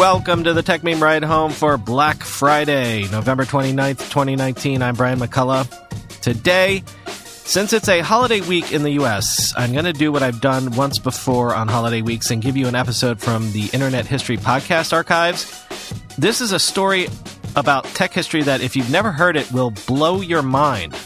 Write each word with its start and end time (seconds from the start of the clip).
Welcome 0.00 0.44
to 0.44 0.54
the 0.54 0.62
Techmeme 0.62 0.98
Ride 0.98 1.24
Home 1.24 1.52
for 1.52 1.76
Black 1.76 2.22
Friday, 2.22 3.06
November 3.10 3.44
29th, 3.44 3.98
2019. 3.98 4.80
I'm 4.80 4.94
Brian 4.94 5.18
McCullough. 5.18 5.68
Today, 6.22 6.82
since 7.06 7.74
it's 7.74 7.86
a 7.86 8.00
holiday 8.00 8.40
week 8.40 8.72
in 8.72 8.82
the 8.82 8.92
US, 8.92 9.52
I'm 9.58 9.74
going 9.74 9.84
to 9.84 9.92
do 9.92 10.10
what 10.10 10.22
I've 10.22 10.40
done 10.40 10.70
once 10.70 10.98
before 10.98 11.54
on 11.54 11.68
holiday 11.68 12.00
weeks 12.00 12.30
and 12.30 12.40
give 12.40 12.56
you 12.56 12.66
an 12.66 12.74
episode 12.74 13.20
from 13.20 13.52
the 13.52 13.68
Internet 13.74 14.06
History 14.06 14.38
Podcast 14.38 14.94
Archives. 14.94 15.62
This 16.16 16.40
is 16.40 16.52
a 16.52 16.58
story 16.58 17.08
about 17.54 17.84
tech 17.84 18.14
history 18.14 18.42
that, 18.44 18.62
if 18.62 18.76
you've 18.76 18.90
never 18.90 19.12
heard 19.12 19.36
it, 19.36 19.52
will 19.52 19.72
blow 19.86 20.22
your 20.22 20.40
mind. 20.40 20.96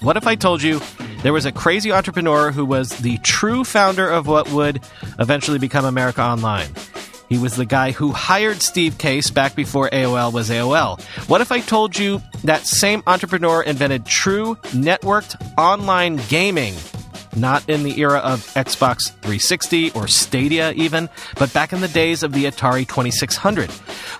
What 0.00 0.16
if 0.16 0.26
I 0.26 0.34
told 0.34 0.60
you 0.60 0.80
there 1.22 1.32
was 1.32 1.46
a 1.46 1.52
crazy 1.52 1.92
entrepreneur 1.92 2.50
who 2.50 2.64
was 2.64 2.98
the 2.98 3.16
true 3.18 3.62
founder 3.62 4.08
of 4.10 4.26
what 4.26 4.50
would 4.50 4.80
eventually 5.20 5.60
become 5.60 5.84
America 5.84 6.20
Online? 6.20 6.68
He 7.28 7.38
was 7.38 7.56
the 7.56 7.64
guy 7.64 7.92
who 7.92 8.12
hired 8.12 8.62
Steve 8.62 8.98
Case 8.98 9.30
back 9.30 9.54
before 9.54 9.88
AOL 9.90 10.32
was 10.32 10.50
AOL. 10.50 11.00
What 11.28 11.40
if 11.40 11.50
I 11.50 11.60
told 11.60 11.98
you 11.98 12.22
that 12.44 12.66
same 12.66 13.02
entrepreneur 13.06 13.62
invented 13.62 14.06
true 14.06 14.56
networked 14.72 15.36
online 15.58 16.16
gaming? 16.28 16.74
Not 17.36 17.68
in 17.68 17.82
the 17.82 17.98
era 18.00 18.18
of 18.18 18.40
Xbox 18.54 19.10
360 19.22 19.90
or 19.92 20.06
Stadia, 20.06 20.72
even, 20.72 21.08
but 21.36 21.52
back 21.52 21.72
in 21.72 21.80
the 21.80 21.88
days 21.88 22.22
of 22.22 22.32
the 22.32 22.44
Atari 22.44 22.86
2600. 22.86 23.70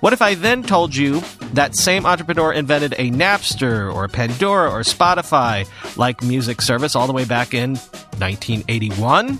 What 0.00 0.12
if 0.12 0.20
I 0.20 0.34
then 0.34 0.64
told 0.64 0.96
you 0.96 1.22
that 1.52 1.76
same 1.76 2.06
entrepreneur 2.06 2.52
invented 2.52 2.94
a 2.94 3.10
Napster 3.10 3.94
or 3.94 4.08
Pandora 4.08 4.68
or 4.68 4.80
Spotify 4.80 5.68
like 5.96 6.22
music 6.24 6.60
service 6.60 6.96
all 6.96 7.06
the 7.06 7.12
way 7.12 7.24
back 7.24 7.54
in 7.54 7.76
1981? 8.18 9.38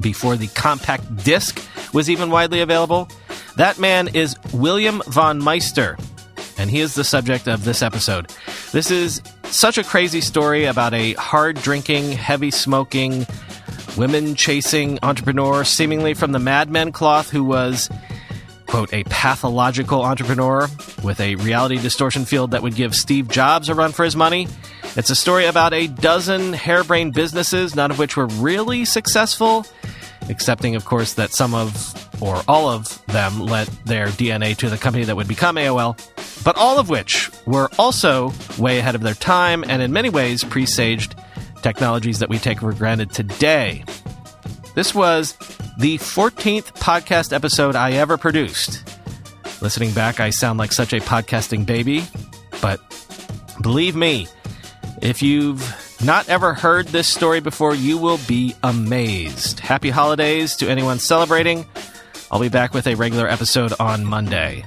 Before 0.00 0.36
the 0.36 0.48
compact 0.48 1.24
disc 1.24 1.64
was 1.92 2.10
even 2.10 2.30
widely 2.30 2.60
available? 2.60 3.08
That 3.56 3.78
man 3.78 4.08
is 4.08 4.36
William 4.52 5.02
von 5.06 5.38
Meister, 5.38 5.96
and 6.58 6.70
he 6.70 6.80
is 6.80 6.94
the 6.94 7.04
subject 7.04 7.48
of 7.48 7.64
this 7.64 7.82
episode. 7.82 8.32
This 8.72 8.90
is 8.90 9.20
such 9.44 9.78
a 9.78 9.84
crazy 9.84 10.20
story 10.20 10.64
about 10.64 10.94
a 10.94 11.12
hard 11.14 11.56
drinking, 11.56 12.12
heavy 12.12 12.50
smoking, 12.50 13.26
women 13.96 14.34
chasing 14.34 14.98
entrepreneur, 15.02 15.64
seemingly 15.64 16.14
from 16.14 16.32
the 16.32 16.38
Mad 16.38 16.70
Men 16.70 16.92
cloth, 16.92 17.30
who 17.30 17.44
was, 17.44 17.90
quote, 18.66 18.92
a 18.94 19.04
pathological 19.04 20.02
entrepreneur 20.02 20.68
with 21.04 21.20
a 21.20 21.34
reality 21.36 21.78
distortion 21.78 22.24
field 22.24 22.52
that 22.52 22.62
would 22.62 22.74
give 22.74 22.94
Steve 22.94 23.28
Jobs 23.28 23.68
a 23.68 23.74
run 23.74 23.92
for 23.92 24.04
his 24.04 24.16
money. 24.16 24.48
It's 24.96 25.10
a 25.10 25.14
story 25.14 25.46
about 25.46 25.74
a 25.74 25.86
dozen 25.86 26.52
harebrained 26.52 27.12
businesses, 27.14 27.74
none 27.74 27.90
of 27.90 27.98
which 27.98 28.16
were 28.16 28.26
really 28.26 28.84
successful, 28.84 29.66
excepting, 30.28 30.76
of 30.76 30.84
course, 30.84 31.14
that 31.14 31.32
some 31.32 31.54
of 31.54 31.94
or 32.22 32.42
all 32.46 32.68
of 32.68 33.04
them 33.06 33.40
lent 33.40 33.68
their 33.84 34.06
DNA 34.06 34.56
to 34.56 34.70
the 34.70 34.78
company 34.78 35.04
that 35.04 35.16
would 35.16 35.28
become 35.28 35.56
AOL, 35.56 35.98
but 36.44 36.56
all 36.56 36.78
of 36.78 36.88
which 36.88 37.30
were 37.46 37.68
also 37.78 38.32
way 38.58 38.78
ahead 38.78 38.94
of 38.94 39.00
their 39.02 39.14
time 39.14 39.64
and 39.66 39.82
in 39.82 39.92
many 39.92 40.08
ways 40.08 40.44
presaged 40.44 41.16
technologies 41.62 42.20
that 42.20 42.28
we 42.28 42.38
take 42.38 42.60
for 42.60 42.72
granted 42.72 43.10
today. 43.10 43.84
This 44.74 44.94
was 44.94 45.36
the 45.78 45.98
14th 45.98 46.72
podcast 46.74 47.32
episode 47.32 47.74
I 47.74 47.92
ever 47.92 48.16
produced. 48.16 48.82
Listening 49.60 49.92
back, 49.92 50.20
I 50.20 50.30
sound 50.30 50.58
like 50.58 50.72
such 50.72 50.92
a 50.92 51.00
podcasting 51.00 51.66
baby, 51.66 52.04
but 52.60 52.80
believe 53.60 53.96
me, 53.96 54.26
if 55.00 55.22
you've 55.22 55.60
not 56.04 56.28
ever 56.28 56.54
heard 56.54 56.88
this 56.88 57.08
story 57.08 57.40
before, 57.40 57.74
you 57.74 57.98
will 57.98 58.18
be 58.26 58.54
amazed. 58.62 59.60
Happy 59.60 59.90
holidays 59.90 60.56
to 60.56 60.68
anyone 60.68 60.98
celebrating. 60.98 61.66
I'll 62.30 62.40
be 62.40 62.48
back 62.48 62.74
with 62.74 62.86
a 62.86 62.94
regular 62.94 63.28
episode 63.28 63.72
on 63.78 64.04
Monday. 64.04 64.64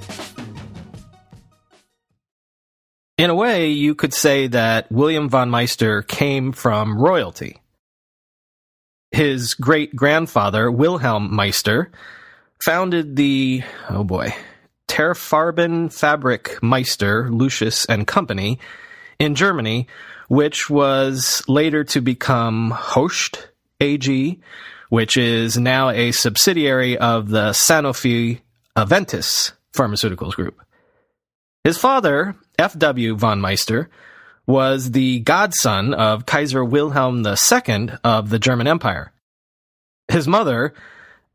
In 3.18 3.30
a 3.30 3.34
way, 3.34 3.68
you 3.68 3.94
could 3.94 4.12
say 4.12 4.46
that 4.48 4.90
William 4.92 5.28
von 5.28 5.50
Meister 5.50 6.02
came 6.02 6.52
from 6.52 6.98
royalty. 6.98 7.58
His 9.10 9.54
great 9.54 9.96
grandfather, 9.96 10.70
Wilhelm 10.70 11.34
Meister, 11.34 11.90
founded 12.62 13.16
the, 13.16 13.62
oh 13.88 14.04
boy, 14.04 14.34
Terfarben 14.88 15.92
Fabric 15.92 16.62
Meister, 16.62 17.30
Lucius 17.30 17.86
and 17.86 18.06
Company 18.06 18.58
in 19.18 19.34
Germany, 19.34 19.86
which 20.28 20.68
was 20.68 21.42
later 21.48 21.84
to 21.84 22.00
become 22.00 22.70
Hoechst 22.70 23.48
AG, 23.80 24.40
which 24.88 25.16
is 25.16 25.56
now 25.56 25.90
a 25.90 26.12
subsidiary 26.12 26.96
of 26.98 27.28
the 27.28 27.50
Sanofi 27.50 28.40
Aventis 28.76 29.52
Pharmaceuticals 29.72 30.34
Group. 30.34 30.60
His 31.64 31.78
father, 31.78 32.36
F.W. 32.58 33.16
von 33.16 33.40
Meister, 33.40 33.90
was 34.46 34.92
the 34.92 35.18
godson 35.20 35.94
of 35.94 36.26
Kaiser 36.26 36.64
Wilhelm 36.64 37.26
II 37.26 37.88
of 38.04 38.30
the 38.30 38.38
German 38.38 38.68
Empire. 38.68 39.12
His 40.08 40.28
mother, 40.28 40.72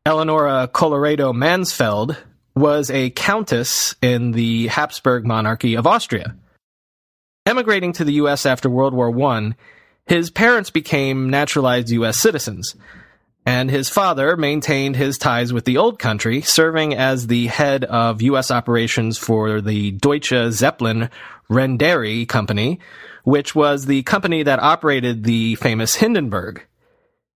Eleonora 0.06 0.68
Colloredo-Mansfeld, 0.72 2.16
was 2.54 2.90
a 2.90 3.10
countess 3.10 3.94
in 4.00 4.32
the 4.32 4.68
Habsburg 4.68 5.26
monarchy 5.26 5.74
of 5.74 5.86
Austria. 5.86 6.34
Emigrating 7.44 7.92
to 7.94 8.04
the 8.04 8.14
U.S. 8.14 8.46
after 8.46 8.70
World 8.70 8.94
War 8.94 9.10
I, 9.20 9.54
his 10.06 10.30
parents 10.30 10.70
became 10.70 11.28
naturalized 11.28 11.90
U.S. 11.90 12.16
citizens, 12.16 12.76
and 13.44 13.68
his 13.68 13.88
father 13.88 14.36
maintained 14.36 14.94
his 14.94 15.18
ties 15.18 15.52
with 15.52 15.64
the 15.64 15.76
old 15.76 15.98
country, 15.98 16.40
serving 16.40 16.94
as 16.94 17.26
the 17.26 17.48
head 17.48 17.84
of 17.84 18.22
U.S. 18.22 18.52
operations 18.52 19.18
for 19.18 19.60
the 19.60 19.90
Deutsche 19.90 20.32
Zeppelin 20.50 21.10
Reederei 21.50 22.28
Company, 22.28 22.78
which 23.24 23.56
was 23.56 23.86
the 23.86 24.04
company 24.04 24.44
that 24.44 24.60
operated 24.60 25.24
the 25.24 25.56
famous 25.56 25.96
Hindenburg. 25.96 26.64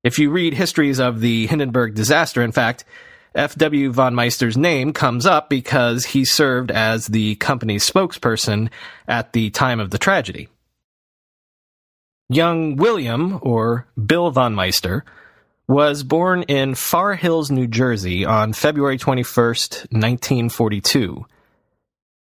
If 0.05 0.21
you 0.21 0.31
read 0.31 0.55
histories 0.55 1.01
of 1.01 1.19
the 1.19 1.49
Hindenburg 1.49 1.95
disaster, 1.95 2.43
in 2.43 2.53
fact, 2.53 2.85
F.W. 3.37 3.93
von 3.93 4.15
Meister's 4.15 4.57
name 4.57 4.93
comes 4.93 5.27
up 5.27 5.49
because 5.51 6.07
he 6.07 6.25
served 6.25 6.71
as 6.71 7.07
the 7.07 7.35
company's 7.37 7.89
spokesperson 7.89 8.71
at 9.07 9.33
the 9.33 9.51
time 9.51 9.79
of 9.79 9.91
the 9.91 9.99
tragedy. 9.99 10.49
Young 12.29 12.77
William, 12.77 13.39
or 13.43 13.87
Bill 14.05 14.31
von 14.31 14.55
Meister, 14.55 15.05
was 15.69 16.03
born 16.03 16.43
in 16.45 16.75
Far 16.75 17.15
Hills, 17.15 17.51
New 17.51 17.67
Jersey 17.67 18.25
on 18.25 18.53
February 18.53 18.99
21st, 18.99 19.93
1942. 19.93 21.27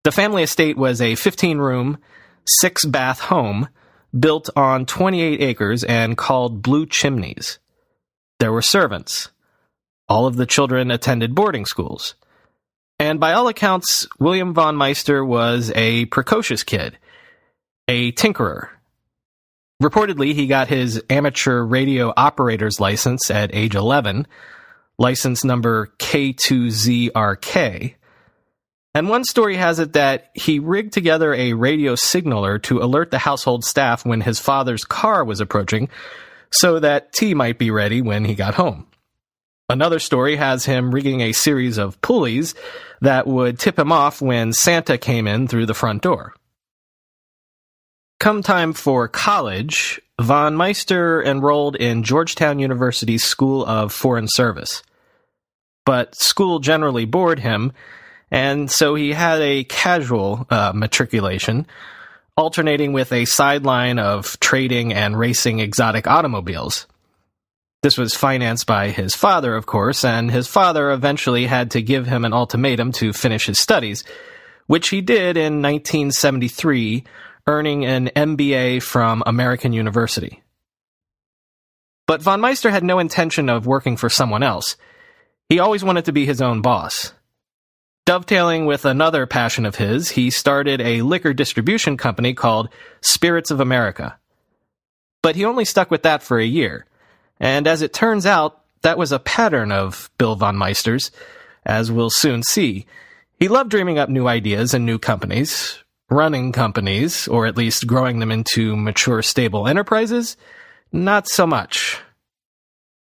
The 0.03 0.11
family 0.11 0.43
estate 0.43 0.77
was 0.77 1.01
a 1.01 1.15
15 1.15 1.59
room, 1.59 1.97
six 2.45 2.85
bath 2.85 3.19
home 3.19 3.67
built 4.17 4.49
on 4.55 4.85
28 4.85 5.41
acres 5.41 5.83
and 5.83 6.17
called 6.17 6.61
Blue 6.61 6.85
Chimneys. 6.85 7.59
There 8.39 8.51
were 8.51 8.61
servants. 8.61 9.29
All 10.07 10.27
of 10.27 10.35
the 10.35 10.45
children 10.45 10.91
attended 10.91 11.33
boarding 11.33 11.65
schools. 11.65 12.15
And 12.99 13.19
by 13.19 13.33
all 13.33 13.47
accounts, 13.47 14.07
William 14.19 14.53
von 14.53 14.75
Meister 14.75 15.25
was 15.25 15.71
a 15.75 16.05
precocious 16.05 16.63
kid, 16.63 16.97
a 17.87 18.11
tinkerer. 18.13 18.69
Reportedly, 19.83 20.33
he 20.33 20.47
got 20.47 20.69
his 20.69 21.03
amateur 21.09 21.61
radio 21.61 22.13
operator's 22.15 22.79
license 22.79 23.29
at 23.29 23.53
age 23.53 23.75
11, 23.75 24.25
license 24.97 25.43
number 25.43 25.91
K2ZRK. 25.99 27.95
And 28.93 29.09
one 29.09 29.25
story 29.25 29.57
has 29.57 29.79
it 29.79 29.91
that 29.93 30.31
he 30.33 30.59
rigged 30.59 30.93
together 30.93 31.33
a 31.33 31.51
radio 31.51 31.95
signaler 31.95 32.57
to 32.59 32.81
alert 32.81 33.11
the 33.11 33.17
household 33.19 33.65
staff 33.65 34.05
when 34.05 34.21
his 34.21 34.39
father's 34.39 34.85
car 34.85 35.25
was 35.25 35.41
approaching 35.41 35.89
so 36.49 36.79
that 36.79 37.11
tea 37.11 37.33
might 37.33 37.57
be 37.57 37.71
ready 37.71 38.01
when 38.01 38.23
he 38.23 38.35
got 38.35 38.53
home. 38.53 38.87
Another 39.67 39.99
story 39.99 40.35
has 40.35 40.65
him 40.65 40.93
rigging 40.93 41.21
a 41.21 41.31
series 41.31 41.77
of 41.77 41.99
pulleys 42.01 42.53
that 43.01 43.25
would 43.25 43.57
tip 43.59 43.79
him 43.79 43.91
off 43.91 44.21
when 44.21 44.53
Santa 44.53 44.97
came 44.97 45.27
in 45.27 45.47
through 45.47 45.65
the 45.65 45.73
front 45.73 46.03
door. 46.03 46.33
Come 48.19 48.43
time 48.43 48.73
for 48.73 49.07
college, 49.07 49.99
von 50.21 50.55
Meister 50.55 51.21
enrolled 51.23 51.75
in 51.75 52.03
Georgetown 52.03 52.59
University's 52.59 53.23
School 53.23 53.65
of 53.65 53.91
Foreign 53.91 54.27
Service. 54.27 54.83
but 55.85 56.15
school 56.15 56.59
generally 56.59 57.05
bored 57.05 57.39
him, 57.39 57.71
and 58.31 58.69
so 58.69 58.95
he 58.95 59.13
had 59.13 59.39
a 59.39 59.63
casual 59.65 60.45
uh, 60.49 60.71
matriculation, 60.75 61.67
alternating 62.35 62.91
with 62.91 63.13
a 63.13 63.25
sideline 63.25 63.99
of 63.99 64.37
trading 64.39 64.91
and 64.91 65.17
racing 65.17 65.59
exotic 65.59 66.07
automobiles. 66.07 66.87
This 67.85 67.99
was 67.99 68.15
financed 68.15 68.65
by 68.65 68.89
his 68.89 69.15
father, 69.15 69.55
of 69.55 69.67
course, 69.67 70.03
and 70.03 70.31
his 70.31 70.47
father 70.47 70.89
eventually 70.89 71.45
had 71.45 71.69
to 71.69 71.83
give 71.83 72.07
him 72.07 72.25
an 72.25 72.33
ultimatum 72.33 72.91
to 72.93 73.13
finish 73.13 73.45
his 73.45 73.59
studies, 73.59 74.03
which 74.65 74.89
he 74.89 75.01
did 75.01 75.37
in 75.37 75.61
1973, 75.61 77.03
earning 77.45 77.85
an 77.85 78.07
MBA 78.07 78.81
from 78.81 79.21
American 79.27 79.71
University. 79.71 80.41
But 82.07 82.23
von 82.23 82.41
Meister 82.41 82.71
had 82.71 82.83
no 82.83 82.97
intention 82.97 83.49
of 83.49 83.67
working 83.67 83.97
for 83.97 84.09
someone 84.09 84.41
else. 84.41 84.77
He 85.47 85.59
always 85.59 85.83
wanted 85.83 86.05
to 86.05 86.11
be 86.11 86.25
his 86.25 86.41
own 86.41 86.63
boss. 86.63 87.13
Dovetailing 88.07 88.65
with 88.65 88.85
another 88.85 89.27
passion 89.27 89.63
of 89.63 89.75
his, 89.75 90.09
he 90.09 90.31
started 90.31 90.81
a 90.81 91.03
liquor 91.03 91.35
distribution 91.35 91.97
company 91.97 92.33
called 92.33 92.69
Spirits 93.01 93.51
of 93.51 93.59
America. 93.59 94.17
But 95.21 95.35
he 95.35 95.45
only 95.45 95.65
stuck 95.65 95.91
with 95.91 96.01
that 96.01 96.23
for 96.23 96.39
a 96.39 96.45
year. 96.47 96.87
And 97.39 97.67
as 97.67 97.81
it 97.81 97.93
turns 97.93 98.25
out, 98.25 98.61
that 98.81 98.97
was 98.97 99.11
a 99.11 99.19
pattern 99.19 99.71
of 99.71 100.09
Bill 100.17 100.35
von 100.35 100.55
Meister's, 100.55 101.11
as 101.65 101.91
we'll 101.91 102.09
soon 102.09 102.43
see. 102.43 102.85
He 103.39 103.47
loved 103.47 103.71
dreaming 103.71 103.97
up 103.97 104.09
new 104.09 104.27
ideas 104.27 104.73
and 104.73 104.85
new 104.85 104.99
companies, 104.99 105.83
running 106.09 106.51
companies, 106.51 107.27
or 107.27 107.45
at 107.45 107.57
least 107.57 107.87
growing 107.87 108.19
them 108.19 108.31
into 108.31 108.75
mature, 108.75 109.21
stable 109.21 109.67
enterprises, 109.67 110.37
not 110.91 111.27
so 111.27 111.45
much. 111.45 111.99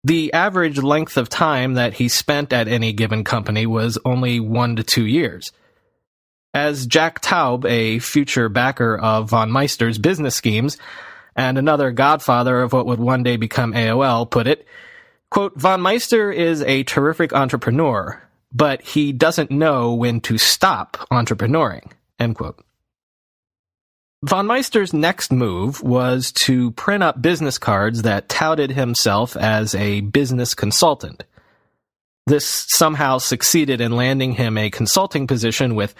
The 0.04 0.34
average 0.34 0.80
length 0.80 1.16
of 1.18 1.30
time 1.30 1.76
that 1.76 1.94
he 1.94 2.10
spent 2.10 2.52
at 2.54 2.68
any 2.68 2.92
given 2.92 3.24
company 3.24 3.66
was 3.66 3.98
only 4.04 4.40
one 4.40 4.76
to 4.76 4.84
two 4.84 5.06
years. 5.06 5.52
As 6.54 6.86
Jack 6.86 7.22
Taub, 7.22 7.66
a 7.66 8.00
future 8.00 8.50
backer 8.50 8.98
of 8.98 9.30
von 9.30 9.52
Meister's 9.52 9.98
business 9.98 10.36
schemes, 10.36 10.78
and 11.36 11.58
another 11.58 11.92
godfather 11.92 12.62
of 12.62 12.74
what 12.74 12.86
would 12.86 13.00
one 13.00 13.24
day 13.24 13.38
become 13.38 13.74
AOL, 13.74 14.30
put 14.30 14.48
it, 14.48 14.66
quote, 15.30 15.58
Von 15.58 15.82
Meister 15.82 16.32
is 16.32 16.62
a 16.64 16.84
terrific 16.84 17.34
entrepreneur, 17.34 18.22
but 18.54 18.82
he 18.82 19.12
doesn't 19.12 19.52
know 19.52 19.94
when 19.94 20.20
to 20.22 20.38
stop 20.38 20.98
entrepreneuring, 21.12 21.92
end 22.20 22.36
quote. 22.36 22.64
Von 24.24 24.46
Meister's 24.46 24.94
next 24.94 25.32
move 25.32 25.82
was 25.82 26.32
to 26.32 26.72
print 26.72 27.02
up 27.02 27.24
business 27.24 27.58
cards 27.58 28.04
that 28.04 28.30
touted 28.30 28.72
himself 28.72 29.36
as 29.36 29.74
a 29.74 30.02
business 30.02 30.54
consultant. 30.54 31.24
This 32.28 32.68
somehow 32.70 33.18
succeeded 33.18 33.82
in 33.82 33.96
landing 33.96 34.34
him 34.34 34.60
a 34.60 34.70
consulting 34.70 35.26
position 35.26 35.74
with 35.74 35.96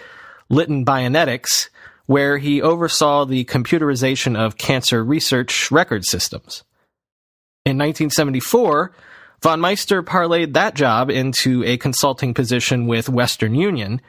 Litton 0.48 0.84
Bionetics, 0.84 1.68
where 2.06 2.38
he 2.38 2.60
oversaw 2.60 3.24
the 3.24 3.44
computerization 3.44 4.36
of 4.36 4.58
cancer 4.58 5.04
research 5.04 5.70
record 5.70 6.04
systems. 6.04 6.64
In 7.64 7.78
1974, 7.78 8.92
von 9.42 9.60
Meister 9.60 10.02
parlayed 10.02 10.52
that 10.54 10.74
job 10.74 11.10
into 11.10 11.64
a 11.64 11.76
consulting 11.76 12.34
position 12.34 12.86
with 12.86 13.08
Western 13.08 13.54
Union, 13.54 14.00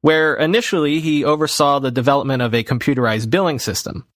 where 0.00 0.34
initially 0.34 1.00
he 1.00 1.24
oversaw 1.24 1.78
the 1.78 1.90
development 1.90 2.42
of 2.42 2.54
a 2.54 2.64
computerized 2.64 3.30
billing 3.30 3.58
system. 3.58 4.06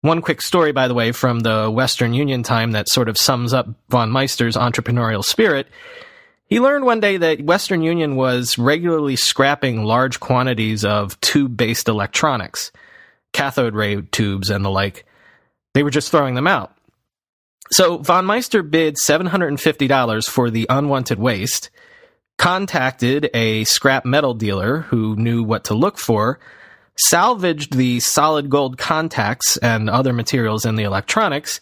One 0.00 0.22
quick 0.22 0.42
story, 0.42 0.72
by 0.72 0.86
the 0.86 0.94
way, 0.94 1.12
from 1.12 1.40
the 1.40 1.70
Western 1.70 2.14
Union 2.14 2.42
time 2.42 2.72
that 2.72 2.88
sort 2.88 3.08
of 3.08 3.18
sums 3.18 3.52
up 3.52 3.68
von 3.88 4.10
Meister's 4.10 4.56
entrepreneurial 4.56 5.24
spirit. 5.24 5.66
He 6.48 6.60
learned 6.60 6.86
one 6.86 7.00
day 7.00 7.18
that 7.18 7.42
Western 7.42 7.82
Union 7.82 8.16
was 8.16 8.56
regularly 8.56 9.16
scrapping 9.16 9.84
large 9.84 10.18
quantities 10.18 10.82
of 10.82 11.20
tube 11.20 11.56
based 11.56 11.88
electronics, 11.88 12.72
cathode 13.34 13.74
ray 13.74 14.00
tubes 14.00 14.48
and 14.48 14.64
the 14.64 14.70
like. 14.70 15.04
They 15.74 15.82
were 15.82 15.90
just 15.90 16.10
throwing 16.10 16.34
them 16.34 16.46
out. 16.46 16.74
So 17.70 17.98
von 17.98 18.24
Meister 18.24 18.62
bid 18.62 18.96
$750 18.96 20.28
for 20.28 20.48
the 20.48 20.66
unwanted 20.70 21.18
waste, 21.18 21.68
contacted 22.38 23.28
a 23.34 23.64
scrap 23.64 24.06
metal 24.06 24.32
dealer 24.32 24.80
who 24.80 25.16
knew 25.16 25.42
what 25.42 25.64
to 25.64 25.74
look 25.74 25.98
for, 25.98 26.40
salvaged 26.96 27.76
the 27.76 28.00
solid 28.00 28.48
gold 28.48 28.78
contacts 28.78 29.58
and 29.58 29.90
other 29.90 30.14
materials 30.14 30.64
in 30.64 30.76
the 30.76 30.84
electronics, 30.84 31.60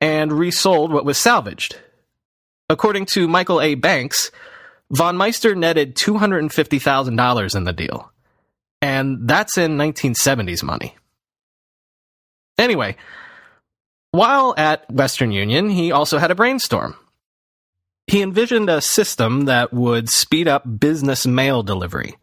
and 0.00 0.32
resold 0.32 0.92
what 0.92 1.04
was 1.04 1.18
salvaged. 1.18 1.78
According 2.68 3.06
to 3.06 3.28
Michael 3.28 3.60
A. 3.60 3.74
Banks, 3.74 4.30
von 4.90 5.16
Meister 5.16 5.54
netted 5.54 5.94
$250,000 5.96 7.56
in 7.56 7.64
the 7.64 7.72
deal. 7.72 8.12
And 8.80 9.26
that's 9.28 9.58
in 9.58 9.76
1970s 9.76 10.62
money. 10.62 10.96
Anyway, 12.58 12.96
while 14.10 14.54
at 14.56 14.90
Western 14.90 15.32
Union, 15.32 15.70
he 15.70 15.92
also 15.92 16.18
had 16.18 16.30
a 16.30 16.34
brainstorm. 16.34 16.96
He 18.06 18.22
envisioned 18.22 18.70
a 18.70 18.80
system 18.80 19.44
that 19.44 19.72
would 19.72 20.08
speed 20.08 20.48
up 20.48 20.80
business 20.80 21.26
mail 21.26 21.62
delivery. 21.62 22.16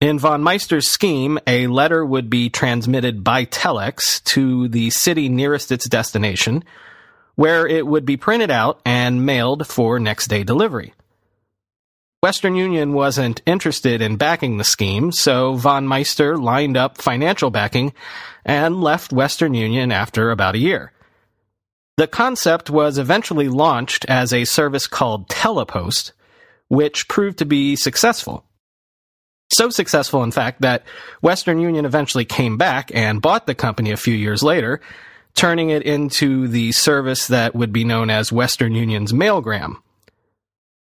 In 0.00 0.18
von 0.18 0.42
Meister's 0.42 0.88
scheme, 0.88 1.38
a 1.46 1.66
letter 1.66 2.04
would 2.04 2.28
be 2.28 2.50
transmitted 2.50 3.22
by 3.22 3.44
telex 3.44 4.22
to 4.24 4.68
the 4.68 4.90
city 4.90 5.28
nearest 5.28 5.70
its 5.70 5.88
destination, 5.88 6.64
where 7.42 7.66
it 7.66 7.84
would 7.84 8.04
be 8.04 8.16
printed 8.16 8.52
out 8.52 8.80
and 8.86 9.26
mailed 9.26 9.66
for 9.66 9.98
next 9.98 10.28
day 10.28 10.44
delivery. 10.44 10.94
Western 12.22 12.54
Union 12.54 12.92
wasn't 12.92 13.42
interested 13.44 14.00
in 14.00 14.14
backing 14.14 14.58
the 14.58 14.62
scheme, 14.62 15.10
so 15.10 15.54
von 15.54 15.88
Meister 15.88 16.38
lined 16.38 16.76
up 16.76 16.98
financial 16.98 17.50
backing 17.50 17.92
and 18.44 18.80
left 18.80 19.12
Western 19.12 19.54
Union 19.54 19.90
after 19.90 20.30
about 20.30 20.54
a 20.54 20.58
year. 20.58 20.92
The 21.96 22.06
concept 22.06 22.70
was 22.70 22.96
eventually 22.96 23.48
launched 23.48 24.04
as 24.04 24.32
a 24.32 24.44
service 24.44 24.86
called 24.86 25.28
Telepost, 25.28 26.12
which 26.68 27.08
proved 27.08 27.38
to 27.38 27.44
be 27.44 27.74
successful. 27.74 28.44
So 29.52 29.68
successful, 29.70 30.22
in 30.22 30.30
fact, 30.30 30.60
that 30.60 30.84
Western 31.22 31.58
Union 31.58 31.86
eventually 31.86 32.24
came 32.24 32.56
back 32.56 32.92
and 32.94 33.20
bought 33.20 33.48
the 33.48 33.56
company 33.56 33.90
a 33.90 33.96
few 33.96 34.14
years 34.14 34.44
later, 34.44 34.80
turning 35.34 35.70
it 35.70 35.82
into 35.82 36.48
the 36.48 36.72
service 36.72 37.26
that 37.28 37.54
would 37.54 37.72
be 37.72 37.84
known 37.84 38.10
as 38.10 38.32
Western 38.32 38.74
Union's 38.74 39.12
Mailgram. 39.12 39.76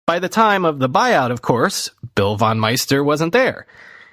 By 0.05 0.19
the 0.19 0.29
time 0.29 0.65
of 0.65 0.79
the 0.79 0.89
buyout, 0.89 1.31
of 1.31 1.41
course, 1.41 1.89
Bill 2.13 2.35
von 2.35 2.59
Meister 2.59 3.03
wasn't 3.03 3.33
there. 3.33 3.65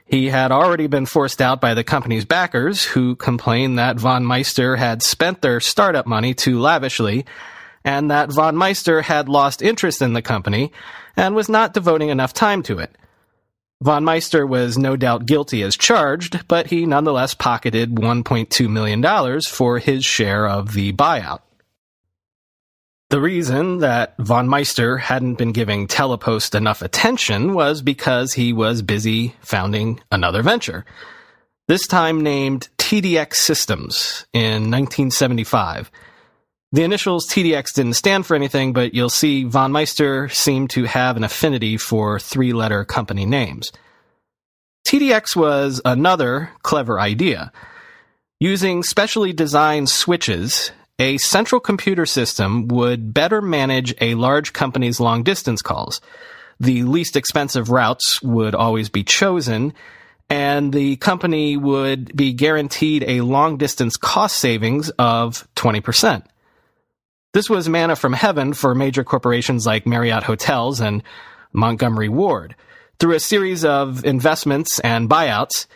He 0.06 0.30
had 0.30 0.52
already 0.52 0.86
been 0.86 1.06
forced 1.06 1.40
out 1.40 1.60
by 1.60 1.74
the 1.74 1.84
company's 1.84 2.24
backers, 2.24 2.84
who 2.84 3.16
complained 3.16 3.78
that 3.78 3.98
von 3.98 4.24
Meister 4.24 4.76
had 4.76 5.02
spent 5.02 5.42
their 5.42 5.60
startup 5.60 6.06
money 6.06 6.34
too 6.34 6.58
lavishly, 6.58 7.24
and 7.84 8.10
that 8.10 8.32
von 8.32 8.56
Meister 8.56 9.02
had 9.02 9.28
lost 9.28 9.62
interest 9.62 10.02
in 10.02 10.12
the 10.12 10.22
company 10.22 10.72
and 11.16 11.34
was 11.34 11.48
not 11.48 11.74
devoting 11.74 12.08
enough 12.08 12.32
time 12.32 12.62
to 12.64 12.78
it. 12.78 12.96
Von 13.82 14.04
Meister 14.04 14.46
was 14.46 14.78
no 14.78 14.94
doubt 14.94 15.26
guilty 15.26 15.60
as 15.64 15.76
charged, 15.76 16.46
but 16.46 16.68
he 16.68 16.86
nonetheless 16.86 17.34
pocketed 17.34 17.96
$1.2 17.96 18.70
million 18.70 19.40
for 19.40 19.80
his 19.80 20.04
share 20.04 20.46
of 20.46 20.72
the 20.74 20.92
buyout. 20.92 21.40
The 23.10 23.20
reason 23.20 23.78
that 23.78 24.14
von 24.18 24.46
Meister 24.46 24.98
hadn't 24.98 25.34
been 25.34 25.50
giving 25.50 25.88
Telepost 25.88 26.54
enough 26.54 26.80
attention 26.80 27.54
was 27.54 27.82
because 27.82 28.34
he 28.34 28.52
was 28.52 28.82
busy 28.82 29.34
founding 29.40 29.98
another 30.12 30.44
venture. 30.44 30.84
This 31.66 31.88
time 31.88 32.20
named 32.20 32.68
TDX 32.78 33.34
Systems 33.34 34.26
in 34.32 34.70
1975. 34.70 35.90
The 36.74 36.84
initials 36.84 37.28
TDX 37.28 37.74
didn't 37.74 37.94
stand 37.94 38.24
for 38.24 38.34
anything, 38.34 38.72
but 38.72 38.94
you'll 38.94 39.10
see 39.10 39.44
von 39.44 39.72
Meister 39.72 40.30
seemed 40.30 40.70
to 40.70 40.84
have 40.84 41.18
an 41.18 41.24
affinity 41.24 41.76
for 41.76 42.18
three 42.18 42.54
letter 42.54 42.84
company 42.86 43.26
names. 43.26 43.70
TDX 44.88 45.36
was 45.36 45.82
another 45.84 46.50
clever 46.62 46.98
idea. 46.98 47.52
Using 48.40 48.82
specially 48.82 49.34
designed 49.34 49.90
switches 49.90 50.72
a 50.98 51.18
central 51.18 51.60
computer 51.60 52.06
system 52.06 52.68
would 52.68 53.12
better 53.12 53.42
manage 53.42 53.94
a 54.00 54.14
large 54.14 54.52
company's 54.52 55.00
long 55.00 55.22
distance 55.22 55.60
calls. 55.60 56.00
The 56.58 56.84
least 56.84 57.16
expensive 57.16 57.70
routes 57.70 58.22
would 58.22 58.54
always 58.54 58.88
be 58.88 59.02
chosen, 59.02 59.74
and 60.30 60.72
the 60.72 60.96
company 60.96 61.56
would 61.56 62.16
be 62.16 62.32
guaranteed 62.32 63.04
a 63.06 63.20
long 63.22 63.58
distance 63.58 63.96
cost 63.96 64.36
savings 64.36 64.90
of 64.90 65.46
20%. 65.56 66.24
This 67.32 67.48
was 67.48 67.66
manna 67.66 67.96
from 67.96 68.12
heaven 68.12 68.52
for 68.52 68.74
major 68.74 69.04
corporations 69.04 69.64
like 69.64 69.86
Marriott 69.86 70.24
Hotels 70.24 70.80
and 70.80 71.02
Montgomery 71.52 72.10
Ward. 72.10 72.54
Through 72.98 73.14
a 73.14 73.20
series 73.20 73.64
of 73.64 74.04
investments 74.04 74.80
and 74.80 75.08
buyouts, 75.08 75.66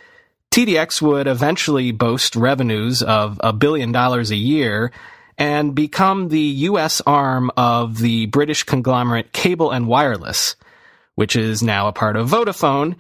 TDX 0.50 1.00
would 1.00 1.26
eventually 1.26 1.92
boast 1.92 2.36
revenues 2.36 3.02
of 3.02 3.40
a 3.42 3.54
billion 3.54 3.90
dollars 3.90 4.30
a 4.30 4.36
year 4.36 4.92
and 5.38 5.74
become 5.74 6.28
the 6.28 6.40
U.S. 6.40 7.00
arm 7.06 7.50
of 7.56 7.98
the 7.98 8.26
British 8.26 8.62
conglomerate 8.64 9.32
Cable 9.32 9.70
and 9.70 9.86
Wireless, 9.88 10.56
which 11.14 11.36
is 11.36 11.62
now 11.62 11.88
a 11.88 11.92
part 11.92 12.16
of 12.16 12.28
Vodafone 12.28 12.96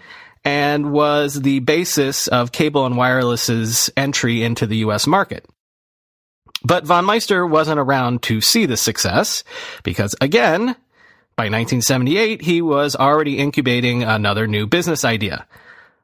and 0.46 0.92
was 0.92 1.42
the 1.42 1.58
basis 1.60 2.26
of 2.28 2.52
Cable 2.52 2.86
and 2.86 2.96
Wireless's 2.96 3.90
entry 3.98 4.42
into 4.42 4.66
the 4.66 4.78
US 4.78 5.06
market. 5.06 5.44
But 6.64 6.84
von 6.84 7.04
Meister 7.04 7.46
wasn't 7.46 7.78
around 7.78 8.22
to 8.24 8.40
see 8.40 8.66
the 8.66 8.76
success 8.76 9.44
because 9.82 10.14
again, 10.20 10.76
by 11.36 11.44
1978, 11.44 12.42
he 12.42 12.62
was 12.62 12.96
already 12.96 13.38
incubating 13.38 14.02
another 14.02 14.46
new 14.46 14.66
business 14.66 15.04
idea. 15.04 15.46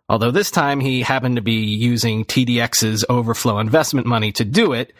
Although 0.08 0.30
this 0.30 0.50
time 0.50 0.80
he 0.80 1.00
happened 1.00 1.36
to 1.36 1.42
be 1.42 1.64
using 1.64 2.24
TDX's 2.24 3.04
overflow 3.08 3.58
investment 3.58 4.06
money 4.06 4.30
to 4.32 4.44
do 4.44 4.74
it. 4.74 4.92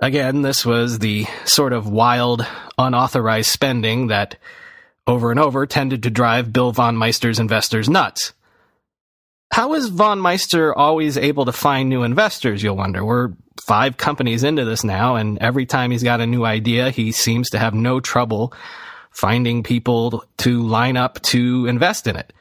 Again, 0.00 0.42
this 0.42 0.64
was 0.64 0.98
the 0.98 1.26
sort 1.44 1.72
of 1.72 1.88
wild, 1.88 2.46
unauthorized 2.78 3.50
spending 3.50 4.06
that 4.06 4.36
over 5.06 5.30
and 5.30 5.38
over 5.38 5.66
tended 5.66 6.02
to 6.04 6.10
drive 6.10 6.52
Bill 6.52 6.72
von 6.72 6.96
Meister's 6.96 7.38
investors 7.38 7.88
nuts. 7.90 8.32
How 9.52 9.74
is 9.74 9.88
von 9.88 10.18
Meister 10.18 10.74
always 10.74 11.18
able 11.18 11.44
to 11.44 11.52
find 11.52 11.88
new 11.88 12.02
investors, 12.02 12.62
you'll 12.62 12.76
wonder? 12.76 13.04
We're 13.04 13.32
five 13.66 13.96
companies 13.96 14.44
into 14.44 14.64
this 14.64 14.84
now, 14.84 15.16
and 15.16 15.38
every 15.38 15.66
time 15.66 15.90
he's 15.90 16.02
got 16.02 16.20
a 16.20 16.26
new 16.26 16.44
idea, 16.44 16.90
he 16.90 17.12
seems 17.12 17.50
to 17.50 17.58
have 17.58 17.74
no 17.74 18.00
trouble 18.00 18.52
finding 19.10 19.62
people 19.62 20.24
to 20.38 20.62
line 20.62 20.96
up 20.96 21.20
to 21.22 21.66
invest 21.66 22.06
in 22.06 22.16
it. 22.16 22.32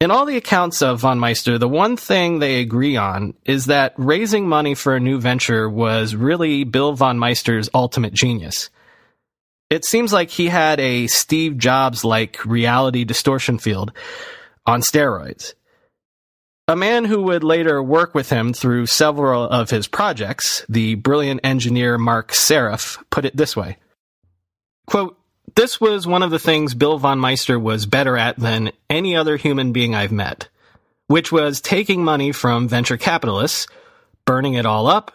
In 0.00 0.12
all 0.12 0.26
the 0.26 0.36
accounts 0.36 0.80
of 0.80 1.00
von 1.00 1.18
Meister, 1.18 1.58
the 1.58 1.68
one 1.68 1.96
thing 1.96 2.38
they 2.38 2.60
agree 2.60 2.96
on 2.96 3.34
is 3.44 3.66
that 3.66 3.94
raising 3.96 4.48
money 4.48 4.74
for 4.74 4.94
a 4.94 5.00
new 5.00 5.20
venture 5.20 5.68
was 5.68 6.14
really 6.14 6.62
Bill 6.62 6.92
von 6.92 7.18
Meister's 7.18 7.68
ultimate 7.74 8.12
genius. 8.12 8.70
It 9.70 9.84
seems 9.84 10.12
like 10.12 10.30
he 10.30 10.46
had 10.46 10.78
a 10.78 11.08
Steve 11.08 11.58
Jobs 11.58 12.04
like 12.04 12.44
reality 12.44 13.04
distortion 13.04 13.58
field 13.58 13.92
on 14.66 14.82
steroids. 14.82 15.54
A 16.68 16.76
man 16.76 17.06
who 17.06 17.22
would 17.22 17.42
later 17.42 17.82
work 17.82 18.14
with 18.14 18.28
him 18.28 18.52
through 18.52 18.86
several 18.86 19.44
of 19.44 19.70
his 19.70 19.88
projects, 19.88 20.66
the 20.68 20.96
brilliant 20.96 21.40
engineer 21.42 21.96
Marc 21.96 22.34
Seriff, 22.34 22.98
put 23.08 23.24
it 23.24 23.34
this 23.34 23.56
way. 23.56 23.78
Quote, 24.86 25.18
this 25.56 25.80
was 25.80 26.06
one 26.06 26.22
of 26.22 26.30
the 26.30 26.38
things 26.38 26.74
Bill 26.74 26.98
von 26.98 27.18
Meister 27.18 27.58
was 27.58 27.86
better 27.86 28.18
at 28.18 28.36
than 28.36 28.70
any 28.90 29.16
other 29.16 29.38
human 29.38 29.72
being 29.72 29.94
I've 29.94 30.12
met, 30.12 30.48
which 31.06 31.32
was 31.32 31.62
taking 31.62 32.04
money 32.04 32.32
from 32.32 32.68
venture 32.68 32.98
capitalists, 32.98 33.66
burning 34.26 34.52
it 34.52 34.66
all 34.66 34.86
up, 34.86 35.10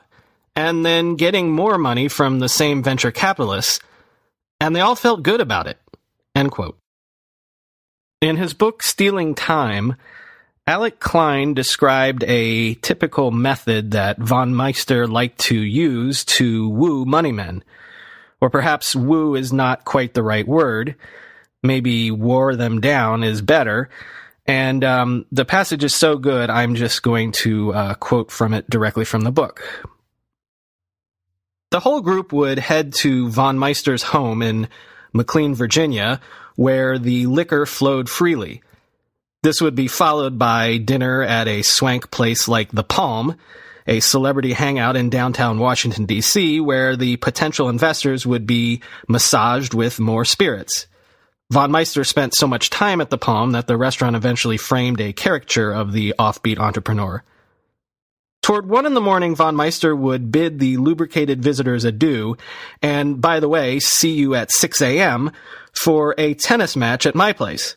and 0.55 0.83
then 0.83 1.15
getting 1.15 1.51
more 1.51 1.77
money 1.77 2.07
from 2.07 2.39
the 2.39 2.50
same 2.50 2.81
venture 2.81 3.12
capitalists, 3.12 3.79
and 4.60 4.75
they 4.75 4.81
all 4.81 4.95
felt 4.95 5.22
good 5.22 5.39
about 5.39 5.67
it. 5.67 5.77
End 6.36 6.51
quote. 6.51 6.79
In 8.22 8.38
his 8.38 8.55
book 8.55 8.81
Stealing 8.81 9.36
Time, 9.36 9.95
Alec 10.65 11.00
Klein 11.00 11.53
described 11.53 12.24
a 12.25 12.75
typical 12.75 13.32
method 13.32 13.91
that 13.91 14.17
von 14.17 14.55
Meister 14.55 15.08
liked 15.08 15.39
to 15.39 15.58
use 15.58 16.24
to 16.25 16.70
woo 16.70 17.05
moneymen– 17.05 17.63
or 18.43 18.50
perhaps 18.50 18.93
woo 18.93 19.36
is 19.36 19.53
not 19.53 19.86
quite 19.86 20.13
the 20.13 20.22
right 20.22 20.46
word. 20.46 20.96
Maybe 21.63 22.12
wore 22.12 22.58
them 22.58 22.82
down 22.82 23.24
is 23.24 23.41
better. 23.41 23.89
And 24.46 24.84
um, 24.84 25.25
the 25.32 25.46
passage 25.46 25.82
is 25.86 25.96
so 25.96 26.17
good, 26.17 26.50
I'm 26.50 26.75
just 26.75 27.03
going 27.03 27.32
to 27.43 27.74
uh, 27.74 27.93
quote 27.93 28.32
from 28.32 28.53
it 28.53 28.70
directly 28.70 29.05
from 29.05 29.22
the 29.22 29.32
book. 29.32 29.63
The 31.72 31.79
whole 31.79 32.01
group 32.01 32.34
would 32.34 32.60
head 32.60 32.91
to 32.96 33.29
von 33.29 33.58
Meister's 33.58 34.03
home 34.03 34.41
in 34.41 34.67
McLean, 35.13 35.55
Virginia, 35.55 36.20
where 36.58 37.00
the 37.00 37.27
liquor 37.27 37.65
flowed 37.65 38.10
freely. 38.10 38.62
This 39.43 39.59
would 39.59 39.75
be 39.75 39.89
followed 39.89 40.39
by 40.39 40.77
dinner 40.77 41.21
at 41.21 41.50
a 41.50 41.63
swank 41.63 42.09
place 42.12 42.47
like 42.47 42.71
the 42.71 42.83
Palm, 42.83 43.35
a 43.85 44.00
celebrity 44.00 44.53
hangout 44.53 44.95
in 44.95 45.09
downtown 45.09 45.59
Washington, 45.59 46.05
D.C., 46.05 46.62
where 46.62 46.95
the 46.95 47.17
potential 47.17 47.67
investors 47.67 48.25
would 48.25 48.47
be 48.47 48.81
massaged 49.09 49.73
with 49.73 50.00
more 50.00 50.23
spirits. 50.23 50.88
Von 51.51 51.71
Meister 51.71 52.05
spent 52.05 52.33
so 52.33 52.47
much 52.47 52.69
time 52.69 53.01
at 53.01 53.09
the 53.09 53.17
Palm 53.17 53.51
that 53.51 53.67
the 53.67 53.75
restaurant 53.75 54.15
eventually 54.15 54.55
framed 54.55 55.01
a 55.01 55.12
caricature 55.12 55.73
of 55.73 55.91
the 55.91 56.15
offbeat 56.17 56.57
entrepreneur. 56.57 57.21
Toward 58.41 58.69
one 58.69 58.85
in 58.85 58.93
the 58.93 59.01
morning, 59.01 59.35
von 59.35 59.57
Meister 59.57 59.93
would 59.93 60.31
bid 60.31 60.59
the 60.59 60.77
lubricated 60.77 61.43
visitors 61.43 61.83
adieu, 61.83 62.38
and 62.81 63.19
by 63.19 63.41
the 63.41 63.50
way, 63.50 63.81
see 63.81 64.13
you 64.13 64.35
at 64.35 64.51
6 64.53 64.81
a.m. 64.81 65.33
for 65.73 66.15
a 66.17 66.33
tennis 66.33 66.77
match 66.77 67.05
at 67.05 67.13
my 67.13 67.33
place. 67.33 67.75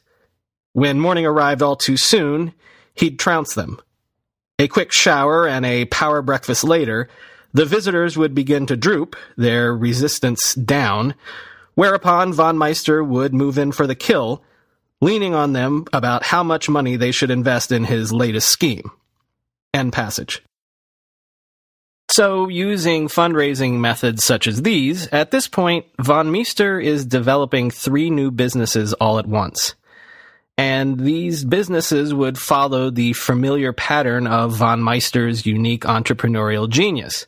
When 0.76 1.00
morning 1.00 1.25
arrived 1.25 1.62
all 1.62 1.75
too 1.75 1.97
soon, 1.97 2.52
he'd 2.95 3.18
trounce 3.18 3.54
them. 3.54 3.80
A 4.59 4.68
quick 4.68 4.92
shower 4.92 5.49
and 5.49 5.64
a 5.64 5.87
power 5.87 6.21
breakfast 6.21 6.64
later, 6.64 7.09
the 7.54 7.64
visitors 7.64 8.18
would 8.18 8.35
begin 8.35 8.66
to 8.66 8.76
droop, 8.76 9.16
their 9.38 9.75
resistance 9.75 10.54
down, 10.54 11.14
whereupon 11.76 12.35
von 12.35 12.59
Meister 12.59 13.02
would 13.02 13.33
move 13.33 13.56
in 13.56 13.73
for 13.73 13.87
the 13.87 13.95
kill, 13.95 14.45
leaning 15.00 15.35
on 15.35 15.54
them 15.54 15.87
about 15.95 16.25
how 16.25 16.42
much 16.42 16.68
money 16.68 16.97
they 16.97 17.11
should 17.11 17.30
invest 17.30 17.73
in 17.73 17.85
his 17.85 18.12
latest 18.12 18.50
scheme. 18.50 18.90
End 19.73 19.95
passage. 19.95 20.42
So, 22.11 22.49
using 22.49 23.09
fundraising 23.09 23.80
methods 23.80 24.25
such 24.25 24.47
as 24.47 24.61
these, 24.61 25.06
at 25.06 25.30
this 25.30 25.49
point, 25.49 25.87
von 25.99 26.30
Meister 26.30 26.78
is 26.78 27.06
developing 27.06 27.71
three 27.71 28.11
new 28.11 28.30
businesses 28.30 28.92
all 28.92 29.18
at 29.18 29.26
once 29.26 29.75
and 30.59 30.99
these 30.99 31.45
businesses 31.45 32.15
would 32.15 32.39
follow 32.39 32.91
the 32.91 33.13
familiar 33.13 33.73
pattern 33.73 34.27
of 34.27 34.57
von 34.57 34.83
Meister's 34.83 35.45
unique 35.45 35.83
entrepreneurial 35.83 36.69
genius. 36.69 37.27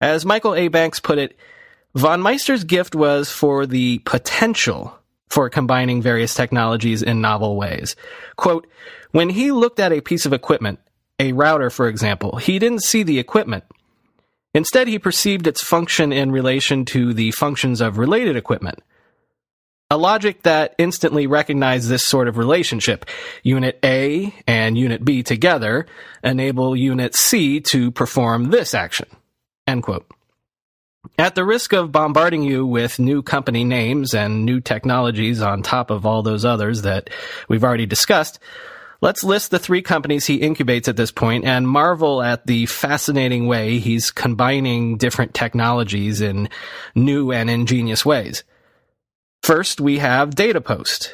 As 0.00 0.24
Michael 0.24 0.54
A. 0.54 0.68
Banks 0.68 1.00
put 1.00 1.18
it, 1.18 1.36
von 1.94 2.22
Meister's 2.22 2.64
gift 2.64 2.94
was 2.94 3.30
for 3.30 3.66
the 3.66 3.98
potential 4.00 4.96
for 5.28 5.50
combining 5.50 6.02
various 6.02 6.34
technologies 6.34 7.02
in 7.02 7.20
novel 7.20 7.56
ways. 7.56 7.94
Quote, 8.36 8.66
when 9.12 9.28
he 9.30 9.52
looked 9.52 9.78
at 9.78 9.92
a 9.92 10.00
piece 10.00 10.26
of 10.26 10.32
equipment, 10.32 10.80
a 11.18 11.32
router, 11.32 11.68
for 11.68 11.88
example, 11.88 12.36
he 12.36 12.58
didn't 12.58 12.82
see 12.82 13.02
the 13.02 13.18
equipment. 13.18 13.64
Instead, 14.54 14.88
he 14.88 14.98
perceived 14.98 15.46
its 15.46 15.62
function 15.62 16.12
in 16.12 16.32
relation 16.32 16.84
to 16.86 17.12
the 17.12 17.30
functions 17.32 17.80
of 17.80 17.98
related 17.98 18.36
equipment. 18.36 18.82
A 19.92 19.98
logic 19.98 20.42
that 20.42 20.76
instantly 20.78 21.26
recognized 21.26 21.88
this 21.88 22.04
sort 22.04 22.28
of 22.28 22.38
relationship. 22.38 23.06
Unit 23.42 23.76
A 23.84 24.32
and 24.46 24.78
Unit 24.78 25.04
B 25.04 25.24
together 25.24 25.86
enable 26.22 26.76
Unit 26.76 27.16
C 27.16 27.60
to 27.60 27.90
perform 27.90 28.50
this 28.50 28.72
action. 28.72 29.08
End 29.66 29.82
quote. 29.82 30.06
At 31.18 31.34
the 31.34 31.44
risk 31.44 31.72
of 31.72 31.90
bombarding 31.90 32.42
you 32.42 32.64
with 32.66 33.00
new 33.00 33.20
company 33.20 33.64
names 33.64 34.14
and 34.14 34.44
new 34.44 34.60
technologies 34.60 35.42
on 35.42 35.62
top 35.62 35.90
of 35.90 36.06
all 36.06 36.22
those 36.22 36.44
others 36.44 36.82
that 36.82 37.10
we've 37.48 37.64
already 37.64 37.86
discussed, 37.86 38.38
let's 39.00 39.24
list 39.24 39.50
the 39.50 39.58
three 39.58 39.82
companies 39.82 40.26
he 40.26 40.38
incubates 40.40 40.86
at 40.88 40.96
this 40.96 41.10
point 41.10 41.44
and 41.44 41.66
marvel 41.66 42.22
at 42.22 42.46
the 42.46 42.66
fascinating 42.66 43.48
way 43.48 43.78
he's 43.78 44.10
combining 44.10 44.98
different 44.98 45.34
technologies 45.34 46.20
in 46.20 46.48
new 46.94 47.32
and 47.32 47.50
ingenious 47.50 48.04
ways. 48.04 48.44
First, 49.42 49.80
we 49.80 49.98
have 49.98 50.30
DataPost. 50.30 51.12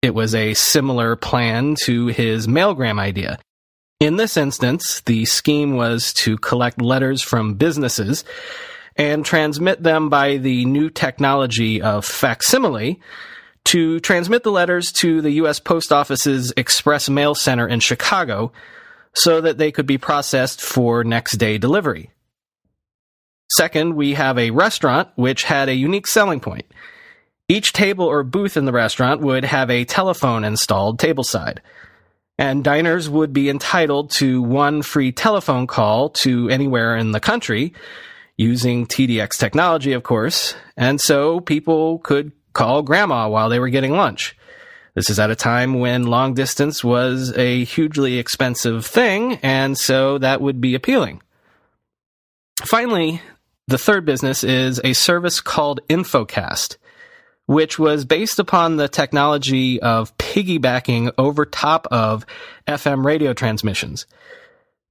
It 0.00 0.14
was 0.14 0.34
a 0.34 0.54
similar 0.54 1.16
plan 1.16 1.76
to 1.84 2.06
his 2.06 2.46
Mailgram 2.46 2.98
idea. 2.98 3.38
In 4.00 4.16
this 4.16 4.36
instance, 4.36 5.00
the 5.02 5.24
scheme 5.26 5.76
was 5.76 6.12
to 6.14 6.36
collect 6.38 6.82
letters 6.82 7.22
from 7.22 7.54
businesses 7.54 8.24
and 8.96 9.24
transmit 9.24 9.82
them 9.82 10.08
by 10.08 10.38
the 10.38 10.64
new 10.64 10.90
technology 10.90 11.80
of 11.80 12.04
facsimile 12.04 13.00
to 13.66 14.00
transmit 14.00 14.42
the 14.42 14.50
letters 14.50 14.90
to 14.90 15.20
the 15.20 15.30
U.S. 15.32 15.60
Post 15.60 15.92
Office's 15.92 16.52
Express 16.56 17.08
Mail 17.08 17.34
Center 17.34 17.68
in 17.68 17.80
Chicago 17.80 18.52
so 19.14 19.40
that 19.40 19.58
they 19.58 19.70
could 19.70 19.86
be 19.86 19.98
processed 19.98 20.60
for 20.60 21.04
next 21.04 21.36
day 21.36 21.58
delivery. 21.58 22.10
Second, 23.52 23.94
we 23.94 24.14
have 24.14 24.38
a 24.38 24.50
restaurant 24.50 25.10
which 25.14 25.44
had 25.44 25.68
a 25.68 25.74
unique 25.74 26.06
selling 26.06 26.40
point. 26.40 26.66
Each 27.48 27.72
table 27.72 28.04
or 28.04 28.22
booth 28.22 28.56
in 28.56 28.64
the 28.64 28.72
restaurant 28.72 29.20
would 29.20 29.44
have 29.44 29.70
a 29.70 29.84
telephone 29.84 30.44
installed 30.44 30.98
tableside. 30.98 31.58
And 32.38 32.64
diners 32.64 33.10
would 33.10 33.32
be 33.32 33.50
entitled 33.50 34.10
to 34.12 34.42
one 34.42 34.82
free 34.82 35.12
telephone 35.12 35.66
call 35.66 36.10
to 36.10 36.48
anywhere 36.48 36.96
in 36.96 37.12
the 37.12 37.20
country 37.20 37.74
using 38.36 38.86
TDX 38.86 39.38
technology, 39.38 39.92
of 39.92 40.02
course. 40.02 40.54
And 40.76 41.00
so 41.00 41.40
people 41.40 41.98
could 41.98 42.32
call 42.52 42.82
grandma 42.82 43.28
while 43.28 43.48
they 43.48 43.58
were 43.58 43.68
getting 43.68 43.92
lunch. 43.92 44.36
This 44.94 45.08
is 45.08 45.18
at 45.18 45.30
a 45.30 45.36
time 45.36 45.78
when 45.78 46.04
long 46.04 46.34
distance 46.34 46.84
was 46.84 47.36
a 47.36 47.64
hugely 47.64 48.18
expensive 48.18 48.84
thing, 48.84 49.38
and 49.42 49.78
so 49.78 50.18
that 50.18 50.42
would 50.42 50.60
be 50.60 50.74
appealing. 50.74 51.22
Finally, 52.64 53.22
the 53.68 53.78
third 53.78 54.04
business 54.04 54.44
is 54.44 54.80
a 54.84 54.92
service 54.92 55.40
called 55.40 55.80
Infocast 55.88 56.76
which 57.46 57.78
was 57.78 58.04
based 58.04 58.38
upon 58.38 58.76
the 58.76 58.88
technology 58.88 59.80
of 59.80 60.16
piggybacking 60.18 61.12
over 61.18 61.44
top 61.44 61.86
of 61.90 62.24
FM 62.66 63.04
radio 63.04 63.32
transmissions. 63.32 64.06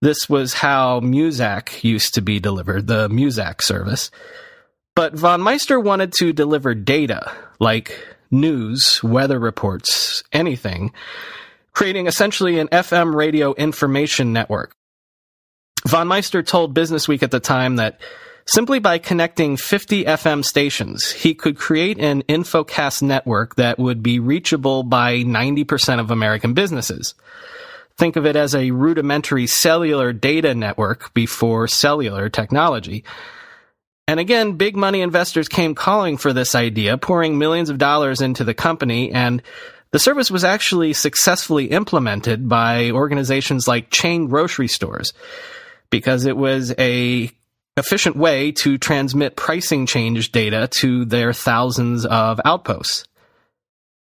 This 0.01 0.27
was 0.27 0.53
how 0.53 0.99
Muzak 0.99 1.83
used 1.83 2.15
to 2.15 2.21
be 2.21 2.39
delivered, 2.39 2.87
the 2.87 3.07
Muzak 3.07 3.61
service. 3.61 4.09
But 4.95 5.13
von 5.13 5.41
Meister 5.41 5.79
wanted 5.79 6.11
to 6.19 6.33
deliver 6.33 6.73
data, 6.73 7.31
like 7.59 7.97
news, 8.31 9.01
weather 9.03 9.39
reports, 9.39 10.23
anything, 10.33 10.91
creating 11.71 12.07
essentially 12.07 12.59
an 12.59 12.67
FM 12.69 13.15
radio 13.15 13.53
information 13.53 14.33
network. 14.33 14.75
Von 15.87 16.07
Meister 16.07 16.43
told 16.43 16.75
Businessweek 16.75 17.23
at 17.23 17.31
the 17.31 17.39
time 17.39 17.77
that 17.77 18.01
simply 18.45 18.79
by 18.79 18.97
connecting 18.97 19.57
50 19.57 20.05
FM 20.05 20.43
stations, 20.43 21.11
he 21.11 21.33
could 21.33 21.57
create 21.57 21.99
an 21.99 22.23
infocast 22.23 23.01
network 23.01 23.55
that 23.55 23.79
would 23.79 24.01
be 24.01 24.19
reachable 24.19 24.83
by 24.83 25.23
90% 25.23 25.99
of 25.99 26.11
American 26.11 26.53
businesses. 26.53 27.15
Think 27.97 28.15
of 28.15 28.25
it 28.25 28.35
as 28.35 28.55
a 28.55 28.71
rudimentary 28.71 29.47
cellular 29.47 30.13
data 30.13 30.55
network 30.55 31.13
before 31.13 31.67
cellular 31.67 32.29
technology. 32.29 33.03
And 34.07 34.19
again, 34.19 34.53
big 34.53 34.75
money 34.75 35.01
investors 35.01 35.47
came 35.47 35.75
calling 35.75 36.17
for 36.17 36.33
this 36.33 36.55
idea, 36.55 36.97
pouring 36.97 37.37
millions 37.37 37.69
of 37.69 37.77
dollars 37.77 38.21
into 38.21 38.43
the 38.43 38.53
company, 38.53 39.11
and 39.11 39.41
the 39.91 39.99
service 39.99 40.31
was 40.31 40.43
actually 40.43 40.93
successfully 40.93 41.65
implemented 41.65 42.47
by 42.47 42.91
organizations 42.91 43.67
like 43.67 43.89
chain 43.89 44.27
grocery 44.27 44.67
stores 44.67 45.13
because 45.89 46.25
it 46.25 46.37
was 46.37 46.73
a 46.79 47.29
efficient 47.77 48.15
way 48.15 48.51
to 48.51 48.77
transmit 48.77 49.35
pricing 49.35 49.85
change 49.85 50.31
data 50.31 50.67
to 50.67 51.05
their 51.05 51.33
thousands 51.33 52.05
of 52.05 52.39
outposts. 52.43 53.05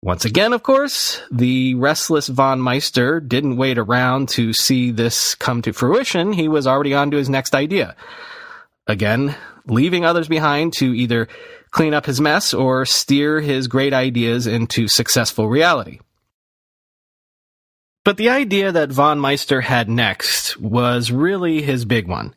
Once 0.02 0.24
again, 0.24 0.54
of 0.54 0.62
course, 0.62 1.20
the 1.30 1.74
restless 1.74 2.28
von 2.28 2.58
Meister 2.58 3.20
didn't 3.20 3.58
wait 3.58 3.76
around 3.76 4.30
to 4.30 4.54
see 4.54 4.90
this 4.90 5.34
come 5.34 5.60
to 5.60 5.74
fruition. 5.74 6.32
He 6.32 6.48
was 6.48 6.66
already 6.66 6.94
on 6.94 7.10
to 7.10 7.18
his 7.18 7.28
next 7.28 7.54
idea. 7.54 7.94
Again, 8.86 9.36
leaving 9.66 10.06
others 10.06 10.26
behind 10.26 10.72
to 10.74 10.94
either 10.94 11.28
clean 11.70 11.92
up 11.92 12.06
his 12.06 12.18
mess 12.18 12.54
or 12.54 12.86
steer 12.86 13.40
his 13.40 13.68
great 13.68 13.92
ideas 13.92 14.46
into 14.46 14.88
successful 14.88 15.48
reality. 15.48 16.00
But 18.02 18.16
the 18.16 18.30
idea 18.30 18.72
that 18.72 18.90
von 18.90 19.20
Meister 19.20 19.60
had 19.60 19.90
next 19.90 20.56
was 20.56 21.10
really 21.12 21.60
his 21.60 21.84
big 21.84 22.08
one. 22.08 22.34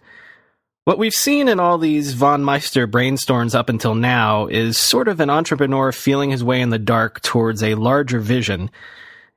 What 0.86 0.98
we've 0.98 1.14
seen 1.14 1.48
in 1.48 1.62
all 1.62 1.78
these 1.78 2.12
von 2.12 2.44
Meister 2.44 2.88
brainstorms 2.88 3.56
up 3.56 3.70
until 3.70 3.96
now 3.96 4.48
is 4.48 4.78
sort 4.78 5.08
of 5.08 5.22
an 5.22 5.30
entrepreneur 5.30 5.94
feeling 5.94 6.32
his 6.32 6.44
way 6.44 6.60
in 6.60 6.72
the 6.72 6.80
dark 6.80 7.22
towards 7.22 7.64
a 7.64 7.76
larger 7.76 8.20
vision. 8.20 8.70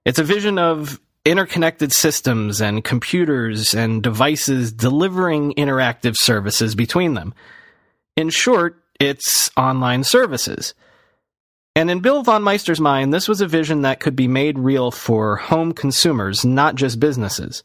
It's 0.04 0.18
a 0.18 0.24
vision 0.24 0.58
of 0.58 0.98
interconnected 1.24 1.92
systems 1.92 2.60
and 2.60 2.82
computers 2.82 3.74
and 3.74 4.02
devices 4.02 4.72
delivering 4.72 5.54
interactive 5.54 6.16
services 6.16 6.74
between 6.74 7.14
them. 7.14 7.32
In 8.16 8.30
short, 8.30 8.82
it's 8.98 9.48
online 9.56 10.02
services. 10.02 10.74
And 11.76 11.92
in 11.92 12.00
Bill 12.00 12.24
von 12.24 12.42
Meister's 12.42 12.80
mind, 12.80 13.14
this 13.14 13.28
was 13.28 13.40
a 13.40 13.46
vision 13.46 13.82
that 13.82 14.00
could 14.00 14.16
be 14.16 14.26
made 14.26 14.58
real 14.58 14.90
for 14.90 15.36
home 15.36 15.72
consumers, 15.72 16.44
not 16.44 16.74
just 16.74 16.98
businesses. 16.98 17.62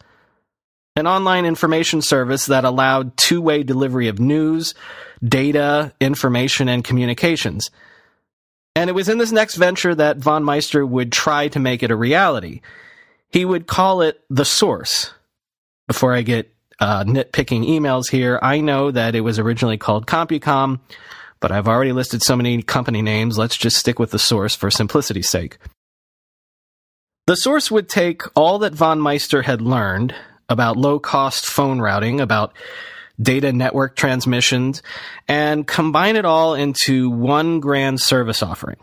An 0.95 1.07
online 1.07 1.45
information 1.45 2.01
service 2.01 2.48
that 2.48 2.65
allowed 2.65 3.15
two 3.15 3.41
way 3.41 3.63
delivery 3.63 4.10
of 4.10 4.19
news, 4.19 4.75
data, 5.24 5.93
information, 6.01 6.67
and 6.67 6.83
communications. 6.83 7.71
And 8.75 8.89
it 8.89 8.93
was 8.93 9.10
in 9.10 9.17
this 9.17 9.31
next 9.31 9.55
venture 9.55 9.95
that 9.95 10.17
von 10.17 10.43
Meister 10.43 10.86
would 10.86 11.12
try 11.12 11.48
to 11.50 11.60
make 11.60 11.83
it 11.83 11.91
a 11.91 11.95
reality. 11.95 12.62
He 13.30 13.45
would 13.45 13.67
call 13.67 14.01
it 14.01 14.21
the 14.30 14.45
source. 14.45 15.12
Before 15.88 16.13
I 16.13 16.21
get 16.21 16.54
uh, 16.80 17.04
nitpicking 17.04 17.67
emails 17.67 18.10
here, 18.10 18.39
I 18.41 18.60
know 18.60 18.91
that 18.91 19.15
it 19.15 19.21
was 19.21 19.39
originally 19.39 19.77
called 19.77 20.08
CompuCom, 20.08 20.80
but 21.39 21.51
I've 21.51 21.67
already 21.67 21.91
listed 21.91 22.21
so 22.21 22.36
many 22.36 22.62
company 22.62 23.01
names. 23.01 23.38
Let's 23.38 23.58
just 23.58 23.77
stick 23.77 23.99
with 23.99 24.12
the 24.12 24.19
source 24.19 24.56
for 24.56 24.71
simplicity's 24.71 25.30
sake. 25.30 25.58
The 27.27 27.38
source 27.38 27.69
would 27.71 27.88
take 27.88 28.23
all 28.36 28.60
that 28.60 28.73
von 28.73 28.99
Meister 28.99 29.43
had 29.43 29.62
learned 29.62 30.15
about 30.51 30.77
low 30.77 30.99
cost 30.99 31.45
phone 31.45 31.79
routing, 31.79 32.21
about 32.21 32.53
data 33.19 33.53
network 33.53 33.95
transmissions, 33.95 34.83
and 35.27 35.65
combine 35.65 36.15
it 36.15 36.25
all 36.25 36.53
into 36.53 37.09
one 37.09 37.59
grand 37.59 38.01
service 38.01 38.43
offering. 38.43 38.77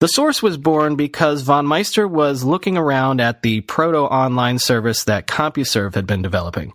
The 0.00 0.08
source 0.08 0.42
was 0.42 0.56
born 0.56 0.94
because 0.94 1.42
von 1.42 1.66
Meister 1.66 2.06
was 2.06 2.44
looking 2.44 2.76
around 2.76 3.20
at 3.20 3.42
the 3.42 3.62
proto 3.62 3.98
online 3.98 4.60
service 4.60 5.04
that 5.04 5.26
CompuServe 5.26 5.94
had 5.94 6.06
been 6.06 6.22
developing. 6.22 6.72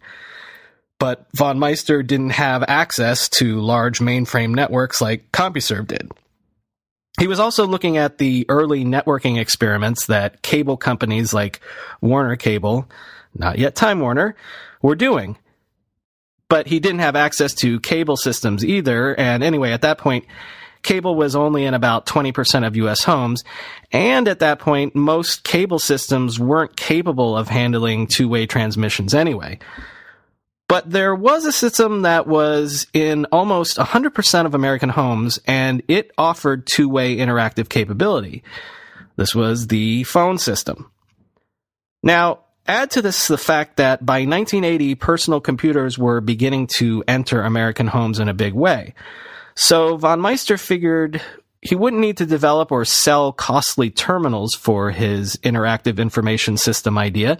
But 1.00 1.26
von 1.34 1.58
Meister 1.58 2.04
didn't 2.04 2.32
have 2.32 2.64
access 2.68 3.30
to 3.30 3.62
large 3.62 4.00
mainframe 4.00 4.54
networks 4.54 5.02
like 5.02 5.32
CompuServe 5.32 5.88
did. 5.88 6.12
He 7.20 7.28
was 7.28 7.40
also 7.40 7.66
looking 7.66 7.98
at 7.98 8.18
the 8.18 8.46
early 8.50 8.84
networking 8.84 9.40
experiments 9.40 10.08
that 10.08 10.42
cable 10.42 10.78
companies 10.78 11.34
like 11.34 11.62
Warner 12.02 12.36
Cable, 12.36 12.90
not 13.36 13.58
yet 13.58 13.76
Time 13.76 14.00
Warner, 14.00 14.36
were 14.82 14.96
doing. 14.96 15.38
But 16.50 16.68
he 16.68 16.80
didn't 16.80 17.00
have 17.00 17.16
access 17.16 17.54
to 17.56 17.80
cable 17.80 18.18
systems 18.18 18.64
either, 18.64 19.16
and 19.20 19.44
anyway, 19.44 19.72
at 19.72 19.82
that 19.82 19.98
point, 19.98 20.26
cable 20.84 21.16
was 21.16 21.36
only 21.36 21.66
in 21.66 21.74
about 21.74 22.06
20% 22.06 22.68
of 22.68 22.76
US 22.76 23.04
homes. 23.04 23.44
And 23.92 24.28
at 24.28 24.40
that 24.40 24.60
point, 24.60 24.96
most 24.96 25.44
cable 25.44 25.80
systems 25.80 26.40
weren't 26.40 26.76
capable 26.76 27.36
of 27.36 27.48
handling 27.48 28.06
two 28.08 28.28
way 28.28 28.46
transmissions 28.46 29.14
anyway. 29.16 29.60
But 30.68 30.90
there 30.90 31.14
was 31.16 31.46
a 31.46 31.52
system 31.52 32.04
that 32.04 32.28
was 32.28 32.88
in 32.94 33.26
almost 33.26 33.78
100% 33.78 34.46
of 34.46 34.56
American 34.56 34.90
homes, 34.90 35.40
and 35.46 35.84
it 35.88 36.12
offered 36.18 36.66
two 36.66 36.90
way 36.90 37.18
interactive 37.18 37.70
capability. 37.70 38.44
This 39.16 39.36
was 39.36 39.68
the 39.68 40.04
phone 40.04 40.38
system. 40.38 40.90
Now, 42.02 42.43
add 42.68 42.92
to 42.92 43.02
this 43.02 43.28
the 43.28 43.38
fact 43.38 43.78
that 43.78 44.06
by 44.06 44.26
1980, 44.26 44.96
personal 44.96 45.42
computers 45.42 45.98
were 45.98 46.22
beginning 46.22 46.68
to 46.68 47.04
enter 47.08 47.42
American 47.42 47.88
homes 47.88 48.20
in 48.20 48.30
a 48.30 48.34
big 48.34 48.54
way. 48.54 48.94
So 49.56 49.98
von 49.98 50.20
Meister 50.20 50.58
figured 50.58 51.22
he 51.62 51.76
wouldn't 51.76 52.02
need 52.02 52.18
to 52.18 52.26
develop 52.26 52.72
or 52.72 52.86
sell 52.86 53.32
costly 53.32 53.90
terminals 53.90 54.54
for 54.54 54.92
his 54.92 55.38
interactive 55.38 55.98
information 55.98 56.58
system 56.58 56.98
idea. 56.98 57.38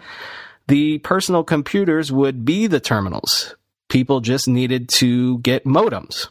The 0.68 1.00
personal 1.00 1.44
computers 1.44 2.12
would 2.12 2.46
be 2.46 2.68
the 2.68 2.80
terminals. 2.80 3.56
People 3.90 4.22
just 4.22 4.48
needed 4.48 4.88
to 4.90 5.40
get 5.40 5.66
modems. 5.66 6.30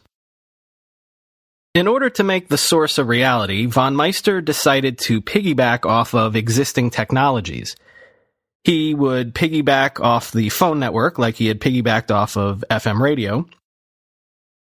In 1.75 1.87
order 1.87 2.09
to 2.11 2.23
make 2.23 2.49
the 2.49 2.57
source 2.57 2.97
a 2.97 3.03
reality, 3.03 3.65
von 3.65 3.95
Meister 3.95 4.41
decided 4.41 4.97
to 4.99 5.21
piggyback 5.21 5.85
off 5.85 6.13
of 6.13 6.35
existing 6.35 6.89
technologies. 6.89 7.75
He 8.63 8.93
would 8.93 9.35
piggyback 9.35 9.99
off 9.99 10.31
the 10.31 10.49
phone 10.49 10.79
network 10.79 11.19
like 11.19 11.35
he 11.35 11.47
had 11.47 11.59
piggybacked 11.59 12.11
off 12.11 12.37
of 12.37 12.63
FM 12.69 13.01
radio. 13.01 13.45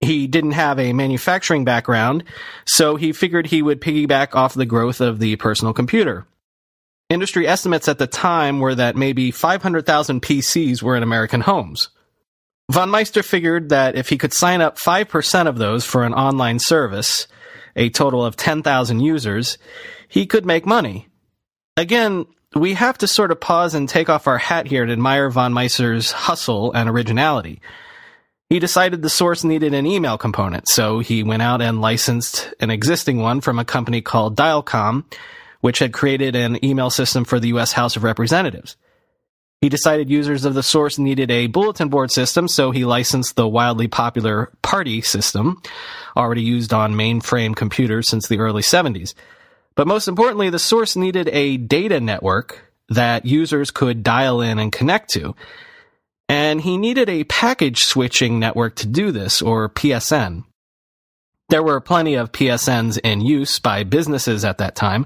He 0.02 0.28
didn't 0.28 0.52
have 0.52 0.80
a 0.80 0.94
manufacturing 0.94 1.64
background, 1.64 2.24
so 2.66 2.96
he 2.96 3.14
figured 3.14 3.48
he 3.48 3.62
would 3.62 3.80
piggyback 3.80 4.36
off 4.36 4.54
the 4.54 4.66
growth 4.66 5.00
of 5.00 5.20
the 5.20 5.36
personal 5.38 5.74
computer. 5.74 6.26
Industry 7.10 7.48
estimates 7.48 7.88
at 7.88 8.00
the 8.00 8.08
time 8.08 8.60
were 8.60 8.76
that 8.76 8.96
maybe 8.96 9.32
500,000 9.32 10.22
PCs 10.22 10.82
were 10.82 10.96
in 10.96 11.04
American 11.04 11.42
homes. 11.42 11.90
Von 12.72 12.90
Meister 12.90 13.22
figured 13.22 13.70
that 13.70 13.96
if 13.96 14.10
he 14.10 14.18
could 14.18 14.34
sign 14.34 14.62
up 14.62 14.78
5% 14.78 15.48
of 15.48 15.58
those 15.58 15.86
for 15.86 16.04
an 16.04 16.14
online 16.14 16.60
service, 16.60 17.28
a 17.76 17.90
total 17.90 18.26
of 18.26 18.36
10,000 18.36 19.00
users, 19.00 19.58
he 20.08 20.26
could 20.26 20.46
make 20.46 20.66
money. 20.66 21.08
Again, 21.78 22.26
we 22.56 22.74
have 22.74 22.98
to 23.00 23.08
sort 23.08 23.32
of 23.32 23.40
pause 23.40 23.74
and 23.74 23.88
take 23.88 24.10
off 24.10 24.28
our 24.28 24.38
hat 24.38 24.68
here 24.68 24.84
and 24.84 24.92
admire 24.92 25.30
von 25.30 25.54
Meister's 25.54 26.12
hustle 26.12 26.72
and 26.74 26.90
originality. 26.90 27.62
He 28.50 28.60
decided 28.60 29.02
the 29.02 29.10
source 29.10 29.44
needed 29.44 29.74
an 29.74 29.86
email 29.86 30.18
component, 30.18 30.68
so 30.68 31.00
he 31.00 31.24
went 31.24 31.42
out 31.42 31.62
and 31.62 31.82
licensed 31.82 32.54
an 32.60 32.70
existing 32.70 33.20
one 33.20 33.42
from 33.42 33.58
a 33.58 33.66
company 33.66 34.02
called 34.02 34.38
Dialcom, 34.38 35.06
which 35.62 35.80
had 35.80 35.94
created 35.94 36.36
an 36.36 36.64
email 36.64 36.90
system 36.90 37.26
for 37.26 37.40
the 37.40 37.48
U.S. 37.50 37.72
House 37.72 37.96
of 37.96 38.04
Representatives. 38.04 38.76
He 39.62 39.70
decided 39.70 40.10
users 40.10 40.44
of 40.44 40.56
the 40.56 40.62
source 40.62 41.00
needed 41.00 41.32
a 41.32 41.48
bulletin 41.48 41.88
board 41.88 42.12
system, 42.12 42.50
so 42.50 42.72
he 42.72 42.84
licensed 42.84 43.38
the 43.38 43.48
wildly 43.48 43.88
popular 43.88 44.52
PARTI 44.62 45.02
system, 45.02 45.62
already 46.18 46.42
used 46.42 46.74
on 46.74 46.96
mainframe 46.96 47.56
computers 47.56 48.10
since 48.10 48.28
the 48.28 48.40
early 48.40 48.62
70s. 48.62 49.14
But 49.76 49.88
most 49.88 50.08
importantly, 50.08 50.50
the 50.50 50.60
source 50.60 50.96
needed 50.96 51.30
a 51.30 51.58
data 51.58 52.00
network 52.00 52.72
that 52.90 53.26
users 53.26 53.72
could 53.72 54.04
dial 54.04 54.42
in 54.42 54.60
and 54.60 54.72
connect 54.72 55.10
to. 55.12 55.36
And 56.30 56.62
he 56.62 56.78
needed 56.78 57.10
a 57.10 57.26
packet 57.26 57.78
switching 57.78 58.40
network 58.40 58.76
to 58.78 58.88
do 58.88 59.12
this, 59.12 59.42
or 59.42 59.70
PSN. 59.70 60.46
There 61.50 61.64
were 61.64 61.82
plenty 61.82 62.16
of 62.16 62.32
PSNs 62.32 63.00
in 63.04 63.22
use 63.22 63.60
by 63.60 63.84
businesses 63.84 64.46
at 64.46 64.58
that 64.60 64.76
time, 64.76 65.06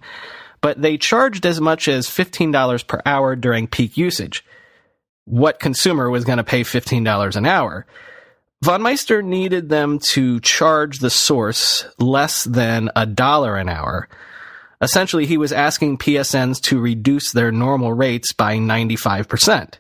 but 0.61 0.81
they 0.81 0.97
charged 0.97 1.45
as 1.45 1.59
much 1.59 1.87
as 1.87 2.07
$15 2.07 2.87
per 2.87 3.01
hour 3.05 3.35
during 3.35 3.67
peak 3.67 3.97
usage. 3.97 4.45
What 5.25 5.59
consumer 5.59 6.09
was 6.09 6.23
going 6.23 6.37
to 6.37 6.43
pay 6.43 6.61
$15 6.61 7.35
an 7.35 7.45
hour? 7.45 7.85
Von 8.63 8.81
Meister 8.81 9.21
needed 9.21 9.69
them 9.69 9.99
to 9.99 10.39
charge 10.39 10.99
the 10.99 11.09
source 11.09 11.85
less 11.99 12.43
than 12.43 12.89
a 12.95 13.05
dollar 13.05 13.55
an 13.57 13.69
hour. 13.69 14.07
Essentially, 14.81 15.25
he 15.25 15.37
was 15.37 15.51
asking 15.51 15.97
PSNs 15.97 16.61
to 16.63 16.79
reduce 16.79 17.31
their 17.31 17.51
normal 17.51 17.93
rates 17.93 18.33
by 18.33 18.57
95%. 18.57 19.75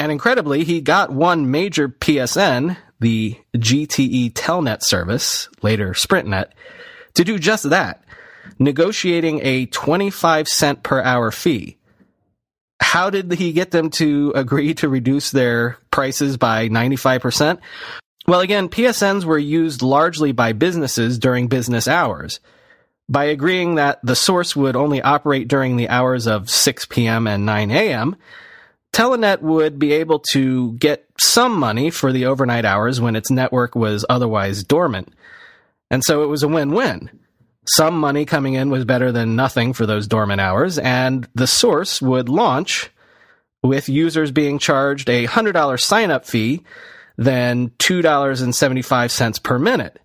And 0.00 0.10
incredibly, 0.10 0.64
he 0.64 0.80
got 0.80 1.12
one 1.12 1.50
major 1.50 1.88
PSN, 1.88 2.76
the 3.00 3.38
GTE 3.56 4.32
Telenet 4.32 4.82
service, 4.82 5.48
later 5.62 5.92
SprintNet, 5.92 6.46
to 7.14 7.24
do 7.24 7.38
just 7.38 7.70
that, 7.70 8.04
negotiating 8.58 9.40
a 9.42 9.66
25 9.66 10.48
cent 10.48 10.82
per 10.82 11.00
hour 11.00 11.30
fee. 11.30 11.78
How 12.80 13.10
did 13.10 13.32
he 13.32 13.52
get 13.52 13.70
them 13.70 13.90
to 13.90 14.32
agree 14.34 14.74
to 14.74 14.88
reduce 14.88 15.30
their 15.30 15.78
prices 15.92 16.36
by 16.36 16.68
95%? 16.68 17.58
Well, 18.26 18.40
again, 18.40 18.68
PSNs 18.68 19.24
were 19.24 19.38
used 19.38 19.82
largely 19.82 20.32
by 20.32 20.52
businesses 20.52 21.18
during 21.18 21.46
business 21.46 21.86
hours. 21.86 22.40
By 23.08 23.24
agreeing 23.24 23.74
that 23.74 24.00
the 24.02 24.16
source 24.16 24.56
would 24.56 24.76
only 24.76 25.02
operate 25.02 25.48
during 25.48 25.76
the 25.76 25.88
hours 25.88 26.26
of 26.26 26.48
6 26.48 26.86
p.m. 26.86 27.26
and 27.26 27.44
9 27.44 27.70
a.m., 27.70 28.16
Telenet 28.94 29.40
would 29.42 29.78
be 29.78 29.92
able 29.92 30.20
to 30.30 30.72
get 30.74 31.04
some 31.18 31.58
money 31.58 31.90
for 31.90 32.12
the 32.12 32.26
overnight 32.26 32.64
hours 32.64 33.00
when 33.00 33.16
its 33.16 33.30
network 33.30 33.74
was 33.74 34.06
otherwise 34.08 34.62
dormant. 34.62 35.12
And 35.90 36.02
so 36.04 36.22
it 36.22 36.28
was 36.28 36.42
a 36.42 36.48
win 36.48 36.70
win. 36.70 37.10
Some 37.66 37.98
money 37.98 38.24
coming 38.24 38.54
in 38.54 38.70
was 38.70 38.84
better 38.84 39.10
than 39.10 39.36
nothing 39.36 39.72
for 39.72 39.84
those 39.84 40.06
dormant 40.06 40.40
hours, 40.40 40.78
and 40.78 41.26
the 41.34 41.46
source 41.46 42.00
would 42.00 42.28
launch 42.28 42.90
with 43.62 43.88
users 43.88 44.30
being 44.30 44.58
charged 44.58 45.08
a 45.08 45.26
$100 45.26 45.80
sign 45.80 46.10
up 46.10 46.24
fee, 46.24 46.62
then 47.16 47.70
$2.75 47.78 49.42
per 49.42 49.58
minute. 49.58 49.98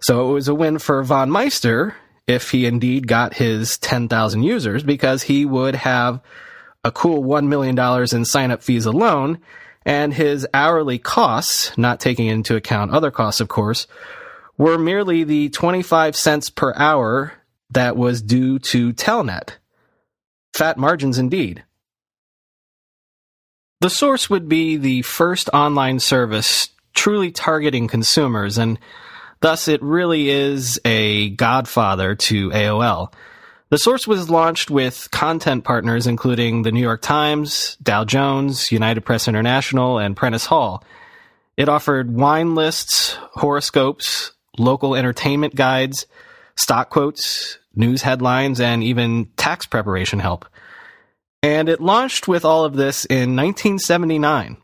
So 0.00 0.30
it 0.30 0.32
was 0.32 0.48
a 0.48 0.54
win 0.54 0.78
for 0.78 1.02
Von 1.04 1.30
Meister 1.30 1.94
if 2.26 2.50
he 2.50 2.66
indeed 2.66 3.06
got 3.06 3.34
his 3.34 3.78
10,000 3.78 4.42
users 4.42 4.82
because 4.82 5.24
he 5.24 5.44
would 5.44 5.74
have 5.74 6.20
a 6.84 6.92
cool 6.92 7.22
$1 7.22 7.46
million 7.46 7.78
in 8.12 8.24
sign 8.24 8.50
up 8.50 8.62
fees 8.62 8.86
alone, 8.86 9.38
and 9.84 10.14
his 10.14 10.46
hourly 10.54 10.98
costs, 10.98 11.76
not 11.76 12.00
taking 12.00 12.26
into 12.26 12.56
account 12.56 12.92
other 12.92 13.10
costs, 13.10 13.40
of 13.40 13.48
course, 13.48 13.86
were 14.56 14.78
merely 14.78 15.24
the 15.24 15.48
25 15.50 16.14
cents 16.14 16.50
per 16.50 16.72
hour 16.76 17.32
that 17.70 17.96
was 17.96 18.22
due 18.22 18.58
to 18.58 18.92
Telenet. 18.92 19.56
Fat 20.54 20.76
margins 20.76 21.18
indeed. 21.18 21.64
The 23.80 23.90
source 23.90 24.30
would 24.30 24.48
be 24.48 24.76
the 24.76 25.02
first 25.02 25.48
online 25.52 25.98
service 25.98 26.68
truly 26.94 27.32
targeting 27.32 27.88
consumers, 27.88 28.58
and 28.58 28.78
thus 29.42 29.68
it 29.68 29.82
really 29.82 30.30
is 30.30 30.80
a 30.84 31.30
godfather 31.30 32.14
to 32.14 32.50
AOL. 32.50 33.12
The 33.68 33.78
source 33.78 34.06
was 34.06 34.30
launched 34.30 34.70
with 34.70 35.08
content 35.10 35.64
partners 35.64 36.06
including 36.06 36.62
the 36.62 36.72
New 36.72 36.80
York 36.80 37.02
Times, 37.02 37.76
Dow 37.82 38.04
Jones, 38.04 38.72
United 38.72 39.02
Press 39.02 39.28
International, 39.28 39.98
and 39.98 40.16
Prentice 40.16 40.46
Hall. 40.46 40.84
It 41.56 41.68
offered 41.68 42.14
wine 42.14 42.54
lists, 42.54 43.16
horoscopes, 43.32 44.32
local 44.58 44.94
entertainment 44.94 45.54
guides, 45.54 46.06
stock 46.56 46.90
quotes, 46.90 47.58
news 47.74 48.02
headlines, 48.02 48.60
and 48.60 48.82
even 48.82 49.26
tax 49.36 49.66
preparation 49.66 50.18
help. 50.18 50.46
And 51.42 51.68
it 51.68 51.80
launched 51.80 52.28
with 52.28 52.44
all 52.44 52.64
of 52.64 52.74
this 52.74 53.04
in 53.06 53.36
1979. 53.36 54.56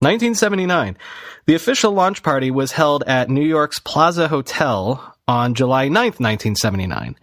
1979. 0.00 0.96
The 1.44 1.54
official 1.54 1.92
launch 1.92 2.22
party 2.22 2.50
was 2.50 2.72
held 2.72 3.04
at 3.06 3.28
New 3.28 3.44
York's 3.44 3.78
Plaza 3.78 4.28
Hotel 4.28 5.14
on 5.28 5.52
July 5.52 5.88
9th, 5.88 6.18
1979. 6.18 7.16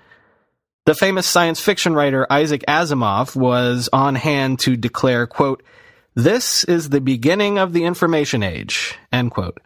The 0.85 0.93
famous 0.93 1.25
science 1.25 1.59
fiction 1.59 1.95
writer 1.95 2.27
Isaac 2.29 2.63
Asimov 2.67 3.35
was 3.35 3.89
on 3.91 4.13
hand 4.13 4.59
to 4.59 4.77
declare, 4.77 5.25
quote, 5.25 5.63
this 6.13 6.63
is 6.65 6.89
the 6.89 7.01
beginning 7.01 7.57
of 7.57 7.73
the 7.73 7.83
information 7.83 8.43
age, 8.43 8.95
end 9.11 9.31
quote. 9.31 9.59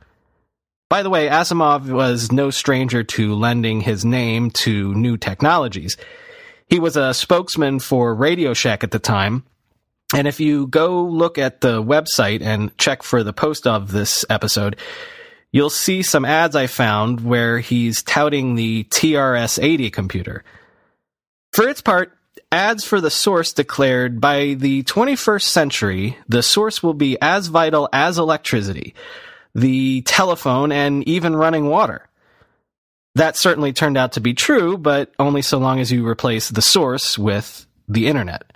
By 0.90 1.04
the 1.04 1.10
way, 1.10 1.28
Asimov 1.28 1.90
was 1.90 2.32
no 2.32 2.50
stranger 2.50 3.04
to 3.04 3.36
lending 3.36 3.82
his 3.82 4.06
name 4.06 4.52
to 4.52 4.94
new 4.94 5.18
technologies. 5.18 5.98
He 6.68 6.80
was 6.80 6.96
a 6.96 7.14
spokesman 7.14 7.80
for 7.80 8.16
Radio 8.16 8.54
Shack 8.54 8.86
at 8.86 8.92
the 8.92 9.00
time. 9.00 9.44
And 10.14 10.28
if 10.28 10.40
you 10.40 10.68
go 10.68 11.04
look 11.04 11.38
at 11.38 11.62
the 11.62 11.82
website 11.82 12.42
and 12.42 12.78
check 12.78 13.04
for 13.04 13.24
the 13.24 13.34
post 13.34 13.66
of 13.66 13.92
this 13.92 14.26
episode, 14.30 14.76
you'll 15.52 15.70
see 15.70 16.02
some 16.04 16.26
ads 16.26 16.56
I 16.56 16.68
found 16.68 17.22
where 17.22 17.60
he's 17.60 18.04
touting 18.04 18.56
the 18.56 18.84
TRS 18.86 19.62
80 19.62 19.90
computer. 19.90 20.44
For 21.54 21.68
its 21.68 21.82
part, 21.82 22.18
ads 22.52 22.84
for 22.84 23.00
the 23.00 23.10
source 23.10 23.54
declared 23.54 24.20
by 24.20 24.56
the 24.56 24.84
21st 24.84 25.44
century, 25.44 26.18
the 26.28 26.44
source 26.44 26.84
will 26.84 26.94
be 26.94 27.18
as 27.22 27.48
vital 27.48 27.88
as 27.94 28.18
electricity 28.18 28.94
the 29.56 30.02
telephone, 30.04 30.72
and 30.72 31.08
even 31.08 31.36
running 31.36 31.68
water. 31.68 32.08
That 33.16 33.36
certainly 33.36 33.74
turned 33.74 33.98
out 33.98 34.14
to 34.14 34.22
be 34.22 34.34
true, 34.34 34.78
but 34.78 35.14
only 35.20 35.42
so 35.42 35.58
long 35.58 35.80
as 35.80 35.92
you 35.92 36.08
replace 36.08 36.50
the 36.50 36.62
source 36.62 37.18
with 37.18 37.66
the 37.88 38.08
internet. 38.08 38.51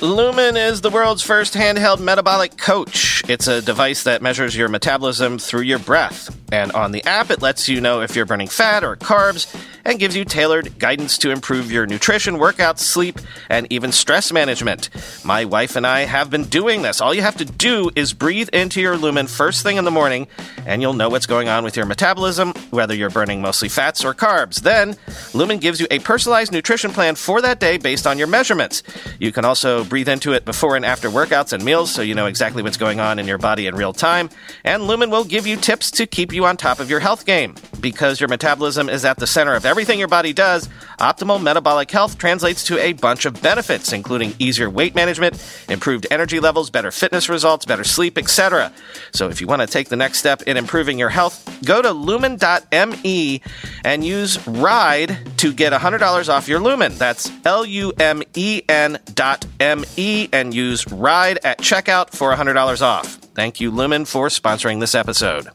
Lumen 0.00 0.56
is 0.56 0.80
the 0.80 0.90
world's 0.90 1.22
first 1.22 1.54
handheld 1.54 2.00
metabolic 2.00 2.56
coach. 2.56 3.22
It's 3.28 3.46
a 3.46 3.62
device 3.62 4.02
that 4.04 4.22
measures 4.22 4.56
your 4.56 4.68
metabolism 4.68 5.38
through 5.38 5.62
your 5.62 5.78
breath. 5.78 6.36
And 6.52 6.72
on 6.72 6.92
the 6.92 7.04
app, 7.04 7.30
it 7.30 7.40
lets 7.40 7.68
you 7.68 7.80
know 7.80 8.00
if 8.00 8.16
you're 8.16 8.26
burning 8.26 8.48
fat 8.48 8.82
or 8.82 8.96
carbs 8.96 9.54
and 9.84 9.98
gives 9.98 10.16
you 10.16 10.24
tailored 10.24 10.78
guidance 10.78 11.18
to 11.18 11.30
improve 11.30 11.70
your 11.70 11.86
nutrition, 11.86 12.36
workouts, 12.36 12.80
sleep, 12.80 13.18
and 13.48 13.66
even 13.70 13.92
stress 13.92 14.32
management. 14.32 14.90
My 15.24 15.44
wife 15.44 15.76
and 15.76 15.86
I 15.86 16.00
have 16.00 16.30
been 16.30 16.44
doing 16.44 16.82
this. 16.82 17.00
All 17.00 17.14
you 17.14 17.22
have 17.22 17.36
to 17.38 17.44
do 17.44 17.90
is 17.96 18.12
breathe 18.12 18.48
into 18.52 18.80
your 18.80 18.96
Lumen 18.96 19.26
first 19.26 19.62
thing 19.62 19.76
in 19.76 19.84
the 19.84 19.90
morning, 19.90 20.26
and 20.66 20.82
you'll 20.82 20.92
know 20.92 21.08
what's 21.08 21.26
going 21.26 21.48
on 21.48 21.64
with 21.64 21.76
your 21.76 21.86
metabolism, 21.86 22.52
whether 22.70 22.94
you're 22.94 23.10
burning 23.10 23.40
mostly 23.40 23.68
fats 23.68 24.04
or 24.04 24.14
carbs. 24.14 24.60
Then, 24.62 24.96
Lumen 25.34 25.58
gives 25.58 25.80
you 25.80 25.86
a 25.90 26.00
personalized 26.00 26.52
nutrition 26.52 26.90
plan 26.90 27.14
for 27.14 27.40
that 27.40 27.60
day 27.60 27.78
based 27.78 28.06
on 28.06 28.18
your 28.18 28.28
measurements. 28.28 28.82
You 29.18 29.32
can 29.32 29.44
breathe 29.84 30.08
into 30.08 30.32
it 30.32 30.44
before 30.44 30.76
and 30.76 30.84
after 30.84 31.08
workouts 31.08 31.52
and 31.52 31.64
meals 31.64 31.92
so 31.92 32.02
you 32.02 32.14
know 32.14 32.26
exactly 32.26 32.62
what's 32.62 32.76
going 32.76 33.00
on 33.00 33.18
in 33.18 33.26
your 33.26 33.38
body 33.38 33.66
in 33.66 33.74
real 33.74 33.92
time. 33.92 34.30
And 34.64 34.84
Lumen 34.84 35.10
will 35.10 35.24
give 35.24 35.46
you 35.46 35.56
tips 35.56 35.90
to 35.92 36.06
keep 36.06 36.32
you 36.32 36.44
on 36.44 36.56
top 36.56 36.80
of 36.80 36.90
your 36.90 37.00
health 37.00 37.26
game. 37.26 37.54
Because 37.82 38.20
your 38.20 38.28
metabolism 38.28 38.88
is 38.88 39.04
at 39.04 39.18
the 39.18 39.26
center 39.26 39.54
of 39.54 39.66
everything 39.66 39.98
your 39.98 40.08
body 40.08 40.32
does, 40.32 40.68
optimal 40.98 41.42
metabolic 41.42 41.90
health 41.90 42.16
translates 42.16 42.64
to 42.64 42.78
a 42.78 42.94
bunch 42.94 43.26
of 43.26 43.42
benefits, 43.42 43.92
including 43.92 44.34
easier 44.38 44.70
weight 44.70 44.94
management, 44.94 45.44
improved 45.68 46.06
energy 46.10 46.40
levels, 46.40 46.70
better 46.70 46.90
fitness 46.90 47.28
results, 47.28 47.66
better 47.66 47.84
sleep, 47.84 48.16
etc. 48.16 48.72
So 49.12 49.28
if 49.28 49.40
you 49.40 49.46
want 49.46 49.60
to 49.62 49.66
take 49.66 49.88
the 49.90 49.96
next 49.96 50.20
step 50.20 50.42
in 50.42 50.56
improving 50.56 50.98
your 50.98 51.10
health, 51.10 51.58
go 51.64 51.82
to 51.82 51.90
lumen.me 51.90 53.42
and 53.84 54.04
use 54.04 54.46
RIDE 54.46 55.18
to 55.38 55.52
get 55.52 55.72
$100 55.72 56.28
off 56.28 56.48
your 56.48 56.60
Lumen. 56.60 56.94
That's 56.98 57.30
L 57.44 57.66
U 57.66 57.92
M 57.98 58.22
E 58.34 58.62
N 58.68 58.98
dot 59.14 59.44
M 59.58 59.84
E 59.96 60.28
and 60.32 60.54
use 60.54 60.86
RIDE 60.90 61.38
at 61.42 61.58
checkout 61.58 62.10
for 62.10 62.32
$100 62.32 62.80
off. 62.80 63.14
Thank 63.34 63.60
you, 63.60 63.72
Lumen, 63.72 64.04
for 64.04 64.28
sponsoring 64.28 64.78
this 64.78 64.94
episode. 64.94 65.48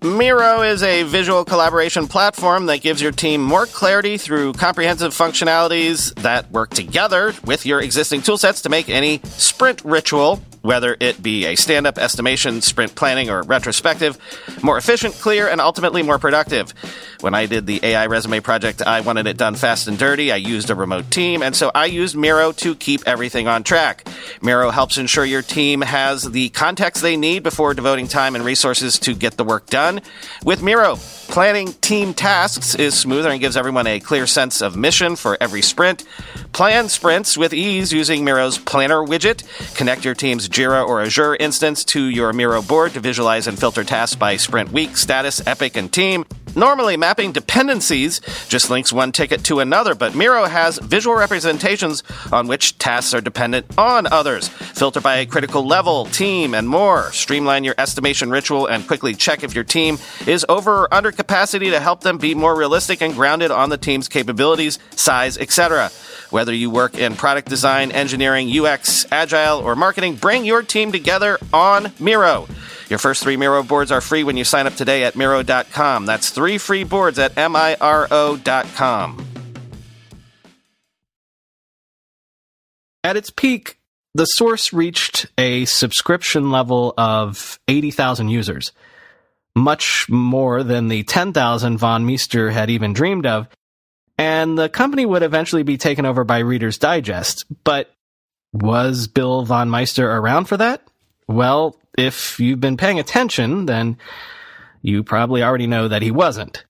Miro 0.00 0.62
is 0.62 0.84
a 0.84 1.02
visual 1.02 1.44
collaboration 1.44 2.06
platform 2.06 2.66
that 2.66 2.82
gives 2.82 3.02
your 3.02 3.10
team 3.10 3.42
more 3.42 3.66
clarity 3.66 4.16
through 4.16 4.52
comprehensive 4.52 5.12
functionalities 5.12 6.14
that 6.22 6.48
work 6.52 6.70
together 6.70 7.34
with 7.44 7.66
your 7.66 7.80
existing 7.80 8.20
toolsets 8.20 8.62
to 8.62 8.68
make 8.68 8.88
any 8.88 9.20
sprint 9.24 9.84
ritual 9.84 10.40
whether 10.62 10.96
it 11.00 11.22
be 11.22 11.46
a 11.46 11.56
stand 11.56 11.86
up 11.86 11.98
estimation, 11.98 12.60
sprint 12.60 12.94
planning, 12.94 13.30
or 13.30 13.42
retrospective, 13.42 14.18
more 14.62 14.78
efficient, 14.78 15.14
clear, 15.14 15.48
and 15.48 15.60
ultimately 15.60 16.02
more 16.02 16.18
productive. 16.18 16.72
When 17.20 17.34
I 17.34 17.46
did 17.46 17.66
the 17.66 17.80
AI 17.82 18.06
resume 18.06 18.40
project, 18.40 18.82
I 18.82 19.00
wanted 19.00 19.26
it 19.26 19.36
done 19.36 19.54
fast 19.54 19.88
and 19.88 19.98
dirty. 19.98 20.30
I 20.30 20.36
used 20.36 20.70
a 20.70 20.74
remote 20.74 21.10
team, 21.10 21.42
and 21.42 21.54
so 21.54 21.70
I 21.74 21.86
used 21.86 22.16
Miro 22.16 22.52
to 22.52 22.74
keep 22.74 23.02
everything 23.06 23.48
on 23.48 23.62
track. 23.64 24.06
Miro 24.42 24.70
helps 24.70 24.98
ensure 24.98 25.24
your 25.24 25.42
team 25.42 25.80
has 25.80 26.22
the 26.22 26.48
context 26.50 27.02
they 27.02 27.16
need 27.16 27.42
before 27.42 27.74
devoting 27.74 28.06
time 28.08 28.34
and 28.34 28.44
resources 28.44 28.98
to 29.00 29.14
get 29.14 29.36
the 29.36 29.44
work 29.44 29.66
done. 29.66 30.00
With 30.44 30.62
Miro, 30.62 30.96
Planning 31.28 31.74
team 31.74 32.14
tasks 32.14 32.74
is 32.74 32.98
smoother 32.98 33.28
and 33.28 33.38
gives 33.38 33.56
everyone 33.56 33.86
a 33.86 34.00
clear 34.00 34.26
sense 34.26 34.62
of 34.62 34.76
mission 34.76 35.14
for 35.14 35.36
every 35.42 35.60
sprint. 35.60 36.04
Plan 36.52 36.88
sprints 36.88 37.36
with 37.36 37.52
ease 37.52 37.92
using 37.92 38.24
Miro's 38.24 38.56
planner 38.56 39.04
widget. 39.04 39.44
Connect 39.76 40.06
your 40.06 40.14
team's 40.14 40.47
Jira 40.48 40.86
or 40.86 41.02
Azure 41.02 41.36
instance 41.36 41.84
to 41.86 42.04
your 42.04 42.32
Miro 42.32 42.62
board 42.62 42.92
to 42.92 43.00
visualize 43.00 43.46
and 43.46 43.58
filter 43.58 43.84
tasks 43.84 44.16
by 44.16 44.36
sprint 44.36 44.72
week, 44.72 44.96
status, 44.96 45.46
epic, 45.46 45.76
and 45.76 45.92
team. 45.92 46.24
Normally, 46.56 46.96
mapping 46.96 47.32
dependencies 47.32 48.20
just 48.48 48.70
links 48.70 48.92
one 48.92 49.12
ticket 49.12 49.44
to 49.44 49.60
another, 49.60 49.94
but 49.94 50.14
Miro 50.14 50.46
has 50.46 50.78
visual 50.78 51.14
representations 51.14 52.02
on 52.32 52.48
which 52.48 52.78
tasks 52.78 53.14
are 53.14 53.20
dependent 53.20 53.66
on 53.78 54.06
others. 54.06 54.48
Filter 54.48 55.00
by 55.00 55.24
critical 55.26 55.64
level, 55.64 56.06
team, 56.06 56.54
and 56.54 56.68
more. 56.68 57.12
Streamline 57.12 57.64
your 57.64 57.74
estimation 57.78 58.30
ritual 58.30 58.66
and 58.66 58.86
quickly 58.86 59.14
check 59.14 59.44
if 59.44 59.54
your 59.54 59.64
team 59.64 59.98
is 60.26 60.44
over 60.48 60.82
or 60.82 60.94
under 60.94 61.12
capacity 61.12 61.70
to 61.70 61.80
help 61.80 62.00
them 62.00 62.18
be 62.18 62.34
more 62.34 62.56
realistic 62.56 63.02
and 63.02 63.14
grounded 63.14 63.50
on 63.50 63.70
the 63.70 63.78
team's 63.78 64.08
capabilities, 64.08 64.78
size, 64.96 65.38
etc. 65.38 65.90
Whether 66.30 66.52
you 66.52 66.70
work 66.70 66.96
in 66.98 67.14
product 67.14 67.48
design, 67.48 67.90
engineering, 67.92 68.50
UX, 68.50 69.06
agile, 69.10 69.58
or 69.58 69.76
marketing, 69.76 70.16
bring 70.38 70.46
your 70.46 70.62
team 70.62 70.92
together 70.92 71.36
on 71.52 71.92
Miro. 71.98 72.46
Your 72.88 73.00
first 73.00 73.24
three 73.24 73.36
Miro 73.36 73.64
boards 73.64 73.90
are 73.90 74.00
free 74.00 74.22
when 74.22 74.36
you 74.36 74.44
sign 74.44 74.68
up 74.68 74.74
today 74.76 75.02
at 75.02 75.16
Miro.com. 75.16 76.06
That's 76.06 76.30
three 76.30 76.58
free 76.58 76.84
boards 76.84 77.18
at 77.18 77.36
M-I-R-O.com. 77.36 79.26
At 83.02 83.16
its 83.16 83.30
peak, 83.30 83.78
the 84.14 84.26
source 84.26 84.72
reached 84.72 85.26
a 85.36 85.64
subscription 85.64 86.52
level 86.52 86.94
of 86.96 87.58
80,000 87.66 88.28
users, 88.28 88.70
much 89.56 90.08
more 90.08 90.62
than 90.62 90.86
the 90.86 91.02
10,000 91.02 91.78
von 91.78 92.06
Meister 92.06 92.50
had 92.50 92.70
even 92.70 92.92
dreamed 92.92 93.26
of, 93.26 93.48
and 94.16 94.56
the 94.56 94.68
company 94.68 95.04
would 95.04 95.24
eventually 95.24 95.64
be 95.64 95.78
taken 95.78 96.06
over 96.06 96.22
by 96.22 96.38
Reader's 96.38 96.78
Digest. 96.78 97.44
But 97.64 97.92
was 98.52 99.06
Bill 99.06 99.44
von 99.44 99.68
Meister 99.68 100.10
around 100.10 100.46
for 100.46 100.56
that? 100.56 100.82
Well, 101.26 101.76
if 101.96 102.40
you've 102.40 102.60
been 102.60 102.76
paying 102.76 102.98
attention, 102.98 103.66
then 103.66 103.98
you 104.82 105.02
probably 105.02 105.42
already 105.42 105.66
know 105.66 105.88
that 105.88 106.02
he 106.02 106.10
wasn't. 106.10 106.64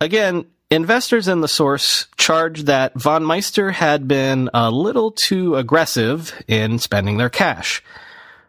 Again, 0.00 0.46
investors 0.70 1.28
in 1.28 1.40
the 1.40 1.48
source 1.48 2.06
charged 2.16 2.66
that 2.66 2.94
von 2.94 3.24
Meister 3.24 3.70
had 3.72 4.06
been 4.06 4.50
a 4.52 4.70
little 4.70 5.10
too 5.10 5.56
aggressive 5.56 6.32
in 6.46 6.78
spending 6.78 7.16
their 7.16 7.30
cash. 7.30 7.82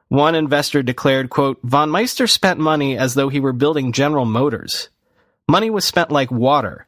One 0.09 0.35
investor 0.35 0.83
declared, 0.83 1.29
quote, 1.29 1.59
Von 1.63 1.89
Meister 1.89 2.27
spent 2.27 2.59
money 2.59 2.97
as 2.97 3.13
though 3.13 3.29
he 3.29 3.39
were 3.39 3.53
building 3.53 3.91
General 3.91 4.25
Motors. 4.25 4.89
Money 5.49 5.69
was 5.69 5.85
spent 5.85 6.11
like 6.11 6.31
water, 6.31 6.85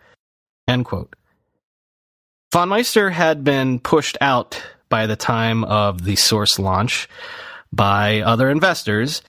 end 0.67 0.85
quote. 0.85 1.15
Von 2.51 2.69
Meister 2.69 3.09
had 3.09 3.43
been 3.43 3.79
pushed 3.79 4.17
out 4.21 4.61
by 4.89 5.05
the 5.05 5.15
time 5.15 5.63
of 5.63 6.03
the 6.03 6.15
source 6.15 6.59
launch, 6.59 7.07
by 7.71 8.21
other 8.21 8.49
investors. 8.49 9.21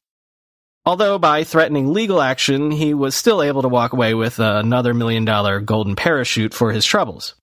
Although 0.87 1.19
by 1.19 1.45
threatening 1.45 1.93
legal 1.93 2.23
action, 2.23 2.71
he 2.71 2.95
was 2.95 3.15
still 3.15 3.43
able 3.43 3.63
to 3.63 3.69
walk 3.69 3.93
away 3.93 4.15
with 4.15 4.39
another 4.39 4.95
million 4.95 5.25
dollar 5.25 5.61
golden 5.61 5.95
parachute 5.95 6.55
for 6.55 6.73
his 6.73 6.87
troubles. 6.87 7.35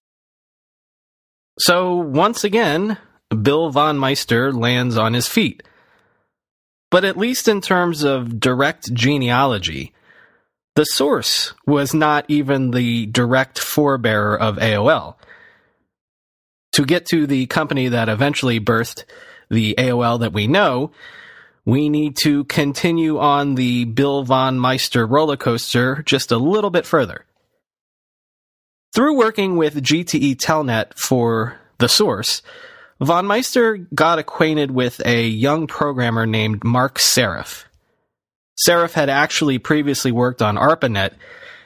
So 1.60 1.96
once 1.96 2.44
again, 2.44 2.98
Bill 3.42 3.70
von 3.70 3.98
Meister 3.98 4.52
lands 4.52 4.98
on 4.98 5.14
his 5.14 5.28
feet. 5.28 5.64
But 6.90 7.04
at 7.04 7.18
least 7.18 7.48
in 7.48 7.62
terms 7.62 8.04
of 8.04 8.40
direct 8.40 8.94
genealogy, 8.94 9.94
the 10.76 10.86
source 10.86 11.54
was 11.66 11.94
not 11.94 12.26
even 12.28 12.72
the 12.72 13.08
direct 13.08 13.60
forebearer 13.60 14.38
of 14.38 14.58
AOL. 14.58 15.16
To 16.78 16.86
get 16.86 17.08
to 17.08 17.26
the 17.26 17.48
company 17.48 17.88
that 17.88 18.08
eventually 18.08 18.60
birthed 18.60 19.04
the 19.50 19.74
AOL 19.80 20.20
that 20.20 20.32
we 20.32 20.46
know, 20.46 20.92
we 21.66 21.90
need 21.90 22.16
to 22.18 22.44
continue 22.44 23.18
on 23.18 23.56
the 23.56 23.86
Bill 23.86 24.22
von 24.22 24.60
Meister 24.60 25.08
roller 25.08 25.38
coaster 25.38 26.04
just 26.06 26.32
a 26.32 26.38
little 26.38 26.70
bit 26.70 26.86
further. 26.86 27.26
Through 28.94 29.18
working 29.18 29.58
with 29.58 29.84
GTE 29.84 30.36
Telenet 30.36 30.94
for 30.94 31.60
the 31.80 31.90
source, 31.90 32.44
von 33.02 33.26
Meister 33.26 33.78
got 33.96 34.20
acquainted 34.20 34.70
with 34.70 35.02
a 35.04 35.26
young 35.28 35.66
programmer 35.66 36.28
named 36.28 36.64
Marc 36.64 37.00
Seriff. 37.00 37.66
Seriff 38.56 38.94
had 38.94 39.10
actually 39.10 39.58
previously 39.58 40.12
worked 40.12 40.44
on 40.44 40.58
ARPANET, 40.58 41.14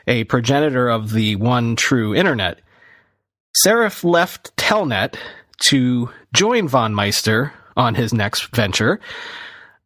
a 0.07 0.23
progenitor 0.23 0.87
of 0.87 1.11
the 1.11 1.35
one 1.35 1.75
true 1.75 2.15
internet. 2.15 2.61
Seriff 3.53 4.03
left 4.03 4.55
Telenet 4.55 5.15
to 5.65 6.09
join 6.33 6.67
von 6.67 6.93
Meister 6.93 7.53
on 7.75 7.95
his 7.95 8.13
next 8.13 8.55
venture, 8.55 8.99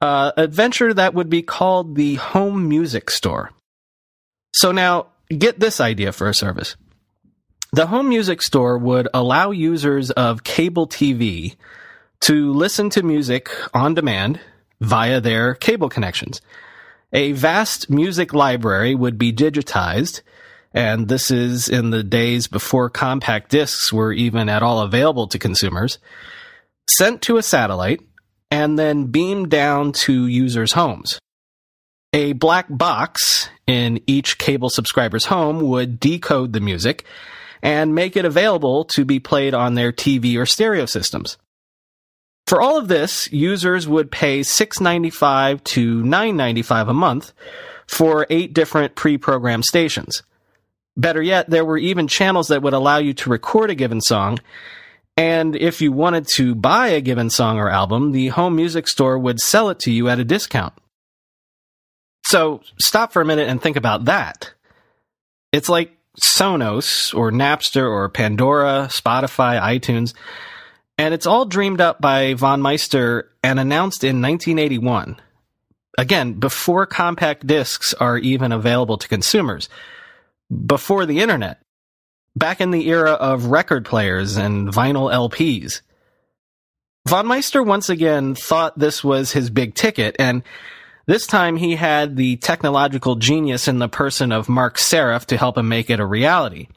uh, 0.02 0.32
a 0.38 0.48
venture 0.48 0.94
that 0.94 1.14
would 1.14 1.30
be 1.30 1.42
called 1.42 1.96
the 1.96 2.16
Home 2.16 2.68
Music 2.70 3.10
Store. 3.10 3.52
So 4.54 4.72
now, 4.72 5.08
get 5.30 5.60
this 5.60 5.80
idea 5.80 6.12
for 6.12 6.30
a 6.30 6.34
service. 6.34 6.76
The 7.74 7.88
Home 7.88 8.08
Music 8.08 8.42
Store 8.42 8.78
would 8.78 9.08
allow 9.14 9.52
users 9.52 10.12
of 10.12 10.44
cable 10.44 10.88
TV 10.88 11.56
to 12.22 12.54
listen 12.54 12.90
to 12.92 13.04
music 13.04 13.50
on 13.74 13.94
demand 13.94 14.40
via 14.80 15.20
their 15.20 15.56
cable 15.56 15.90
connections. 15.90 16.42
A 17.12 17.34
vast 17.34 17.90
music 17.90 18.34
library 18.34 18.96
would 18.96 19.18
be 19.18 19.34
digitized, 19.34 20.22
and 20.76 21.08
this 21.08 21.32
is 21.32 21.70
in 21.70 21.90
the 21.90 22.04
days 22.04 22.48
before 22.48 22.92
compact 22.92 23.50
discs 23.50 23.92
were 23.92 24.14
even 24.14 24.50
at 24.50 24.62
all 24.62 24.82
available 24.82 25.28
to 25.30 25.40
consumers 25.40 25.98
sent 26.88 27.22
to 27.24 27.38
a 27.38 27.44
satellite, 27.44 28.02
and 28.52 28.78
then 28.78 29.06
beamed 29.06 29.50
down 29.50 29.92
to 29.92 30.28
users' 30.28 30.74
homes. 30.74 31.20
A 32.14 32.34
black 32.34 32.68
box 32.70 33.50
in 33.68 34.02
each 34.08 34.38
cable 34.38 34.70
subscriber's 34.70 35.26
home 35.26 35.62
would 35.62 36.00
decode 36.00 36.54
the 36.54 36.62
music 36.62 37.06
and 37.62 37.96
make 37.96 38.16
it 38.16 38.26
available 38.26 38.86
to 38.86 39.04
be 39.04 39.20
played 39.20 39.54
on 39.54 39.74
their 39.74 39.92
TV 39.92 40.38
or 40.38 40.46
stereo 40.46 40.86
systems. 40.86 41.38
For 42.48 42.62
all 42.62 42.78
of 42.78 42.88
this, 42.88 43.32
users 43.34 43.88
would 43.88 44.12
pay 44.12 44.42
$6.95 44.42 45.64
to 45.64 46.04
$9.95 46.04 46.90
a 46.90 46.94
month 46.94 47.34
for 47.88 48.28
eight 48.30 48.54
different 48.54 48.96
pre-programmed 48.96 49.66
stations. 49.66 50.22
Better 50.98 51.22
yet, 51.22 51.50
there 51.50 51.66
were 51.66 51.78
even 51.78 52.08
channels 52.08 52.48
that 52.48 52.62
would 52.62 52.74
allow 52.74 52.98
you 52.98 53.14
to 53.16 53.30
record 53.30 53.70
a 53.70 53.76
given 53.76 54.02
song 54.02 54.40
and 55.18 55.56
if 55.56 55.82
you 55.82 55.92
wanted 55.92 56.28
to 56.36 56.56
buy 56.56 56.88
a 56.90 57.02
given 57.02 57.30
song 57.30 57.58
or 57.58 57.70
album, 57.70 58.12
the 58.12 58.28
home 58.30 58.56
music 58.56 58.88
store 58.88 59.18
would 59.18 59.40
sell 59.40 59.70
it 59.70 59.80
to 59.80 59.92
you 59.92 60.10
at 60.10 60.20
a 60.20 60.26
discount. 60.26 60.74
So 62.26 62.62
stop 62.80 63.14
for 63.14 63.22
a 63.22 63.26
minute 63.26 63.48
and 63.48 63.62
think 63.62 63.78
about 63.78 64.06
that. 64.06 64.52
It's 65.54 65.70
like 65.70 65.96
Sonos 66.20 67.16
or 67.16 67.32
Napster 67.32 67.88
or 67.90 68.10
Pandora, 68.10 68.90
Spotify, 68.92 69.62
iTunes, 69.62 70.14
and 70.98 71.14
it's 71.14 71.28
all 71.28 71.46
dreamed 71.46 71.80
up 71.80 72.02
by 72.02 72.34
Von 72.34 72.62
Meister 72.62 73.32
and 73.44 73.60
announced 73.60 74.04
in 74.04 74.22
1981. 74.22 75.22
Again, 75.98 76.34
before 76.34 76.86
compact 76.86 77.48
discs 77.48 77.94
are 77.94 78.18
even 78.18 78.52
available 78.52 78.98
to 78.98 79.08
consumers, 79.08 79.70
before 80.50 81.06
the 81.06 81.20
internet 81.20 81.62
back 82.36 82.60
in 82.60 82.72
the 82.72 82.88
era 82.90 83.12
of 83.12 83.46
record 83.46 83.86
players 83.86 84.38
and 84.38 84.68
vinyl 84.70 85.12
LPs. 85.12 85.82
Von 87.08 87.28
Meister 87.28 87.62
once 87.62 87.90
again 87.90 88.36
thought 88.36 88.78
this 88.78 89.04
was 89.04 89.32
his 89.32 89.50
big 89.50 89.76
ticket, 89.76 90.16
and 90.20 90.44
this 91.06 91.28
time 91.28 91.56
he 91.56 91.76
had 91.76 92.16
the 92.16 92.36
technological 92.38 93.16
genius 93.16 93.68
in 93.68 93.80
the 93.80 93.88
person 93.88 94.32
of 94.32 94.50
Marc 94.50 94.78
Seriff 94.78 95.28
to 95.28 95.38
help 95.38 95.58
him 95.58 95.70
make 95.70 95.90
it 95.90 96.00
a 96.00 96.06
reality. 96.06 96.68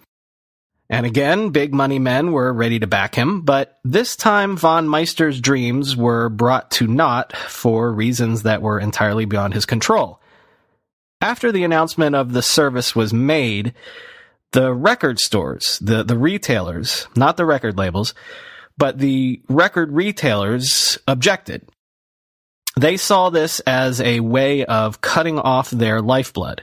And 0.90 1.04
again, 1.04 1.50
big 1.50 1.74
money 1.74 1.98
men 1.98 2.32
were 2.32 2.52
ready 2.52 2.78
to 2.78 2.86
back 2.86 3.14
him, 3.14 3.42
but 3.42 3.78
this 3.84 4.16
time 4.16 4.56
von 4.56 4.88
Meister's 4.88 5.40
dreams 5.40 5.96
were 5.96 6.28
brought 6.28 6.70
to 6.72 6.86
naught 6.86 7.36
for 7.36 7.92
reasons 7.92 8.42
that 8.42 8.62
were 8.62 8.80
entirely 8.80 9.26
beyond 9.26 9.54
his 9.54 9.66
control. 9.66 10.20
After 11.20 11.50
the 11.50 11.64
announcement 11.64 12.14
of 12.14 12.32
the 12.32 12.42
service 12.42 12.94
was 12.94 13.12
made, 13.12 13.74
the 14.52 14.72
record 14.72 15.18
stores, 15.18 15.78
the, 15.80 16.04
the 16.04 16.16
retailers, 16.16 17.08
not 17.16 17.36
the 17.36 17.44
record 17.44 17.76
labels, 17.76 18.14
but 18.76 18.98
the 18.98 19.42
record 19.48 19.92
retailers 19.92 20.96
objected. 21.08 21.68
They 22.76 22.96
saw 22.96 23.30
this 23.30 23.58
as 23.60 24.00
a 24.00 24.20
way 24.20 24.64
of 24.64 25.00
cutting 25.00 25.40
off 25.40 25.70
their 25.70 26.00
lifeblood. 26.00 26.62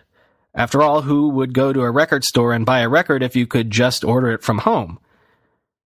After 0.54 0.82
all, 0.82 1.02
who 1.02 1.30
would 1.30 1.54
go 1.54 1.74
to 1.74 1.82
a 1.82 1.92
record 1.92 2.24
store 2.24 2.54
and 2.54 2.66
buy 2.66 2.80
a 2.80 2.90
record 2.90 3.22
if 3.22 3.36
you 3.36 3.46
could 3.46 3.70
just 3.70 4.06
order 4.06 4.32
it 4.32 4.42
from 4.42 4.60
home? 4.60 5.00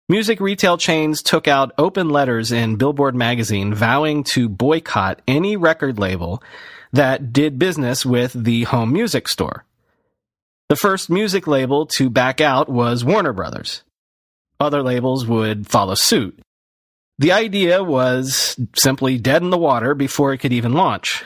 Music 0.08 0.38
retail 0.38 0.78
chains 0.78 1.20
took 1.20 1.48
out 1.48 1.72
open 1.78 2.10
letters 2.10 2.52
in 2.52 2.76
Billboard 2.76 3.16
magazine 3.16 3.74
vowing 3.74 4.22
to 4.22 4.48
boycott 4.48 5.20
any 5.26 5.56
record 5.56 5.98
label 5.98 6.40
that 6.92 7.32
did 7.32 7.58
business 7.58 8.04
with 8.04 8.32
the 8.32 8.64
home 8.64 8.92
music 8.92 9.28
store. 9.28 9.64
The 10.68 10.76
first 10.76 11.10
music 11.10 11.46
label 11.46 11.86
to 11.86 12.08
back 12.08 12.40
out 12.40 12.68
was 12.68 13.04
Warner 13.04 13.32
Brothers. 13.32 13.82
Other 14.58 14.82
labels 14.82 15.26
would 15.26 15.66
follow 15.66 15.94
suit. 15.94 16.38
The 17.18 17.32
idea 17.32 17.82
was 17.82 18.56
simply 18.74 19.18
dead 19.18 19.42
in 19.42 19.50
the 19.50 19.58
water 19.58 19.94
before 19.94 20.32
it 20.32 20.38
could 20.38 20.52
even 20.52 20.72
launch. 20.72 21.24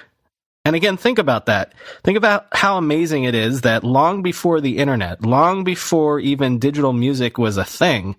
And 0.64 0.74
again, 0.74 0.96
think 0.96 1.20
about 1.20 1.46
that. 1.46 1.74
Think 2.02 2.18
about 2.18 2.48
how 2.52 2.76
amazing 2.76 3.22
it 3.22 3.37
is 3.37 3.61
that 3.61 3.85
long 3.85 4.22
before 4.22 4.61
the 4.61 4.79
internet, 4.79 5.22
long 5.22 5.62
before 5.62 6.18
even 6.18 6.59
digital 6.59 6.92
music 6.92 7.38
was 7.38 7.57
a 7.57 7.64
thing, 7.64 8.16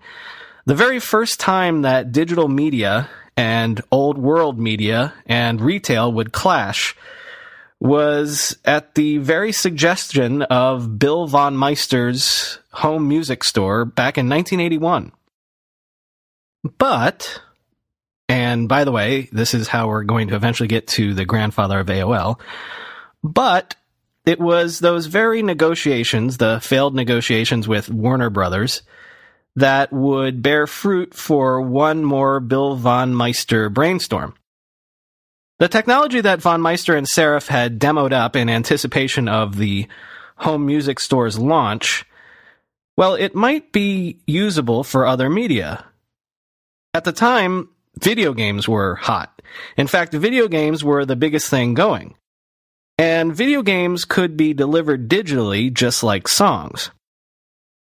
the 0.66 0.76
very 0.76 1.00
first 1.00 1.42
time 1.42 1.82
that 1.82 2.14
digital 2.14 2.48
media 2.48 3.10
and 3.36 3.82
old 3.92 4.18
world 4.18 4.58
media 4.58 5.14
and 5.26 5.60
retail 5.60 6.12
would 6.14 6.32
clash 6.32 6.96
was 7.80 8.58
at 8.66 8.96
the 8.96 9.18
very 9.18 9.52
suggestion 9.52 10.42
of 10.44 10.98
Bill 10.98 11.28
von 11.28 11.56
Meister's 11.56 12.60
home 12.72 13.08
music 13.08 13.44
store 13.44 13.86
back 13.86 14.18
in 14.18 14.30
1981. 14.30 15.12
But, 16.78 17.42
and 18.28 18.68
by 18.68 18.84
the 18.84 18.92
way, 18.92 19.30
this 19.32 19.54
is 19.54 19.68
how 19.68 19.88
we're 19.88 20.04
going 20.04 20.30
to 20.30 20.36
eventually 20.36 20.68
get 20.68 20.88
to 20.90 21.14
the 21.14 21.26
grandfather 21.26 21.80
of 21.80 21.88
AOL, 21.88 22.40
but 23.24 23.76
it 24.26 24.40
was 24.40 24.80
those 24.80 25.06
very 25.06 25.42
negotiations, 25.42 26.38
the 26.38 26.60
failed 26.62 26.96
negotiations 26.96 27.68
with 27.68 27.90
Warner 27.90 28.30
Brothers, 28.30 28.82
that 29.56 29.92
would 29.94 30.42
bear 30.44 30.68
fruit 30.68 31.14
for 31.14 31.62
one 31.62 32.04
more 32.04 32.40
Bill 32.40 32.76
von 32.76 33.16
Meister 33.16 33.70
brainstorm. 33.70 34.36
The 35.60 35.68
technology 35.68 36.22
that 36.22 36.42
von 36.42 36.62
Meister 36.62 36.96
and 36.96 37.08
Seriff 37.08 37.48
had 37.48 37.80
demoed 37.80 38.14
up 38.14 38.36
in 38.36 38.48
anticipation 38.48 39.28
of 39.28 39.58
the 39.58 39.88
home 40.36 40.68
music 40.68 41.00
store's 41.00 41.40
launch, 41.40 42.06
well, 42.96 43.16
it 43.16 43.34
might 43.34 43.72
be 43.72 44.20
usable 44.28 44.84
for 44.84 45.08
other 45.08 45.30
media. 45.30 45.84
At 46.94 47.06
the 47.06 47.12
time, 47.12 47.70
video 48.00 48.34
games 48.34 48.68
were 48.68 48.96
hot. 48.96 49.42
In 49.78 49.88
fact, 49.88 50.14
video 50.14 50.48
games 50.48 50.84
were 50.84 51.06
the 51.06 51.16
biggest 51.16 51.50
thing 51.50 51.74
going. 51.74 52.14
And 53.00 53.36
video 53.36 53.64
games 53.64 54.06
could 54.06 54.38
be 54.38 54.54
delivered 54.54 55.10
digitally 55.10 55.74
just 55.74 56.04
like 56.04 56.28
songs. 56.28 56.92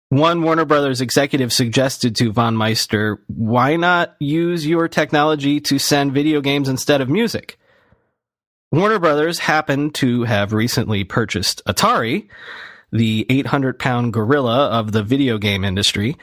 One 0.09 0.43
Warner 0.43 0.65
Brothers 0.65 1.01
executive 1.01 1.51
suggested 1.51 2.15
to 2.17 2.31
Von 2.31 2.55
Meister, 2.55 3.21
why 3.27 3.75
not 3.75 4.15
use 4.19 4.65
your 4.65 4.87
technology 4.87 5.59
to 5.61 5.79
send 5.79 6.13
video 6.13 6.41
games 6.41 6.69
instead 6.69 7.01
of 7.01 7.09
music? 7.09 7.57
Warner 8.71 8.99
Brothers 8.99 9.39
happened 9.39 9.95
to 9.95 10.23
have 10.23 10.53
recently 10.53 11.03
purchased 11.03 11.63
Atari, 11.65 12.27
the 12.91 13.25
800 13.29 13.79
pound 13.79 14.13
gorilla 14.13 14.67
of 14.67 14.91
the 14.91 15.01
video 15.01 15.39
game 15.39 15.63
industry. 15.63 16.17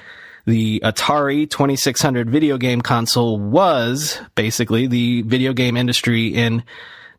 The 0.46 0.80
Atari 0.84 1.50
2600 1.50 2.30
video 2.30 2.58
game 2.58 2.82
console 2.82 3.38
was 3.38 4.20
basically 4.36 4.86
the 4.86 5.22
video 5.22 5.52
game 5.52 5.76
industry 5.76 6.28
in 6.28 6.62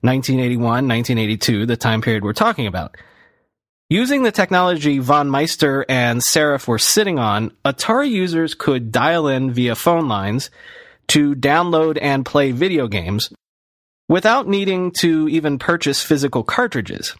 1981, 0.01 0.61
1982, 0.61 1.65
the 1.65 1.77
time 1.77 2.01
period 2.01 2.23
we're 2.23 2.33
talking 2.33 2.67
about. 2.67 2.95
Using 3.93 4.23
the 4.23 4.31
technology 4.31 4.97
Von 4.97 5.29
Meister 5.29 5.85
and 5.87 6.23
Seriff 6.23 6.67
were 6.67 6.79
sitting 6.79 7.19
on, 7.19 7.51
Atari 7.63 8.09
users 8.09 8.55
could 8.55 8.91
dial 8.91 9.27
in 9.27 9.51
via 9.51 9.75
phone 9.75 10.07
lines 10.07 10.49
to 11.09 11.35
download 11.35 11.99
and 12.01 12.25
play 12.25 12.49
video 12.49 12.87
games 12.87 13.31
without 14.09 14.47
needing 14.47 14.89
to 14.93 15.29
even 15.29 15.59
purchase 15.59 16.01
physical 16.01 16.41
cartridges. 16.41 17.15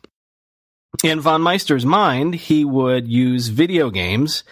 In 1.03 1.19
Von 1.19 1.43
Meister's 1.43 1.85
mind, 1.85 2.33
he 2.33 2.65
would 2.65 3.07
use 3.07 3.49
video 3.49 3.91
games 3.91 4.43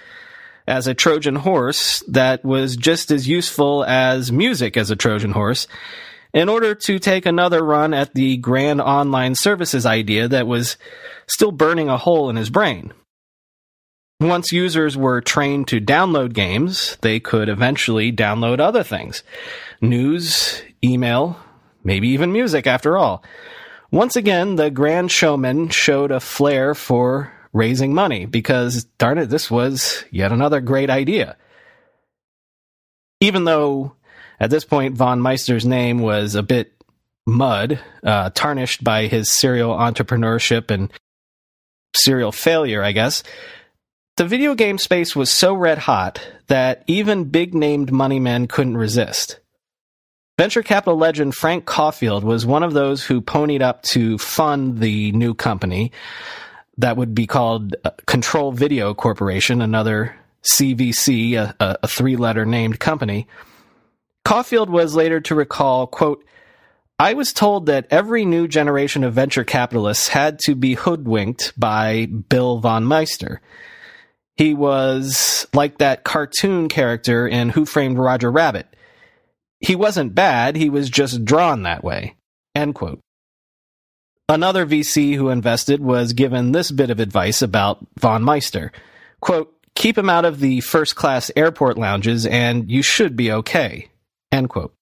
as 0.68 0.86
a 0.86 0.94
Trojan 0.94 1.38
horse 1.38 2.04
that 2.08 2.46
was 2.46 2.76
just 2.78 3.10
as 3.10 3.28
useful 3.28 3.84
as 3.84 4.32
music 4.32 4.78
as 4.78 4.92
a 4.92 4.96
Trojan 4.96 5.32
horse 5.32 5.66
in 6.34 6.50
order 6.50 6.74
to 6.74 7.00
take 7.00 7.26
another 7.26 7.64
run 7.64 7.94
at 7.94 8.14
the 8.14 8.38
grand 8.38 8.82
online 8.82 9.36
services 9.36 9.86
idea 9.86 10.28
that 10.28 10.48
was 10.48 10.78
still 11.28 11.52
burning 11.52 11.90
a 11.90 11.98
hole 11.98 12.30
in 12.30 12.36
his 12.36 12.50
brain. 12.50 12.94
Once 14.20 14.52
users 14.52 14.96
were 14.96 15.20
trained 15.20 15.68
to 15.68 15.82
download 15.82 16.34
games, 16.34 16.98
they 17.02 17.20
could 17.20 17.50
eventually 17.50 18.12
download 18.12 18.60
other 18.60 18.84
things 18.84 19.24
news, 19.82 20.62
email, 20.84 21.38
maybe 21.84 22.10
even 22.10 22.32
music 22.32 22.68
after 22.68 22.98
all. 22.98 23.24
Once 23.92 24.16
again, 24.16 24.56
the 24.56 24.70
grand 24.70 25.12
showman 25.12 25.70
showed 25.70 26.12
a 26.12 26.20
flair 26.20 26.76
for 26.76 27.34
raising 27.52 27.94
money 27.94 28.26
because, 28.26 28.86
darn 29.00 29.18
it, 29.18 29.26
this 29.26 29.50
was 29.52 30.06
yet 30.12 30.32
another 30.32 30.62
great 30.62 30.90
idea. 30.90 31.36
Even 33.20 33.44
though 33.44 33.96
at 34.42 34.50
this 34.50 34.66
point 34.66 34.98
Von 34.98 35.22
Meister's 35.22 35.66
name 35.66 36.00
was 36.00 36.34
a 36.34 36.42
bit 36.42 36.74
mud, 37.28 37.80
uh, 38.04 38.32
tarnished 38.32 38.84
by 38.84 39.06
his 39.06 39.30
serial 39.30 39.72
entrepreneurship 39.76 40.72
and 40.72 40.92
serial 41.96 42.32
failure, 42.32 42.84
I 42.84 42.92
guess. 42.92 43.22
The 44.18 44.26
video 44.26 44.56
game 44.56 44.80
space 44.80 45.16
was 45.16 45.30
so 45.30 45.54
red 45.54 45.78
hot 45.78 46.28
that 46.48 46.84
even 46.88 47.26
big 47.26 47.54
named 47.54 47.92
money 47.92 48.20
men 48.20 48.48
couldn't 48.48 48.78
resist. 48.78 49.40
Venture 50.40 50.64
capital 50.64 50.98
legend 50.98 51.36
Frank 51.36 51.66
Caufield 51.66 52.24
was 52.24 52.44
one 52.44 52.64
of 52.64 52.74
those 52.74 53.04
who 53.06 53.22
ponied 53.22 53.62
up 53.62 53.84
to 53.84 54.18
fund 54.18 54.80
the 54.80 55.12
new 55.12 55.36
company 55.36 55.92
that 56.78 56.98
would 56.98 57.14
be 57.14 57.28
called 57.28 57.76
uh, 57.86 57.92
Control 58.08 58.52
Video 58.52 58.96
Corporation, 58.96 59.62
another 59.62 60.16
CVC, 60.44 61.36
a, 61.36 61.56
a 61.60 61.88
three 61.88 62.16
letter 62.16 62.44
named 62.44 62.80
company. 62.80 63.28
Caufield 64.26 64.70
was 64.70 64.96
later 64.96 65.20
to 65.22 65.36
recall, 65.36 65.88
quote, 65.88 66.24
I 67.00 67.14
was 67.14 67.34
told 67.34 67.66
that 67.66 67.88
every 67.90 68.26
new 68.26 68.48
generation 68.48 69.04
of 69.04 69.14
venture 69.14 69.44
capitalists 69.44 70.10
had 70.10 70.38
to 70.42 70.54
be 70.54 70.76
hoodwinked 70.76 71.54
by 71.58 72.06
Bill 72.06 72.60
von 72.60 72.86
Meister. 72.86 73.42
He 74.38 74.54
was 74.54 75.48
like 75.54 75.80
that 75.80 76.04
cartoon 76.04 76.70
character 76.70 77.28
in 77.28 77.50
Who 77.50 77.66
Framed 77.66 77.98
Roger 77.98 78.32
Rabbit. 78.32 78.68
He 79.60 79.76
wasn't 79.76 80.16
bad, 80.16 80.56
he 80.56 80.70
was 80.70 80.90
just 80.90 81.26
drawn 81.26 81.64
that 81.64 81.84
way. 81.84 82.16
End 82.56 82.76
quote. 82.76 83.00
Another 84.30 84.66
VC 84.66 85.16
who 85.16 85.30
invested 85.30 85.82
was 85.82 86.14
given 86.14 86.52
this 86.52 86.72
bit 86.72 86.90
of 86.90 87.00
advice 87.00 87.42
about 87.42 87.86
von 88.00 88.24
Meister. 88.24 88.72
Quote, 89.20 89.54
keep 89.76 89.98
him 89.98 90.10
out 90.10 90.26
of 90.26 90.40
the 90.40 90.62
first 90.62 90.96
class 90.96 91.32
airport 91.36 91.78
lounges 91.78 92.26
and 92.26 92.70
you 92.70 92.82
should 92.82 93.16
be 93.16 93.32
okay. 93.32 93.90
End 94.32 94.50
quote. 94.50 94.74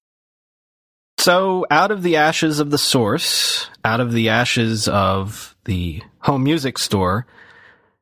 So, 1.18 1.66
out 1.70 1.90
of 1.90 2.02
the 2.02 2.16
ashes 2.16 2.60
of 2.60 2.70
the 2.70 2.78
source, 2.78 3.68
out 3.84 4.00
of 4.00 4.12
the 4.12 4.30
ashes 4.30 4.88
of 4.88 5.54
the 5.64 6.02
home 6.20 6.44
music 6.44 6.78
store, 6.78 7.26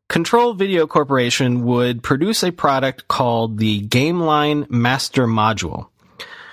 Control 0.09 0.55
Video 0.55 0.87
Corporation 0.87 1.65
would 1.65 2.03
produce 2.03 2.43
a 2.45 2.53
product 2.53 3.09
called 3.09 3.59
the 3.59 3.87
GameLine 3.89 4.71
Master 4.71 5.27
Module 5.27 5.89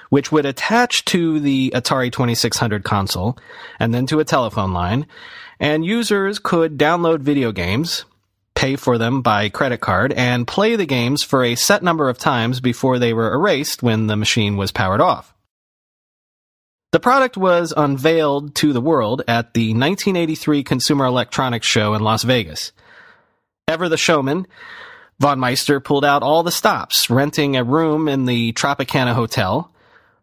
which 0.09 0.31
would 0.31 0.45
attach 0.45 1.03
to 1.05 1.39
the 1.39 1.71
Atari 1.75 2.11
2600 2.11 2.83
console 2.83 3.37
and 3.79 3.93
then 3.93 4.05
to 4.07 4.19
a 4.19 4.23
telephone 4.23 4.73
line, 4.73 5.07
and 5.59 5.85
users 5.85 6.39
could 6.39 6.77
download 6.77 7.19
video 7.19 7.51
games, 7.51 8.05
pay 8.55 8.75
for 8.75 8.97
them 8.97 9.21
by 9.21 9.49
credit 9.49 9.81
card, 9.81 10.13
and 10.13 10.47
play 10.47 10.75
the 10.75 10.85
games 10.85 11.23
for 11.23 11.43
a 11.43 11.55
set 11.55 11.83
number 11.83 12.09
of 12.09 12.17
times 12.17 12.59
before 12.59 12.97
they 12.97 13.13
were 13.13 13.33
erased 13.33 13.83
when 13.83 14.07
the 14.07 14.15
machine 14.15 14.57
was 14.57 14.71
powered 14.71 15.01
off. 15.01 15.33
The 16.91 16.99
product 17.01 17.35
was 17.35 17.73
unveiled 17.75 18.55
to 18.55 18.71
the 18.71 18.79
world 18.79 19.21
at 19.27 19.53
the 19.53 19.73
1983 19.73 20.63
Consumer 20.63 21.05
Electronics 21.05 21.67
Show 21.67 21.93
in 21.93 22.01
Las 22.01 22.23
Vegas. 22.23 22.71
Ever 23.67 23.89
the 23.89 23.97
showman, 23.97 24.47
Von 25.19 25.39
Meister 25.39 25.79
pulled 25.79 26.05
out 26.05 26.23
all 26.23 26.43
the 26.43 26.51
stops, 26.51 27.09
renting 27.09 27.57
a 27.57 27.63
room 27.63 28.07
in 28.07 28.25
the 28.25 28.53
Tropicana 28.53 29.13
Hotel, 29.13 29.71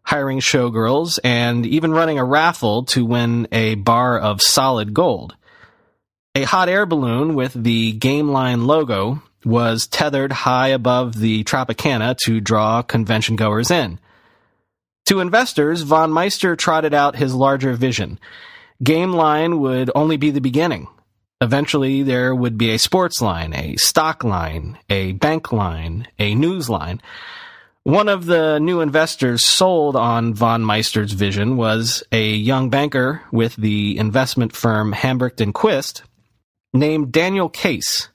hiring 0.03 0.39
showgirls, 0.39 1.19
and 1.23 1.65
even 1.65 1.91
running 1.91 2.17
a 2.17 2.25
raffle 2.25 2.85
to 2.85 3.05
win 3.05 3.47
a 3.51 3.75
bar 3.75 4.17
of 4.17 4.41
solid 4.41 4.93
gold. 4.93 5.35
A 6.35 6.41
hot 6.41 6.67
air 6.67 6.87
balloon 6.87 7.35
with 7.35 7.53
the 7.53 7.93
GameLine 7.93 8.65
logo 8.65 9.21
was 9.45 9.85
tethered 9.85 10.31
high 10.31 10.69
above 10.69 11.19
the 11.19 11.43
Tropicana 11.43 12.17
to 12.23 12.41
draw 12.41 12.81
convention 12.81 13.35
goers 13.35 13.69
in. 13.69 13.99
To 15.05 15.19
investors, 15.19 15.83
von 15.83 16.11
Meister 16.11 16.55
trotted 16.55 16.91
out 16.91 17.17
his 17.17 17.35
larger 17.35 17.73
vision. 17.73 18.19
GameLine 18.83 19.59
would 19.59 19.91
only 19.93 20.17
be 20.17 20.31
the 20.31 20.41
beginning. 20.41 20.87
Eventually, 21.39 22.01
there 22.01 22.33
would 22.33 22.57
be 22.57 22.71
a 22.71 22.79
sports 22.79 23.21
line, 23.21 23.53
a 23.53 23.75
stock 23.75 24.23
line, 24.23 24.79
a 24.89 25.11
bank 25.11 25.51
line, 25.51 26.07
a 26.17 26.33
news 26.33 26.67
line. 26.67 26.99
One 27.83 28.09
of 28.09 28.25
the 28.25 28.57
new 28.57 28.81
investors 28.81 29.45
sold 29.45 29.95
on 29.95 30.33
von 30.33 30.65
Meister's 30.65 31.11
vision 31.11 31.57
was 31.57 32.03
a 32.11 32.27
young 32.27 32.71
banker 32.71 33.21
with 33.31 33.55
the 33.55 33.99
investment 33.99 34.55
firm 34.55 34.93
Hambrecht 34.93 35.39
and 35.39 35.53
Quist 35.53 36.01
named 36.73 37.11
Daniel 37.11 37.49
Case. 37.49 38.09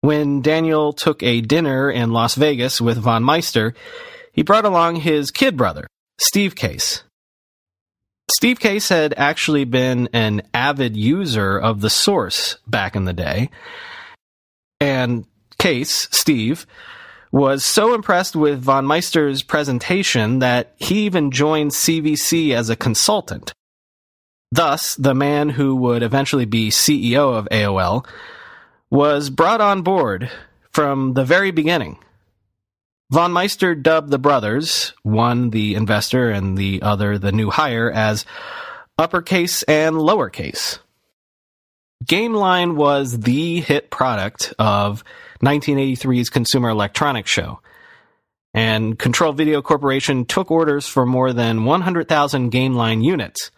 When 0.00 0.42
Daniel 0.42 0.92
took 0.92 1.22
a 1.22 1.40
dinner 1.40 1.90
in 1.90 2.12
Las 2.12 2.36
Vegas 2.36 2.80
with 2.80 2.98
von 2.98 3.24
Meister, 3.24 3.74
he 4.32 4.42
brought 4.42 4.64
along 4.64 4.96
his 4.96 5.30
kid 5.30 5.56
brother, 5.56 5.88
Steve 6.20 6.54
Case. 6.54 7.02
Steve 8.30 8.60
Case 8.60 8.88
had 8.88 9.14
actually 9.16 9.64
been 9.64 10.08
an 10.12 10.42
avid 10.54 10.96
user 10.96 11.58
of 11.58 11.80
the 11.80 11.90
source 11.90 12.58
back 12.66 12.94
in 12.94 13.04
the 13.04 13.12
day. 13.12 13.50
And 14.80 15.24
Case, 15.58 16.08
Steve, 16.12 16.66
was 17.32 17.64
so 17.64 17.94
impressed 17.94 18.36
with 18.36 18.62
von 18.62 18.86
Meister's 18.86 19.42
presentation 19.42 20.38
that 20.38 20.74
he 20.76 21.04
even 21.06 21.30
joined 21.32 21.72
CVC 21.72 22.54
as 22.54 22.70
a 22.70 22.76
consultant. 22.76 23.52
Thus, 24.50 24.94
the 24.96 25.14
man 25.14 25.50
who 25.50 25.76
would 25.76 26.02
eventually 26.02 26.46
be 26.46 26.70
CEO 26.70 27.34
of 27.34 27.48
AOL 27.50 28.06
was 28.90 29.30
brought 29.30 29.60
on 29.60 29.82
board 29.82 30.30
from 30.70 31.14
the 31.14 31.24
very 31.24 31.50
beginning. 31.50 31.98
Von 33.10 33.32
Meister 33.32 33.74
dubbed 33.74 34.10
the 34.10 34.18
brothers, 34.18 34.92
one 35.02 35.50
the 35.50 35.74
investor 35.74 36.30
and 36.30 36.56
the 36.56 36.82
other 36.82 37.18
the 37.18 37.32
new 37.32 37.50
hire, 37.50 37.90
as 37.90 38.24
uppercase 38.98 39.62
and 39.64 39.96
lowercase. 39.96 40.78
GameLine 42.04 42.74
was 42.74 43.20
the 43.20 43.60
hit 43.60 43.90
product 43.90 44.54
of 44.58 45.04
1983's 45.42 46.30
Consumer 46.30 46.70
Electronics 46.70 47.30
Show. 47.30 47.60
And 48.54 48.98
Control 48.98 49.32
Video 49.32 49.62
Corporation 49.62 50.24
took 50.24 50.50
orders 50.50 50.86
for 50.86 51.04
more 51.04 51.32
than 51.32 51.64
100,000 51.64 52.50
GameLine 52.50 53.04
units, 53.04 53.50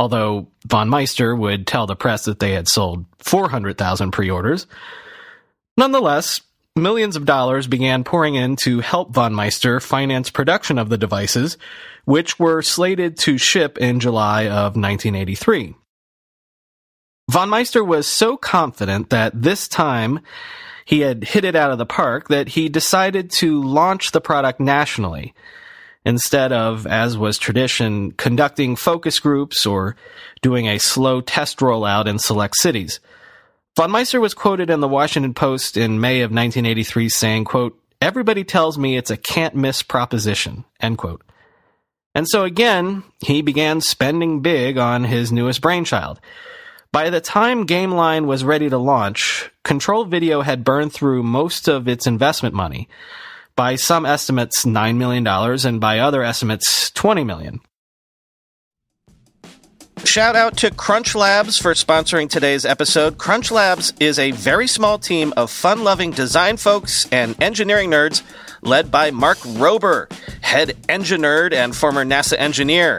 although 0.00 0.48
von 0.66 0.88
Meister 0.88 1.36
would 1.36 1.66
tell 1.66 1.86
the 1.86 1.94
press 1.94 2.24
that 2.24 2.38
they 2.38 2.52
had 2.52 2.66
sold 2.66 3.04
400,000 3.18 4.12
pre 4.12 4.30
orders. 4.30 4.66
Nonetheless, 5.76 6.40
millions 6.74 7.16
of 7.16 7.26
dollars 7.26 7.66
began 7.66 8.02
pouring 8.02 8.34
in 8.34 8.56
to 8.56 8.80
help 8.80 9.12
von 9.12 9.34
Meister 9.34 9.78
finance 9.78 10.30
production 10.30 10.78
of 10.78 10.88
the 10.88 10.96
devices, 10.96 11.58
which 12.06 12.38
were 12.38 12.62
slated 12.62 13.18
to 13.18 13.36
ship 13.36 13.76
in 13.76 14.00
July 14.00 14.44
of 14.44 14.74
1983. 14.74 15.74
Von 17.30 17.50
Meister 17.50 17.84
was 17.84 18.06
so 18.06 18.38
confident 18.38 19.10
that 19.10 19.42
this 19.42 19.68
time 19.68 20.20
he 20.86 21.00
had 21.00 21.24
hit 21.24 21.44
it 21.44 21.54
out 21.54 21.72
of 21.72 21.78
the 21.78 21.84
park 21.84 22.28
that 22.28 22.48
he 22.48 22.70
decided 22.70 23.30
to 23.30 23.62
launch 23.62 24.12
the 24.12 24.20
product 24.22 24.60
nationally 24.60 25.34
instead 26.04 26.52
of, 26.52 26.86
as 26.86 27.16
was 27.16 27.38
tradition, 27.38 28.12
conducting 28.12 28.76
focus 28.76 29.18
groups 29.20 29.66
or 29.66 29.96
doing 30.42 30.66
a 30.66 30.78
slow 30.78 31.20
test 31.20 31.58
rollout 31.58 32.06
in 32.06 32.18
select 32.18 32.56
cities. 32.56 33.00
Von 33.76 33.90
Meister 33.90 34.20
was 34.20 34.34
quoted 34.34 34.70
in 34.70 34.80
the 34.80 34.88
Washington 34.88 35.34
Post 35.34 35.76
in 35.76 36.00
May 36.00 36.22
of 36.22 36.30
1983 36.30 37.08
saying, 37.08 37.44
quote, 37.44 37.78
Everybody 38.02 38.44
tells 38.44 38.78
me 38.78 38.96
it's 38.96 39.10
a 39.10 39.16
can't 39.16 39.54
miss 39.54 39.82
proposition, 39.82 40.64
end 40.80 40.98
quote. 40.98 41.22
And 42.14 42.26
so 42.28 42.44
again, 42.44 43.04
he 43.24 43.42
began 43.42 43.80
spending 43.80 44.40
big 44.40 44.78
on 44.78 45.04
his 45.04 45.30
newest 45.30 45.60
brainchild. 45.60 46.20
By 46.92 47.10
the 47.10 47.20
time 47.20 47.66
GameLine 47.66 48.26
was 48.26 48.42
ready 48.42 48.68
to 48.68 48.78
launch, 48.78 49.48
Control 49.62 50.04
Video 50.04 50.40
had 50.40 50.64
burned 50.64 50.92
through 50.92 51.22
most 51.22 51.68
of 51.68 51.86
its 51.86 52.06
investment 52.06 52.54
money. 52.54 52.88
By 53.60 53.76
some 53.76 54.06
estimates, 54.06 54.64
$9 54.64 54.96
million, 54.96 55.26
and 55.26 55.80
by 55.82 55.98
other 55.98 56.22
estimates, 56.22 56.90
20 56.92 57.24
million. 57.24 57.60
Shout 60.02 60.34
out 60.34 60.56
to 60.56 60.70
Crunch 60.70 61.14
Labs 61.14 61.58
for 61.58 61.74
sponsoring 61.74 62.30
today's 62.30 62.64
episode. 62.64 63.18
Crunch 63.18 63.50
Labs 63.50 63.92
is 64.00 64.18
a 64.18 64.30
very 64.30 64.66
small 64.66 64.98
team 64.98 65.34
of 65.36 65.50
fun 65.50 65.84
loving 65.84 66.10
design 66.10 66.56
folks 66.56 67.06
and 67.12 67.36
engineering 67.42 67.90
nerds 67.90 68.22
led 68.62 68.90
by 68.90 69.10
Mark 69.10 69.36
Rober, 69.40 70.10
head 70.40 70.74
engine 70.88 71.20
nerd 71.20 71.52
and 71.52 71.76
former 71.76 72.02
NASA 72.02 72.38
engineer. 72.38 72.98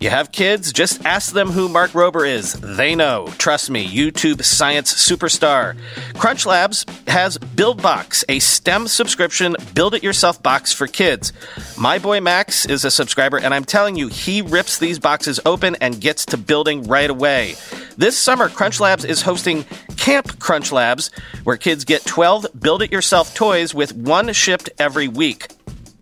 You 0.00 0.10
have 0.10 0.30
kids? 0.30 0.72
Just 0.72 1.04
ask 1.04 1.32
them 1.32 1.50
who 1.50 1.68
Mark 1.68 1.90
Rober 1.90 2.28
is. 2.28 2.52
They 2.52 2.94
know. 2.94 3.26
Trust 3.36 3.68
me, 3.68 3.84
YouTube 3.84 4.44
science 4.44 4.94
superstar. 4.94 5.76
Crunch 6.14 6.46
Labs 6.46 6.86
has 7.08 7.36
BuildBox, 7.36 8.22
a 8.28 8.38
STEM 8.38 8.86
subscription 8.86 9.56
build 9.74 9.94
it 9.94 10.04
yourself 10.04 10.40
box 10.40 10.72
for 10.72 10.86
kids. 10.86 11.32
My 11.76 11.98
boy 11.98 12.20
Max 12.20 12.64
is 12.64 12.84
a 12.84 12.92
subscriber, 12.92 13.38
and 13.38 13.52
I'm 13.52 13.64
telling 13.64 13.96
you, 13.96 14.06
he 14.06 14.40
rips 14.40 14.78
these 14.78 15.00
boxes 15.00 15.40
open 15.44 15.74
and 15.80 16.00
gets 16.00 16.26
to 16.26 16.36
building 16.36 16.84
right 16.84 17.10
away. 17.10 17.56
This 17.96 18.16
summer, 18.16 18.48
Crunch 18.48 18.78
Labs 18.78 19.04
is 19.04 19.22
hosting 19.22 19.64
Camp 19.96 20.38
Crunch 20.38 20.70
Labs, 20.70 21.10
where 21.42 21.56
kids 21.56 21.84
get 21.84 22.04
12 22.04 22.46
build 22.60 22.82
it 22.82 22.92
yourself 22.92 23.34
toys 23.34 23.74
with 23.74 23.96
one 23.96 24.32
shipped 24.32 24.70
every 24.78 25.08
week. 25.08 25.48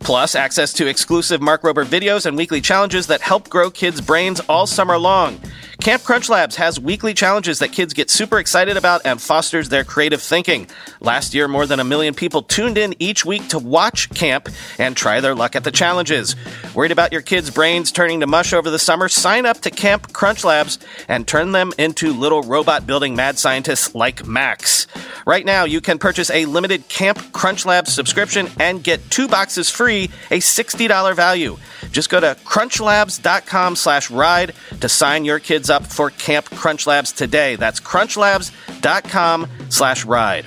Plus, 0.06 0.36
access 0.36 0.72
to 0.74 0.86
exclusive 0.86 1.42
Mark 1.42 1.62
Rober 1.62 1.84
videos 1.84 2.26
and 2.26 2.36
weekly 2.36 2.60
challenges 2.60 3.08
that 3.08 3.20
help 3.20 3.48
grow 3.48 3.72
kids' 3.72 4.00
brains 4.00 4.38
all 4.48 4.64
summer 4.64 4.96
long. 4.96 5.40
Camp 5.80 6.02
Crunch 6.02 6.28
Labs 6.28 6.56
has 6.56 6.80
weekly 6.80 7.14
challenges 7.14 7.58
that 7.58 7.70
kids 7.70 7.92
get 7.92 8.10
super 8.10 8.38
excited 8.38 8.76
about 8.76 9.02
and 9.04 9.20
fosters 9.20 9.68
their 9.68 9.84
creative 9.84 10.22
thinking. 10.22 10.68
Last 11.00 11.34
year, 11.34 11.48
more 11.48 11.66
than 11.66 11.80
a 11.80 11.84
million 11.84 12.14
people 12.14 12.42
tuned 12.42 12.78
in 12.78 12.94
each 12.98 13.24
week 13.24 13.48
to 13.48 13.58
watch 13.58 14.10
camp 14.10 14.48
and 14.78 14.96
try 14.96 15.20
their 15.20 15.34
luck 15.34 15.54
at 15.54 15.64
the 15.64 15.70
challenges. 15.70 16.34
Worried 16.74 16.92
about 16.92 17.12
your 17.12 17.22
kids' 17.22 17.50
brains 17.50 17.92
turning 17.92 18.20
to 18.20 18.26
mush 18.26 18.52
over 18.52 18.70
the 18.70 18.78
summer? 18.78 19.08
Sign 19.08 19.46
up 19.46 19.60
to 19.60 19.70
Camp 19.70 20.12
Crunch 20.12 20.44
Labs 20.44 20.78
and 21.08 21.26
turn 21.26 21.52
them 21.52 21.72
into 21.78 22.12
little 22.12 22.42
robot 22.42 22.86
building 22.86 23.14
mad 23.14 23.38
scientists 23.38 23.94
like 23.94 24.26
Max. 24.26 24.88
Right 25.24 25.44
now, 25.44 25.64
you 25.64 25.80
can 25.80 25.98
purchase 25.98 26.30
a 26.30 26.46
limited 26.46 26.88
Camp 26.88 27.32
Crunch 27.32 27.64
Labs 27.66 27.92
subscription 27.92 28.48
and 28.58 28.82
get 28.82 29.08
two 29.10 29.28
boxes 29.28 29.70
free, 29.70 29.95
a 30.04 30.38
$60 30.38 31.14
value. 31.14 31.56
Just 31.90 32.10
go 32.10 32.20
to 32.20 32.36
crunchlabs.com 32.44 33.76
slash 33.76 34.10
ride 34.10 34.54
to 34.80 34.88
sign 34.88 35.24
your 35.24 35.38
kids 35.38 35.70
up 35.70 35.86
for 35.86 36.10
Camp 36.10 36.46
Crunchlabs 36.46 37.14
today. 37.14 37.56
That's 37.56 37.80
crunchlabs.com 37.80 39.48
slash 39.68 40.04
ride. 40.04 40.46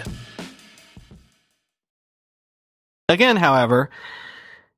Again, 3.10 3.38
however, 3.38 3.90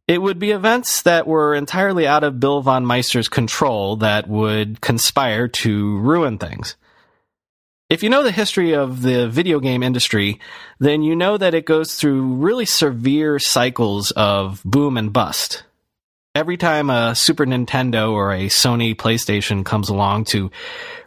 it 0.07 0.22
would 0.22 0.39
be 0.39 0.51
events 0.51 1.01
that 1.03 1.28
were 1.28 1.53
entirely 1.53 2.07
out 2.07 2.24
of 2.24 2.39
Bill 2.39 2.61
von 2.61 2.86
Meister's 2.86 3.30
control 3.30 3.97
that 3.97 4.28
would 4.28 4.82
conspire 4.82 5.47
to 5.47 5.99
ruin 5.99 6.38
things. 6.38 6.76
If 7.92 8.02
you 8.02 8.10
know 8.10 8.24
the 8.24 8.32
history 8.32 8.74
of 8.74 9.02
the 9.02 9.28
video 9.28 9.60
game 9.60 9.84
industry, 9.84 10.39
then 10.80 11.04
you 11.04 11.16
know 11.16 11.38
that 11.38 11.54
it 11.54 11.66
goes 11.66 11.96
through 11.96 12.36
really 12.36 12.66
severe 12.66 13.38
cycles 13.38 14.12
of 14.12 14.64
boom 14.64 14.98
and 14.98 15.12
bust 15.14 15.64
every 16.34 16.58
time 16.58 16.89
a 16.89 17.16
Super 17.16 17.46
Nintendo 17.46 18.12
or 18.12 18.32
a 18.32 18.46
Sony 18.46 18.96
PlayStation 18.96 19.66
comes 19.66 19.89
along 19.89 20.26
to 20.26 20.52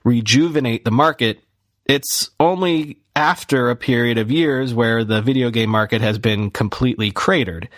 rejuvenate 0.04 0.84
the 0.84 0.90
market, 0.90 1.40
it's 1.86 2.30
only 2.38 2.98
after 3.16 3.70
a 3.70 3.76
period 3.76 4.18
of 4.18 4.30
years 4.30 4.74
where 4.74 5.04
the 5.04 5.22
video 5.22 5.50
game 5.50 5.70
market 5.70 6.00
has 6.00 6.18
been 6.18 6.50
completely 6.50 7.10
cratered. 7.10 7.68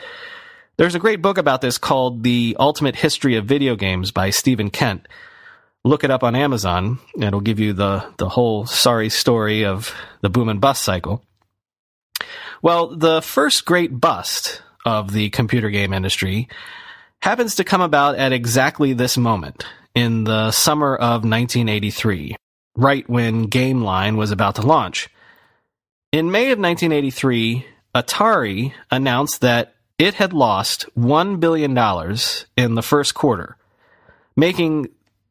There's 0.77 0.95
a 0.95 1.01
great 1.01 1.23
book 1.23 1.39
about 1.39 1.61
this 1.61 1.79
called 1.79 2.23
The 2.23 2.57
Ultimate 2.59 2.97
History 2.97 3.37
of 3.37 3.47
Video 3.47 3.77
Games 3.77 4.11
by 4.11 4.31
Steven 4.31 4.71
Kent. 4.71 5.07
Look 5.87 6.03
it 6.03 6.11
up 6.11 6.25
on 6.25 6.35
Amazon. 6.35 6.99
It'll 7.17 7.41
give 7.41 7.61
you 7.61 7.73
the, 7.73 8.05
the 8.17 8.29
whole 8.29 8.67
sorry 8.67 9.09
story 9.09 9.65
of 9.65 9.95
the 10.21 10.29
boom 10.29 10.49
and 10.49 10.61
bust 10.61 10.83
cycle. 10.83 11.23
Well, 12.61 12.97
the 12.97 13.23
first 13.23 13.65
great 13.65 14.01
bust 14.01 14.63
of 14.85 15.13
the 15.13 15.31
computer 15.31 15.71
game 15.71 15.93
industry 15.93 16.49
happens 17.23 17.55
to 17.55 17.65
come 17.65 17.83
about 17.83 18.17
at 18.17 18.33
exactly 18.33 18.95
this 18.95 19.17
moment 19.17 19.65
in 19.95 20.25
the 20.25 20.51
summer 20.51 20.97
of 20.97 21.23
1983, 21.23 22.35
right 22.75 23.09
when 23.09 23.47
GameLine 23.47 24.17
was 24.17 24.33
about 24.33 24.57
to 24.57 24.63
launch. 24.63 25.09
In 26.11 26.33
May 26.33 26.51
of 26.51 26.59
1983, 26.59 27.65
Atari 27.95 28.73
announced 28.91 29.41
that 29.43 29.77
it 30.01 30.15
had 30.15 30.33
lost 30.33 30.87
$1 30.99 31.39
billion 31.39 31.71
in 32.57 32.75
the 32.75 32.83
first 32.83 33.15
quarter, 33.15 33.57
making 34.35 34.89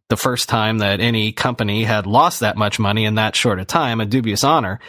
the 0.10 0.18
first 0.18 0.50
time 0.50 0.80
that 0.80 1.00
any 1.00 1.32
company 1.32 1.84
had 1.84 2.06
lost 2.06 2.42
that 2.42 2.58
much 2.58 2.80
money 2.80 3.06
in 3.06 3.16
that 3.16 3.36
short 3.36 3.60
a 3.60 3.66
time 3.66 4.00
a 4.00 4.06
dubious 4.06 4.44
honor. 4.44 4.80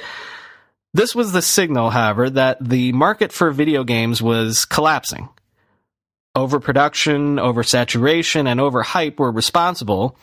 This 0.95 1.15
was 1.15 1.33
the 1.33 1.43
signal, 1.43 1.91
however, 1.91 2.31
that 2.31 2.59
the 2.61 2.93
market 2.93 3.33
for 3.33 3.51
video 3.51 3.85
games 3.85 4.23
was 4.23 4.65
collapsing 4.65 5.29
overproduction, 6.37 7.37
oversaturation, 7.37 8.47
and 8.47 8.61
overhype 8.61 9.19
were 9.19 9.33
responsible. 9.33 10.17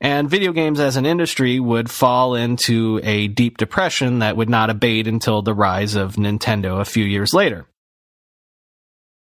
And 0.00 0.30
video 0.30 0.52
games 0.52 0.80
as 0.80 0.96
an 0.96 1.04
industry 1.04 1.60
would 1.60 1.90
fall 1.90 2.34
into 2.34 3.00
a 3.02 3.28
deep 3.28 3.58
depression 3.58 4.20
that 4.20 4.38
would 4.38 4.48
not 4.48 4.70
abate 4.70 5.06
until 5.06 5.42
the 5.42 5.52
rise 5.52 5.94
of 5.94 6.16
Nintendo 6.16 6.80
a 6.80 6.86
few 6.86 7.04
years 7.04 7.34
later. 7.34 7.66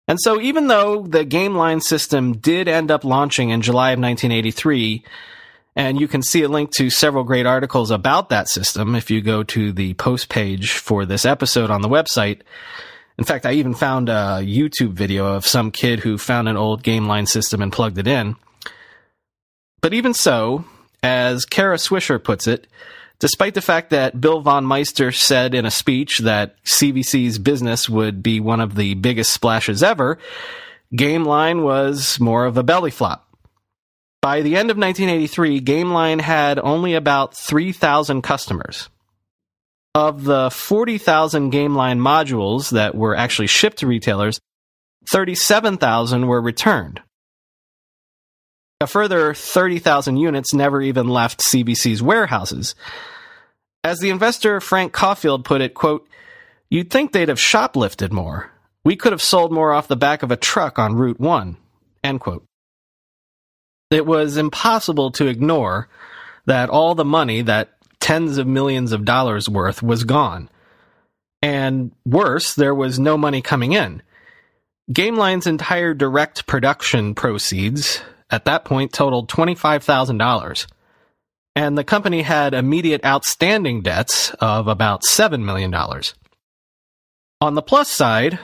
And 0.06 0.20
so, 0.20 0.40
even 0.40 0.66
though 0.66 1.02
the 1.02 1.24
GameLine 1.24 1.82
system 1.82 2.36
did 2.36 2.68
end 2.68 2.90
up 2.90 3.04
launching 3.04 3.50
in 3.50 3.62
July 3.62 3.92
of 3.92 3.98
1983, 3.98 5.02
and 5.76 5.98
you 5.98 6.06
can 6.06 6.22
see 6.22 6.42
a 6.42 6.48
link 6.48 6.70
to 6.72 6.90
several 6.90 7.24
great 7.24 7.46
articles 7.46 7.90
about 7.90 8.28
that 8.28 8.48
system 8.48 8.94
if 8.94 9.10
you 9.10 9.20
go 9.20 9.42
to 9.42 9.72
the 9.72 9.94
post 9.94 10.28
page 10.28 10.72
for 10.72 11.04
this 11.04 11.24
episode 11.24 11.70
on 11.70 11.82
the 11.82 11.88
website, 11.88 12.42
In 13.16 13.24
fact, 13.24 13.46
I 13.46 13.52
even 13.52 13.74
found 13.74 14.08
a 14.08 14.40
YouTube 14.42 14.92
video 14.92 15.34
of 15.34 15.46
some 15.46 15.70
kid 15.70 16.00
who 16.00 16.18
found 16.18 16.48
an 16.48 16.56
old 16.56 16.82
game 16.82 17.06
line 17.06 17.26
system 17.26 17.62
and 17.62 17.72
plugged 17.72 17.98
it 17.98 18.08
in. 18.08 18.36
But 19.80 19.94
even 19.94 20.14
so, 20.14 20.64
as 21.02 21.44
Kara 21.44 21.76
Swisher 21.76 22.22
puts 22.22 22.46
it, 22.48 22.66
despite 23.18 23.54
the 23.54 23.60
fact 23.60 23.90
that 23.90 24.20
Bill 24.20 24.40
Von 24.40 24.64
Meister 24.64 25.12
said 25.12 25.54
in 25.54 25.66
a 25.66 25.70
speech 25.70 26.18
that 26.18 26.62
CVC's 26.64 27.38
business 27.38 27.88
would 27.88 28.22
be 28.22 28.40
one 28.40 28.60
of 28.60 28.74
the 28.74 28.94
biggest 28.94 29.32
splashes 29.32 29.82
ever, 29.82 30.18
GameLine 30.94 31.62
was 31.62 32.20
more 32.20 32.44
of 32.44 32.56
a 32.56 32.62
belly 32.62 32.90
flop. 32.90 33.26
By 34.22 34.40
the 34.40 34.56
end 34.56 34.70
of 34.70 34.78
1983, 34.78 35.60
GameLine 35.60 36.20
had 36.20 36.58
only 36.58 36.94
about 36.94 37.36
3,000 37.36 38.22
customers. 38.22 38.88
Of 39.94 40.24
the 40.24 40.50
40,000 40.50 41.52
GameLine 41.52 42.00
modules 42.00 42.70
that 42.70 42.94
were 42.94 43.14
actually 43.14 43.48
shipped 43.48 43.78
to 43.78 43.86
retailers, 43.86 44.40
37,000 45.08 46.26
were 46.26 46.40
returned. 46.40 47.02
A 48.80 48.86
further 48.86 49.34
30,000 49.34 50.16
units 50.16 50.52
never 50.52 50.82
even 50.82 51.08
left 51.08 51.40
CVC's 51.40 52.02
warehouses. 52.02 52.74
As 53.82 54.00
the 54.00 54.10
investor 54.10 54.60
Frank 54.60 54.92
Caufield 54.92 55.44
put 55.44 55.60
it, 55.60 55.74
quote, 55.74 56.08
You'd 56.70 56.90
think 56.90 57.12
they'd 57.12 57.28
have 57.28 57.38
shoplifted 57.38 58.10
more. 58.10 58.50
We 58.84 58.96
could 58.96 59.12
have 59.12 59.22
sold 59.22 59.52
more 59.52 59.72
off 59.72 59.88
the 59.88 59.96
back 59.96 60.22
of 60.22 60.30
a 60.30 60.36
truck 60.36 60.78
on 60.78 60.96
Route 60.96 61.20
1. 61.20 61.56
End 62.02 62.20
quote. 62.20 62.44
It 63.90 64.06
was 64.06 64.36
impossible 64.36 65.12
to 65.12 65.26
ignore 65.26 65.88
that 66.46 66.68
all 66.68 66.94
the 66.94 67.04
money, 67.04 67.42
that 67.42 67.74
tens 68.00 68.38
of 68.38 68.46
millions 68.46 68.92
of 68.92 69.04
dollars 69.04 69.48
worth, 69.48 69.82
was 69.82 70.04
gone. 70.04 70.50
And 71.40 71.92
worse, 72.04 72.54
there 72.54 72.74
was 72.74 72.98
no 72.98 73.16
money 73.16 73.40
coming 73.40 73.72
in. 73.72 74.02
GameLine's 74.90 75.46
entire 75.46 75.94
direct 75.94 76.46
production 76.46 77.14
proceeds 77.14 78.02
at 78.30 78.44
that 78.44 78.64
point 78.64 78.92
totaled 78.92 79.28
$25,000. 79.28 80.66
And 81.56 81.78
the 81.78 81.84
company 81.84 82.22
had 82.22 82.52
immediate 82.52 83.04
outstanding 83.04 83.82
debts 83.82 84.30
of 84.40 84.66
about 84.66 85.02
$7 85.02 85.44
million. 85.44 85.72
On 87.40 87.54
the 87.54 87.62
plus 87.62 87.88
side, 87.88 88.38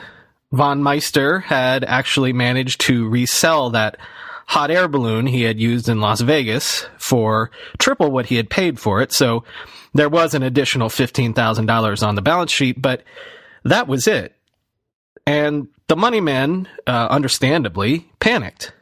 Von 0.51 0.81
Meister 0.81 1.39
had 1.39 1.83
actually 1.83 2.33
managed 2.33 2.81
to 2.81 3.09
resell 3.09 3.69
that 3.71 3.97
hot 4.47 4.69
air 4.71 4.87
balloon 4.87 5.27
he 5.27 5.43
had 5.43 5.59
used 5.59 5.87
in 5.87 6.01
Las 6.01 6.21
Vegas 6.21 6.85
for 6.97 7.51
triple 7.79 8.11
what 8.11 8.27
he 8.27 8.35
had 8.35 8.49
paid 8.49 8.79
for 8.79 9.01
it. 9.01 9.11
So 9.11 9.43
there 9.93 10.09
was 10.09 10.33
an 10.33 10.43
additional 10.43 10.89
$15,000 10.89 12.07
on 12.07 12.15
the 12.15 12.21
balance 12.21 12.51
sheet, 12.51 12.81
but 12.81 13.03
that 13.63 13.87
was 13.87 14.07
it. 14.07 14.35
And 15.25 15.67
the 15.87 15.95
money 15.95 16.21
men, 16.21 16.67
uh, 16.87 17.07
understandably, 17.09 18.09
panicked. 18.19 18.73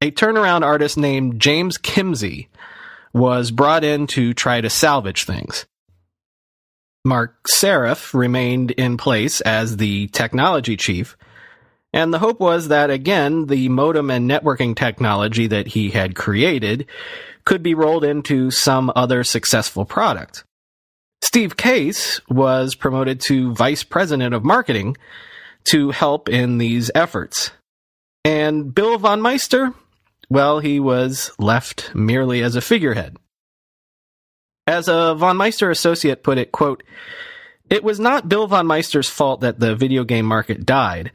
A 0.00 0.12
turnaround 0.12 0.62
artist 0.62 0.96
named 0.96 1.40
James 1.40 1.76
Kimsey 1.76 2.46
was 3.12 3.50
brought 3.50 3.82
in 3.82 4.06
to 4.08 4.32
try 4.32 4.60
to 4.60 4.70
salvage 4.70 5.24
things. 5.24 5.66
Marc 7.04 7.48
Seriff 7.48 8.14
remained 8.14 8.70
in 8.72 8.96
place 8.96 9.40
as 9.40 9.78
the 9.78 10.06
technology 10.08 10.76
chief, 10.76 11.16
and 11.92 12.14
the 12.14 12.20
hope 12.20 12.38
was 12.38 12.68
that 12.68 12.90
again, 12.90 13.46
the 13.46 13.68
modem 13.68 14.08
and 14.08 14.30
networking 14.30 14.76
technology 14.76 15.48
that 15.48 15.68
he 15.68 15.90
had 15.90 16.14
created 16.14 16.86
could 17.44 17.62
be 17.62 17.74
rolled 17.74 18.04
into 18.04 18.52
some 18.52 18.92
other 18.94 19.24
successful 19.24 19.84
product. 19.84 20.44
Steve 21.22 21.56
Case 21.56 22.20
was 22.28 22.76
promoted 22.76 23.20
to 23.22 23.52
vice 23.52 23.82
president 23.82 24.32
of 24.32 24.44
marketing 24.44 24.96
to 25.64 25.90
help 25.90 26.28
in 26.28 26.58
these 26.58 26.88
efforts. 26.94 27.50
And 28.24 28.74
Bill 28.74 28.98
von 28.98 29.20
Meister, 29.20 29.74
well, 30.30 30.60
he 30.60 30.80
was 30.80 31.32
left 31.38 31.94
merely 31.94 32.42
as 32.42 32.56
a 32.56 32.60
figurehead. 32.60 33.16
As 34.66 34.88
a 34.88 35.14
von 35.14 35.36
Meister 35.36 35.70
associate 35.70 36.22
put 36.22 36.38
it, 36.38 36.52
quote, 36.52 36.82
it 37.70 37.84
was 37.84 38.00
not 38.00 38.28
Bill 38.28 38.46
von 38.46 38.66
Meister's 38.66 39.08
fault 39.08 39.40
that 39.40 39.60
the 39.60 39.74
video 39.74 40.04
game 40.04 40.26
market 40.26 40.64
died. 40.64 41.12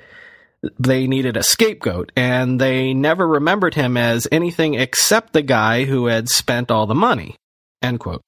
They 0.80 1.07
needed 1.07 1.36
a 1.36 1.43
scapegoat, 1.43 2.11
and 2.16 2.59
they 2.59 2.93
never 2.93 3.28
remembered 3.28 3.76
him 3.76 3.97
as 3.97 4.28
anything 4.32 4.76
except 4.76 5.34
the 5.34 5.41
guy 5.41 5.86
who 5.86 6.05
had 6.05 6.30
spent 6.30 6.72
all 6.72 6.88
the 6.88 6.95
money. 6.95 7.36
End 7.82 7.99
quote. 7.99 8.22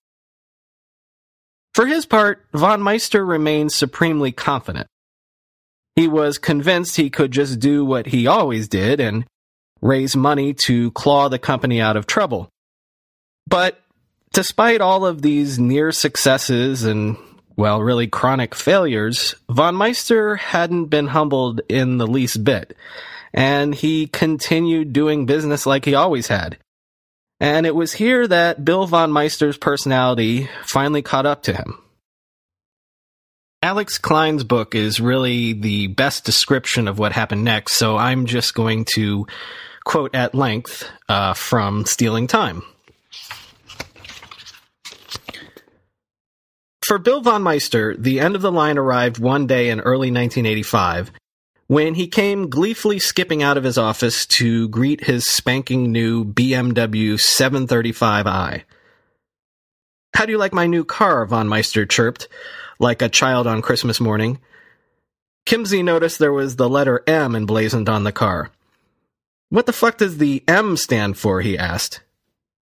For 1.74 1.86
his 1.86 2.06
part, 2.06 2.46
von 2.54 2.82
Meister 2.82 3.26
remained 3.26 3.72
supremely 3.72 4.32
confident. 4.32 4.88
He 5.96 6.08
was 6.08 6.38
convinced 6.38 6.98
he 6.98 7.10
could 7.10 7.32
just 7.32 7.60
do 7.60 7.86
what 7.86 8.08
he 8.08 8.28
always 8.28 8.68
did 8.68 9.00
and 9.00 9.26
raise 9.86 10.16
money 10.16 10.54
to 10.54 10.92
claw 10.92 11.30
the 11.30 11.40
company 11.40 11.80
out 11.80 11.98
of 11.98 12.08
trouble. 12.08 12.50
But 13.48 13.80
Despite 14.36 14.82
all 14.82 15.06
of 15.06 15.22
these 15.22 15.58
near 15.60 15.94
successes 15.94 16.84
and, 16.84 17.16
well, 17.56 17.82
really 17.82 18.08
chronic 18.08 18.54
failures, 18.54 19.34
von 19.50 19.76
Meister 19.76 20.36
hadn't 20.36 20.88
been 20.88 21.08
humbled 21.08 21.62
in 21.70 22.00
the 22.00 22.06
least 22.06 22.44
bit, 22.44 22.76
and 23.34 23.74
he 23.74 24.08
continued 24.08 24.92
doing 24.92 25.26
business 25.26 25.66
like 25.66 25.86
he 25.86 25.96
always 25.96 26.28
had. 26.28 26.58
And 27.40 27.66
it 27.66 27.74
was 27.74 27.94
here 27.94 28.28
that 28.28 28.66
Bill 28.66 28.86
von 28.86 29.10
Meister's 29.10 29.58
personality 29.58 30.50
finally 30.66 31.02
caught 31.02 31.26
up 31.26 31.44
to 31.44 31.54
him. 31.54 31.82
Alec 33.64 33.88
Klein's 34.02 34.44
book 34.44 34.76
is 34.76 35.00
really 35.00 35.54
the 35.54 35.88
best 35.88 36.26
description 36.26 36.90
of 36.90 37.00
what 37.00 37.14
happened 37.14 37.46
next, 37.46 37.76
so 37.76 37.96
I'm 37.96 38.26
just 38.26 38.54
going 38.54 38.84
to 38.96 39.28
quote 39.86 40.14
at 40.14 40.36
length 40.36 40.90
uh, 41.08 41.34
from 41.34 41.86
Stealing 41.86 42.28
Time. 42.28 42.64
For 46.86 47.00
Bill 47.00 47.22
von 47.22 47.42
Meister, 47.42 47.96
the 47.98 48.20
end 48.20 48.36
of 48.36 48.42
the 48.42 48.52
line 48.52 48.78
arrived 48.78 49.18
one 49.18 49.48
day 49.48 49.70
in 49.70 49.80
early 49.80 50.12
1985 50.12 51.12
when 51.68 51.96
he 51.96 52.08
came 52.08 52.50
gleefully 52.50 53.00
skipping 53.00 53.42
out 53.42 53.58
of 53.58 53.64
his 53.64 53.78
office 53.78 54.26
to 54.28 54.68
greet 54.70 55.06
his 55.06 55.26
spanking 55.26 55.92
new 55.92 56.24
BMW 56.24 57.14
735i. 57.14 58.64
How 60.16 60.26
do 60.26 60.32
you 60.32 60.38
like 60.38 60.54
my 60.54 60.68
new 60.68 60.86
car? 60.86 61.26
Von 61.26 61.48
Meister 61.48 61.86
chirped, 61.86 62.28
like 62.80 63.02
a 63.02 63.10
child 63.10 63.48
on 63.48 63.64
Christmas 63.64 64.00
morning. 64.00 64.40
Kimsey 65.48 65.84
noticed 65.84 66.20
there 66.20 66.32
was 66.32 66.56
the 66.56 66.70
letter 66.70 67.04
M 67.08 67.36
emblazoned 67.36 67.90
on 67.90 68.04
the 68.04 68.12
car. 68.12 68.52
What 69.50 69.66
the 69.66 69.74
fuck 69.74 69.98
does 69.98 70.18
the 70.18 70.44
M 70.48 70.78
stand 70.78 71.18
for? 71.18 71.42
he 71.42 71.58
asked. 71.58 72.02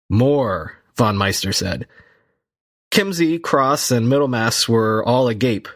More, 0.08 0.78
Von 0.96 1.16
Meister 1.16 1.52
said. 1.52 1.86
Kimsey, 2.90 3.42
Cross, 3.42 3.90
and 3.90 4.06
Middlemass 4.06 4.68
were 4.68 5.04
all 5.04 5.28
agape. 5.28 5.68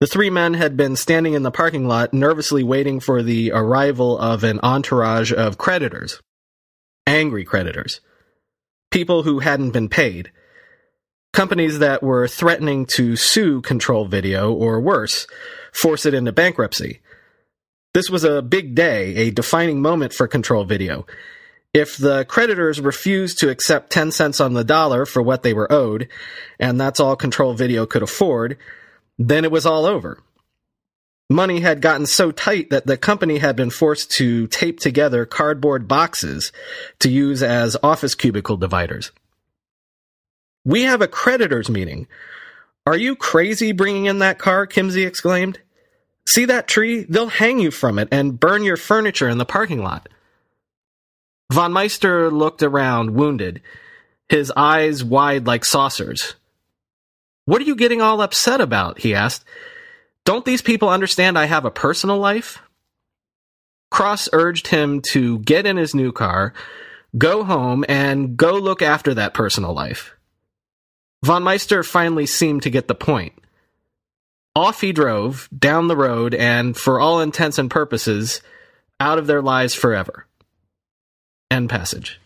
The 0.00 0.06
three 0.06 0.30
men 0.30 0.54
had 0.54 0.76
been 0.76 0.96
standing 0.96 1.34
in 1.34 1.44
the 1.44 1.50
parking 1.50 1.88
lot, 1.88 2.12
nervously 2.12 2.62
waiting 2.62 3.00
for 3.00 3.22
the 3.22 3.52
arrival 3.52 4.18
of 4.18 4.44
an 4.44 4.60
entourage 4.62 5.32
of 5.32 5.58
creditors. 5.58 6.20
Angry 7.06 7.44
creditors. 7.44 8.00
People 8.90 9.22
who 9.22 9.38
hadn't 9.38 9.70
been 9.70 9.88
paid. 9.88 10.30
Companies 11.32 11.78
that 11.78 12.02
were 12.02 12.28
threatening 12.28 12.86
to 12.94 13.16
sue 13.16 13.60
Control 13.60 14.04
Video, 14.04 14.52
or 14.52 14.80
worse, 14.80 15.26
force 15.72 16.06
it 16.06 16.14
into 16.14 16.32
bankruptcy. 16.32 17.00
This 17.94 18.10
was 18.10 18.24
a 18.24 18.42
big 18.42 18.74
day, 18.74 19.14
a 19.14 19.30
defining 19.30 19.80
moment 19.80 20.12
for 20.12 20.26
Control 20.26 20.64
Video, 20.64 21.06
if 21.74 21.96
the 21.96 22.24
creditors 22.24 22.80
refused 22.80 23.38
to 23.38 23.50
accept 23.50 23.90
10 23.90 24.12
cents 24.12 24.40
on 24.40 24.54
the 24.54 24.62
dollar 24.64 25.04
for 25.04 25.20
what 25.20 25.42
they 25.42 25.52
were 25.52 25.70
owed, 25.70 26.08
and 26.60 26.80
that's 26.80 27.00
all 27.00 27.16
Control 27.16 27.52
Video 27.52 27.84
could 27.84 28.02
afford, 28.02 28.56
then 29.18 29.44
it 29.44 29.50
was 29.50 29.66
all 29.66 29.84
over. 29.84 30.20
Money 31.28 31.60
had 31.60 31.80
gotten 31.80 32.06
so 32.06 32.30
tight 32.30 32.70
that 32.70 32.86
the 32.86 32.96
company 32.96 33.38
had 33.38 33.56
been 33.56 33.70
forced 33.70 34.12
to 34.12 34.46
tape 34.46 34.78
together 34.78 35.26
cardboard 35.26 35.88
boxes 35.88 36.52
to 37.00 37.10
use 37.10 37.42
as 37.42 37.76
office 37.82 38.14
cubicle 38.14 38.56
dividers. 38.56 39.10
We 40.64 40.82
have 40.82 41.02
a 41.02 41.08
creditors 41.08 41.68
meeting. 41.68 42.06
Are 42.86 42.96
you 42.96 43.16
crazy 43.16 43.72
bringing 43.72 44.06
in 44.06 44.20
that 44.20 44.38
car? 44.38 44.66
Kimsey 44.66 45.06
exclaimed. 45.06 45.60
See 46.26 46.46
that 46.46 46.68
tree? 46.68 47.04
They'll 47.04 47.28
hang 47.28 47.58
you 47.58 47.70
from 47.70 47.98
it 47.98 48.08
and 48.10 48.38
burn 48.38 48.64
your 48.64 48.76
furniture 48.76 49.28
in 49.28 49.38
the 49.38 49.44
parking 49.44 49.82
lot. 49.82 50.08
Von 51.52 51.72
Meister 51.72 52.30
looked 52.30 52.62
around, 52.62 53.14
wounded, 53.14 53.60
his 54.28 54.52
eyes 54.56 55.04
wide 55.04 55.46
like 55.46 55.64
saucers. 55.64 56.34
What 57.44 57.60
are 57.60 57.66
you 57.66 57.76
getting 57.76 58.00
all 58.00 58.22
upset 58.22 58.60
about? 58.60 58.98
he 59.00 59.14
asked. 59.14 59.44
Don't 60.24 60.46
these 60.46 60.62
people 60.62 60.88
understand 60.88 61.38
I 61.38 61.44
have 61.44 61.66
a 61.66 61.70
personal 61.70 62.18
life? 62.18 62.58
Cross 63.90 64.30
urged 64.32 64.68
him 64.68 65.02
to 65.10 65.38
get 65.40 65.66
in 65.66 65.76
his 65.76 65.94
new 65.94 66.10
car, 66.10 66.54
go 67.16 67.44
home, 67.44 67.84
and 67.88 68.36
go 68.36 68.54
look 68.54 68.80
after 68.80 69.14
that 69.14 69.34
personal 69.34 69.74
life. 69.74 70.16
Von 71.22 71.42
Meister 71.42 71.82
finally 71.82 72.26
seemed 72.26 72.62
to 72.62 72.70
get 72.70 72.88
the 72.88 72.94
point. 72.94 73.34
Off 74.56 74.80
he 74.80 74.92
drove 74.92 75.48
down 75.56 75.88
the 75.88 75.96
road 75.96 76.34
and, 76.34 76.76
for 76.76 77.00
all 77.00 77.20
intents 77.20 77.58
and 77.58 77.70
purposes, 77.70 78.40
out 79.00 79.18
of 79.18 79.26
their 79.26 79.42
lives 79.42 79.74
forever. 79.74 80.26
End 81.50 81.68
passage. 81.68 82.20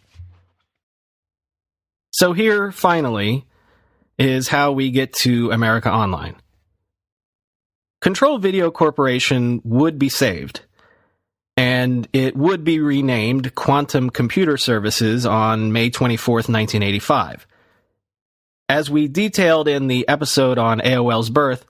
So 2.12 2.33
here, 2.33 2.70
finally, 2.72 3.47
is 4.18 4.49
how 4.49 4.72
we 4.72 4.91
get 4.91 5.12
to 5.14 5.51
America 5.53 5.91
Online. 5.91 6.37
Control 8.01 8.39
Video 8.39 8.70
Corporation 8.70 9.61
would 9.64 9.99
be 9.99 10.09
saved, 10.09 10.61
and 11.57 12.09
it 12.12 12.37
would 12.37 12.62
be 12.62 12.79
renamed 12.81 13.55
Quantum 13.55 14.11
Computer 14.11 14.57
Services 14.57 15.26
on 15.26 15.72
May 15.72 15.91
24th, 15.91 16.49
1985. 16.49 17.47
As 18.68 18.91
we 18.91 19.09
detailed 19.09 19.66
in 19.66 19.87
the 19.87 20.07
episode 20.09 20.59
on 20.59 20.81
AOL's 20.81 21.31
birth, 21.31 21.64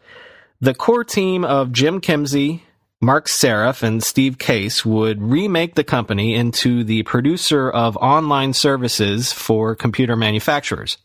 the 0.61 0.75
core 0.75 1.05
team 1.05 1.45
of 1.45 1.73
Jim 1.73 2.01
Kimsey, 2.01 2.63
Marc 3.01 3.29
Seriff, 3.29 3.83
and 3.83 4.03
Steve 4.03 4.39
Case 4.39 4.85
would 4.85 5.23
remake 5.23 5.77
the 5.77 5.85
company 5.85 6.35
into 6.35 6.83
the 6.83 7.05
producer 7.05 7.71
of 7.71 7.97
online 7.99 8.53
services 8.53 9.33
for 9.33 9.77
computer 9.77 10.17
manufacturers. 10.17 10.99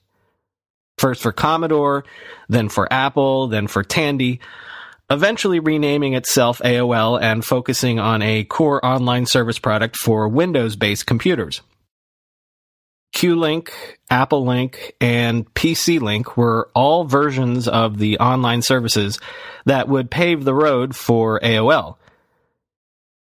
First 0.98 1.22
for 1.22 1.32
Commodore, 1.32 2.04
then 2.50 2.70
for 2.70 2.92
Apple, 2.92 3.48
then 3.48 3.68
for 3.68 3.84
Tandy, 3.84 4.40
eventually 5.10 5.60
renaming 5.60 6.14
itself 6.14 6.60
AOL 6.60 7.22
and 7.22 7.46
focusing 7.46 8.00
on 8.00 8.22
a 8.22 8.44
core 8.46 8.84
online 8.84 9.26
service 9.28 9.60
product 9.60 9.98
for 9.98 10.28
Windows 10.28 10.76
based 10.76 11.06
computers. 11.06 11.62
QLink, 13.14 13.70
Apple 14.10 14.46
Link, 14.46 14.96
and 15.00 15.52
PC 15.54 16.02
Link 16.02 16.36
were 16.36 16.70
all 16.74 17.06
versions 17.06 17.68
of 17.68 17.98
the 17.98 18.18
online 18.20 18.62
services 18.62 19.20
that 19.66 19.88
would 19.88 20.12
pave 20.12 20.44
the 20.44 20.54
road 20.54 20.96
for 20.96 21.40
AOL. 21.40 21.98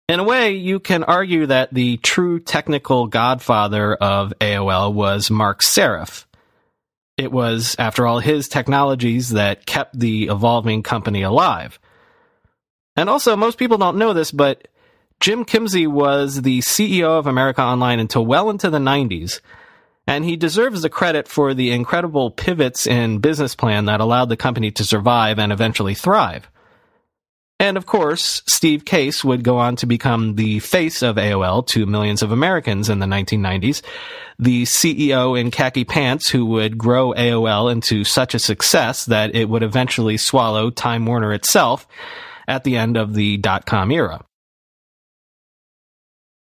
In 0.09 0.19
a 0.19 0.23
way, 0.23 0.53
you 0.53 0.79
can 0.79 1.03
argue 1.03 1.45
that 1.47 1.73
the 1.73 1.97
true 1.97 2.39
technical 2.39 3.07
godfather 3.07 3.93
of 3.93 4.33
AOL 4.39 4.93
was 4.93 5.29
Marc 5.29 5.61
Seriff. 5.61 6.27
It 7.17 7.31
was, 7.31 7.75
after 7.77 8.07
all, 8.07 8.19
his 8.19 8.47
technologies 8.47 9.29
that 9.31 9.65
kept 9.65 9.99
the 9.99 10.27
evolving 10.27 10.81
company 10.81 11.23
alive. 11.23 11.79
And 12.95 13.09
also, 13.09 13.35
most 13.35 13.57
people 13.57 13.77
don't 13.77 13.97
know 13.97 14.13
this, 14.13 14.31
but 14.31 14.67
Jim 15.19 15.45
Kimsey 15.45 15.87
was 15.87 16.41
the 16.41 16.59
CEO 16.59 17.19
of 17.19 17.27
America 17.27 17.61
Online 17.61 17.99
until 17.99 18.25
well 18.25 18.49
into 18.49 18.69
the 18.69 18.79
90s 18.79 19.41
and 20.07 20.23
he 20.23 20.37
deserves 20.37 20.81
the 20.81 20.89
credit 20.89 21.27
for 21.27 21.53
the 21.53 21.71
incredible 21.71 22.31
pivots 22.31 22.87
in 22.87 23.19
business 23.19 23.53
plan 23.53 23.85
that 23.85 23.99
allowed 23.99 24.29
the 24.29 24.37
company 24.37 24.71
to 24.71 24.85
survive 24.85 25.37
and 25.37 25.51
eventually 25.51 25.93
thrive. 25.93 26.49
And 27.59 27.75
of 27.75 27.87
course, 27.87 28.43
Steve 28.45 28.85
Case 28.85 29.23
would 29.23 29.43
go 29.43 29.57
on 29.57 29.75
to 29.77 29.87
become 29.87 30.35
the 30.35 30.59
face 30.59 31.01
of 31.01 31.15
AOL 31.15 31.65
to 31.67 31.87
millions 31.87 32.21
of 32.21 32.31
Americans 32.31 32.87
in 32.87 32.99
the 32.99 33.07
1990s, 33.07 33.81
the 34.37 34.63
CEO 34.63 35.39
in 35.39 35.49
khaki 35.49 35.83
pants 35.83 36.29
who 36.29 36.45
would 36.45 36.77
grow 36.77 37.13
AOL 37.13 37.71
into 37.71 38.03
such 38.03 38.35
a 38.35 38.39
success 38.39 39.05
that 39.05 39.35
it 39.35 39.49
would 39.49 39.63
eventually 39.63 40.17
swallow 40.17 40.69
Time 40.69 41.05
Warner 41.07 41.33
itself 41.33 41.87
at 42.47 42.63
the 42.63 42.77
end 42.77 42.95
of 42.95 43.15
the 43.15 43.37
dot 43.37 43.65
com 43.65 43.91
era. 43.91 44.23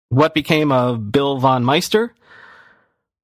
What 0.09 0.33
became 0.33 0.73
of 0.73 1.13
Bill 1.13 1.39
von 1.39 1.65
Meister? 1.65 2.15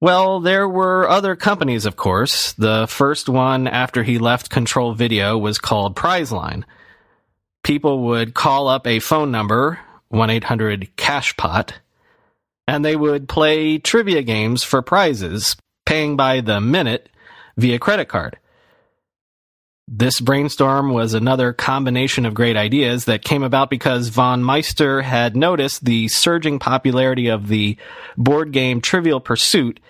Well, 0.01 0.39
there 0.39 0.67
were 0.67 1.07
other 1.07 1.35
companies, 1.35 1.85
of 1.85 1.95
course. 1.95 2.53
The 2.53 2.87
first 2.89 3.29
one 3.29 3.67
after 3.67 4.01
he 4.01 4.17
left 4.17 4.49
Control 4.49 4.95
Video 4.95 5.37
was 5.37 5.59
called 5.59 5.95
Prizeline. 5.95 6.63
People 7.63 8.05
would 8.05 8.33
call 8.33 8.67
up 8.67 8.87
a 8.87 8.97
phone 8.97 9.29
number, 9.29 9.79
1 10.09 10.31
800 10.31 10.89
Cashpot, 10.97 11.73
and 12.67 12.83
they 12.83 12.95
would 12.95 13.29
play 13.29 13.77
trivia 13.77 14.23
games 14.23 14.63
for 14.63 14.81
prizes, 14.81 15.55
paying 15.85 16.17
by 16.17 16.41
the 16.41 16.59
minute 16.59 17.07
via 17.55 17.77
credit 17.77 18.07
card. 18.07 18.39
This 19.93 20.21
brainstorm 20.21 20.93
was 20.93 21.13
another 21.13 21.51
combination 21.51 22.25
of 22.25 22.33
great 22.33 22.55
ideas 22.55 23.03
that 23.05 23.25
came 23.25 23.43
about 23.43 23.69
because 23.69 24.07
von 24.07 24.41
Meister 24.41 25.01
had 25.01 25.35
noticed 25.35 25.83
the 25.83 26.07
surging 26.07 26.59
popularity 26.59 27.27
of 27.27 27.49
the 27.49 27.75
board 28.17 28.53
game 28.53 28.79
Trivial 28.79 29.19
Pursuit, 29.19 29.81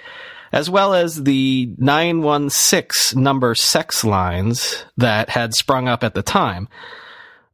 as 0.52 0.72
well 0.72 0.96
as 0.96 1.22
the 1.22 1.72
916 1.78 3.22
number 3.22 3.54
sex 3.54 4.04
lines 4.04 4.86
that 4.98 5.30
had 5.30 5.54
sprung 5.54 5.88
up 5.88 6.04
at 6.04 6.16
the 6.16 6.24
time. 6.24 6.68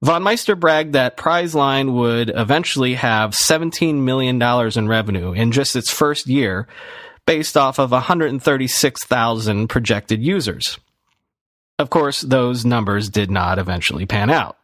Von 0.02 0.24
Meister 0.24 0.56
bragged 0.56 0.94
that 0.94 1.18
Prizeline 1.18 1.96
would 1.96 2.32
eventually 2.34 2.94
have 2.94 3.32
$17 3.32 3.96
million 3.96 4.42
in 4.42 4.88
revenue 4.88 5.34
in 5.34 5.52
just 5.52 5.76
its 5.76 5.92
first 5.92 6.28
year, 6.28 6.66
based 7.26 7.58
off 7.58 7.78
of 7.78 7.92
136,000 7.92 9.68
projected 9.68 10.24
users. 10.24 10.80
Of 11.80 11.90
course, 11.90 12.22
those 12.22 12.66
numbers 12.66 13.10
did 13.10 13.30
not 13.30 13.60
eventually 13.60 14.06
pan 14.06 14.30
out. 14.30 14.58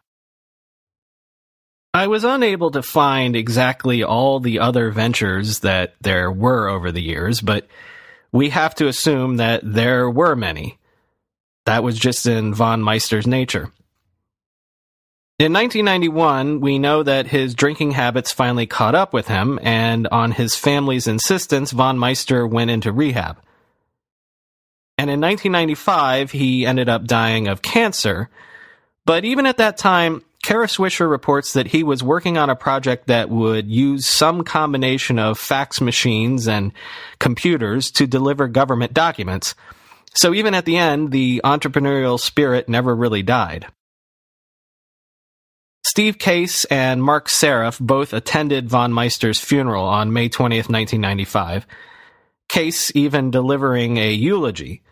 I 1.93 2.07
was 2.07 2.24
unable 2.24 2.72
to 2.72 2.82
find 2.82 3.36
exactly 3.36 4.03
all 4.03 4.39
the 4.39 4.59
other 4.59 4.89
ventures 4.89 5.59
that 5.59 5.93
there 6.01 6.32
were 6.32 6.68
over 6.68 6.91
the 6.91 7.03
years, 7.03 7.39
but 7.39 7.68
we 8.32 8.49
have 8.49 8.74
to 8.76 8.88
assume 8.88 9.38
that 9.38 9.61
there 9.64 10.09
were 10.09 10.36
many. 10.36 10.80
That 11.66 11.84
was 11.84 11.99
just 11.99 12.26
in 12.26 12.55
von 12.55 12.82
Meister's 12.82 13.28
nature. 13.28 13.72
In 15.38 15.53
1991, 15.53 16.61
we 16.61 16.80
know 16.80 17.03
that 17.03 17.28
his 17.28 17.53
drinking 17.53 17.91
habits 17.91 18.34
finally 18.34 18.66
caught 18.66 18.95
up 18.95 19.14
with 19.14 19.28
him, 19.28 19.59
and 19.61 20.07
on 20.07 20.32
his 20.32 20.55
family's 20.55 21.07
insistence, 21.07 21.72
von 21.72 21.99
Meister 21.99 22.47
went 22.47 22.72
into 22.72 22.91
rehab. 22.91 23.38
And 24.98 25.10
in 25.10 25.20
1995, 25.20 26.32
he 26.32 26.66
ended 26.66 26.89
up 26.89 27.06
dying 27.06 27.48
of 27.48 27.62
cancer. 27.62 28.30
But 29.06 29.26
even 29.26 29.46
at 29.46 29.58
that 29.58 29.78
time, 29.78 30.24
Kara 30.44 30.68
Swisher 30.68 31.10
reports 31.10 31.54
that 31.54 31.68
he 31.68 31.84
was 31.84 32.04
working 32.04 32.38
on 32.38 32.50
a 32.50 32.56
project 32.56 33.08
that 33.08 33.30
would 33.30 33.68
use 33.70 34.06
some 34.06 34.44
combination 34.44 35.18
of 35.18 35.39
fax 35.39 35.82
machines 35.82 36.48
and 36.48 36.74
computers 37.20 37.89
to 37.91 38.06
deliver 38.06 38.48
government 38.48 38.94
documents. 38.94 39.56
So 40.14 40.34
even 40.34 40.54
at 40.54 40.66
the 40.66 40.78
end, 40.78 41.12
the 41.12 41.41
entrepreneurial 41.44 42.20
spirit 42.20 42.70
never 42.70 42.96
really 42.96 43.24
died. 43.24 43.68
Steve 45.86 46.18
Case 46.18 46.66
and 46.66 47.04
Marc 47.04 47.30
Seriff 47.30 47.80
both 47.80 48.14
attended 48.14 48.70
von 48.70 48.94
Meister's 48.94 49.39
funeral 49.39 49.86
on 49.86 50.14
May 50.14 50.28
20th, 50.30 50.70
1995. 50.70 51.66
Case 52.54 52.91
even 52.93 53.32
delivering 53.32 53.97
a 53.97 54.12
eulogy. 54.12 54.84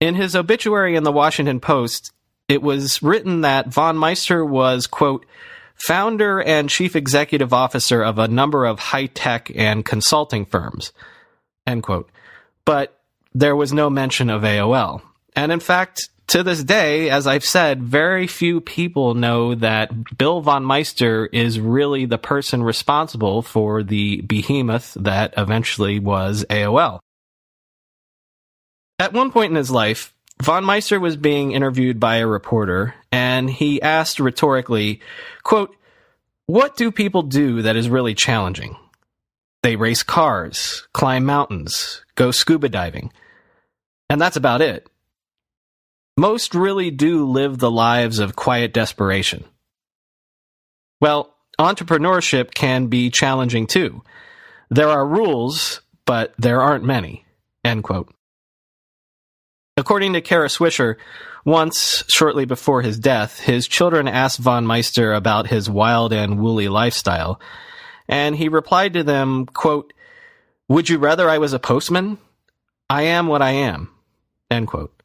In 0.00 0.16
his 0.16 0.36
obituary 0.36 0.94
in 0.94 1.02
the 1.02 1.10
Washington 1.10 1.60
Post, 1.60 2.12
it 2.46 2.60
was 2.60 3.02
written 3.02 3.40
that 3.40 3.72
von 3.72 3.96
Meister 3.96 4.44
was, 4.44 4.86
quote, 4.86 5.24
founder 5.76 6.42
and 6.42 6.68
chief 6.68 6.94
executive 6.94 7.54
officer 7.54 8.02
of 8.02 8.18
a 8.18 8.28
number 8.28 8.66
of 8.66 8.78
high 8.78 9.06
tech 9.06 9.50
and 9.54 9.82
consulting 9.86 10.44
firms, 10.44 10.92
end 11.66 11.82
quote. 11.82 12.10
But 12.66 13.00
there 13.34 13.56
was 13.56 13.72
no 13.72 13.88
mention 13.88 14.28
of 14.28 14.42
AOL. 14.42 15.00
And 15.36 15.52
in 15.52 15.60
fact, 15.60 16.08
to 16.28 16.42
this 16.42 16.64
day, 16.64 17.08
as 17.10 17.26
I've 17.26 17.44
said, 17.44 17.82
very 17.82 18.26
few 18.26 18.60
people 18.60 19.14
know 19.14 19.54
that 19.54 20.18
Bill 20.18 20.40
von 20.40 20.64
Meister 20.64 21.26
is 21.26 21.60
really 21.60 22.06
the 22.06 22.18
person 22.18 22.62
responsible 22.62 23.42
for 23.42 23.82
the 23.82 24.22
behemoth 24.22 24.94
that 24.94 25.34
eventually 25.36 26.00
was 26.00 26.44
AOL. 26.50 26.98
At 28.98 29.12
one 29.12 29.30
point 29.30 29.50
in 29.50 29.56
his 29.56 29.70
life, 29.70 30.14
von 30.42 30.64
Meister 30.64 30.98
was 30.98 31.16
being 31.16 31.52
interviewed 31.52 32.00
by 32.00 32.16
a 32.16 32.26
reporter, 32.26 32.94
and 33.12 33.48
he 33.48 33.80
asked 33.80 34.18
rhetorically, 34.18 35.00
quote, 35.42 35.76
What 36.46 36.76
do 36.76 36.90
people 36.90 37.22
do 37.22 37.62
that 37.62 37.76
is 37.76 37.88
really 37.88 38.14
challenging? 38.14 38.76
They 39.62 39.76
race 39.76 40.02
cars, 40.02 40.88
climb 40.92 41.24
mountains, 41.24 42.04
go 42.14 42.30
scuba 42.30 42.68
diving. 42.68 43.12
And 44.08 44.20
that's 44.20 44.36
about 44.36 44.62
it. 44.62 44.88
Most 46.16 46.54
really 46.54 46.90
do 46.90 47.26
live 47.26 47.58
the 47.58 47.70
lives 47.70 48.18
of 48.18 48.36
quiet 48.36 48.72
desperation. 48.72 49.44
Well, 51.00 51.34
entrepreneurship 51.58 52.54
can 52.54 52.86
be 52.86 53.10
challenging 53.10 53.66
too. 53.66 54.02
There 54.70 54.88
are 54.88 55.06
rules, 55.06 55.82
but 56.06 56.32
there 56.38 56.62
aren't 56.62 56.84
many. 56.84 57.26
End 57.64 57.84
quote. 57.84 58.12
According 59.76 60.14
to 60.14 60.22
Kara 60.22 60.48
Swisher, 60.48 60.96
once, 61.44 62.02
shortly 62.08 62.46
before 62.46 62.80
his 62.80 62.98
death, 62.98 63.38
his 63.38 63.68
children 63.68 64.08
asked 64.08 64.38
von 64.38 64.66
Meister 64.66 65.12
about 65.12 65.48
his 65.48 65.68
wild 65.68 66.14
and 66.14 66.40
woolly 66.40 66.68
lifestyle, 66.68 67.38
and 68.08 68.34
he 68.34 68.48
replied 68.48 68.94
to 68.94 69.04
them, 69.04 69.44
quote, 69.44 69.92
Would 70.68 70.88
you 70.88 70.98
rather 70.98 71.28
I 71.28 71.38
was 71.38 71.52
a 71.52 71.58
postman? 71.58 72.16
I 72.88 73.02
am 73.02 73.26
what 73.26 73.42
I 73.42 73.50
am. 73.50 73.90
End 74.50 74.66
quote. 74.66 74.95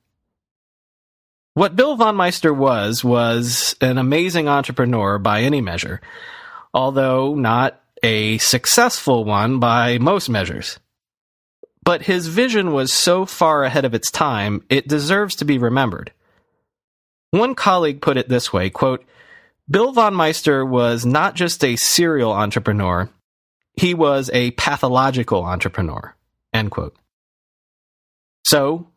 What 1.53 1.75
Bill 1.75 1.97
von 1.97 2.15
Meister 2.15 2.53
was, 2.53 3.03
was 3.03 3.75
an 3.81 3.97
amazing 3.97 4.47
entrepreneur 4.47 5.17
by 5.17 5.41
any 5.41 5.59
measure, 5.59 5.99
although 6.73 7.35
not 7.35 7.81
a 8.01 8.37
successful 8.37 9.25
one 9.25 9.59
by 9.59 9.97
most 9.97 10.29
measures. 10.29 10.79
But 11.83 12.03
his 12.03 12.27
vision 12.27 12.71
was 12.71 12.93
so 12.93 13.25
far 13.25 13.65
ahead 13.65 13.83
of 13.83 13.93
its 13.93 14.11
time, 14.11 14.63
it 14.69 14.87
deserves 14.87 15.35
to 15.35 15.45
be 15.45 15.57
remembered. 15.57 16.13
One 17.31 17.55
colleague 17.55 18.01
put 18.01 18.17
it 18.17 18.29
this 18.29 18.53
way 18.53 18.69
quote, 18.69 19.03
Bill 19.69 19.91
von 19.91 20.13
Meister 20.13 20.65
was 20.65 21.05
not 21.05 21.35
just 21.35 21.63
a 21.63 21.75
serial 21.75 22.31
entrepreneur, 22.31 23.09
he 23.75 23.93
was 23.93 24.29
a 24.33 24.51
pathological 24.51 25.43
entrepreneur. 25.43 26.15
End 26.53 26.71
quote. 26.71 26.95
So, 28.45 28.87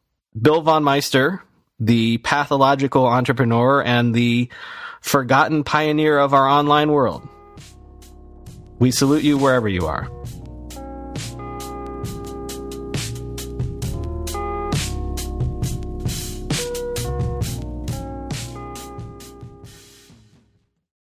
Bill 0.41 0.63
von 0.63 0.83
Meister, 0.83 1.43
the 1.81 2.19
pathological 2.19 3.07
entrepreneur 3.07 3.83
and 3.83 4.15
the 4.15 4.49
forgotten 5.01 5.65
pioneer 5.65 6.19
of 6.19 6.33
our 6.33 6.47
online 6.49 6.91
world. 6.91 7.29
We 8.79 8.91
salute 8.91 9.23
you 9.23 9.39
wherever 9.39 9.69
you 9.69 9.87
are. 9.87 10.09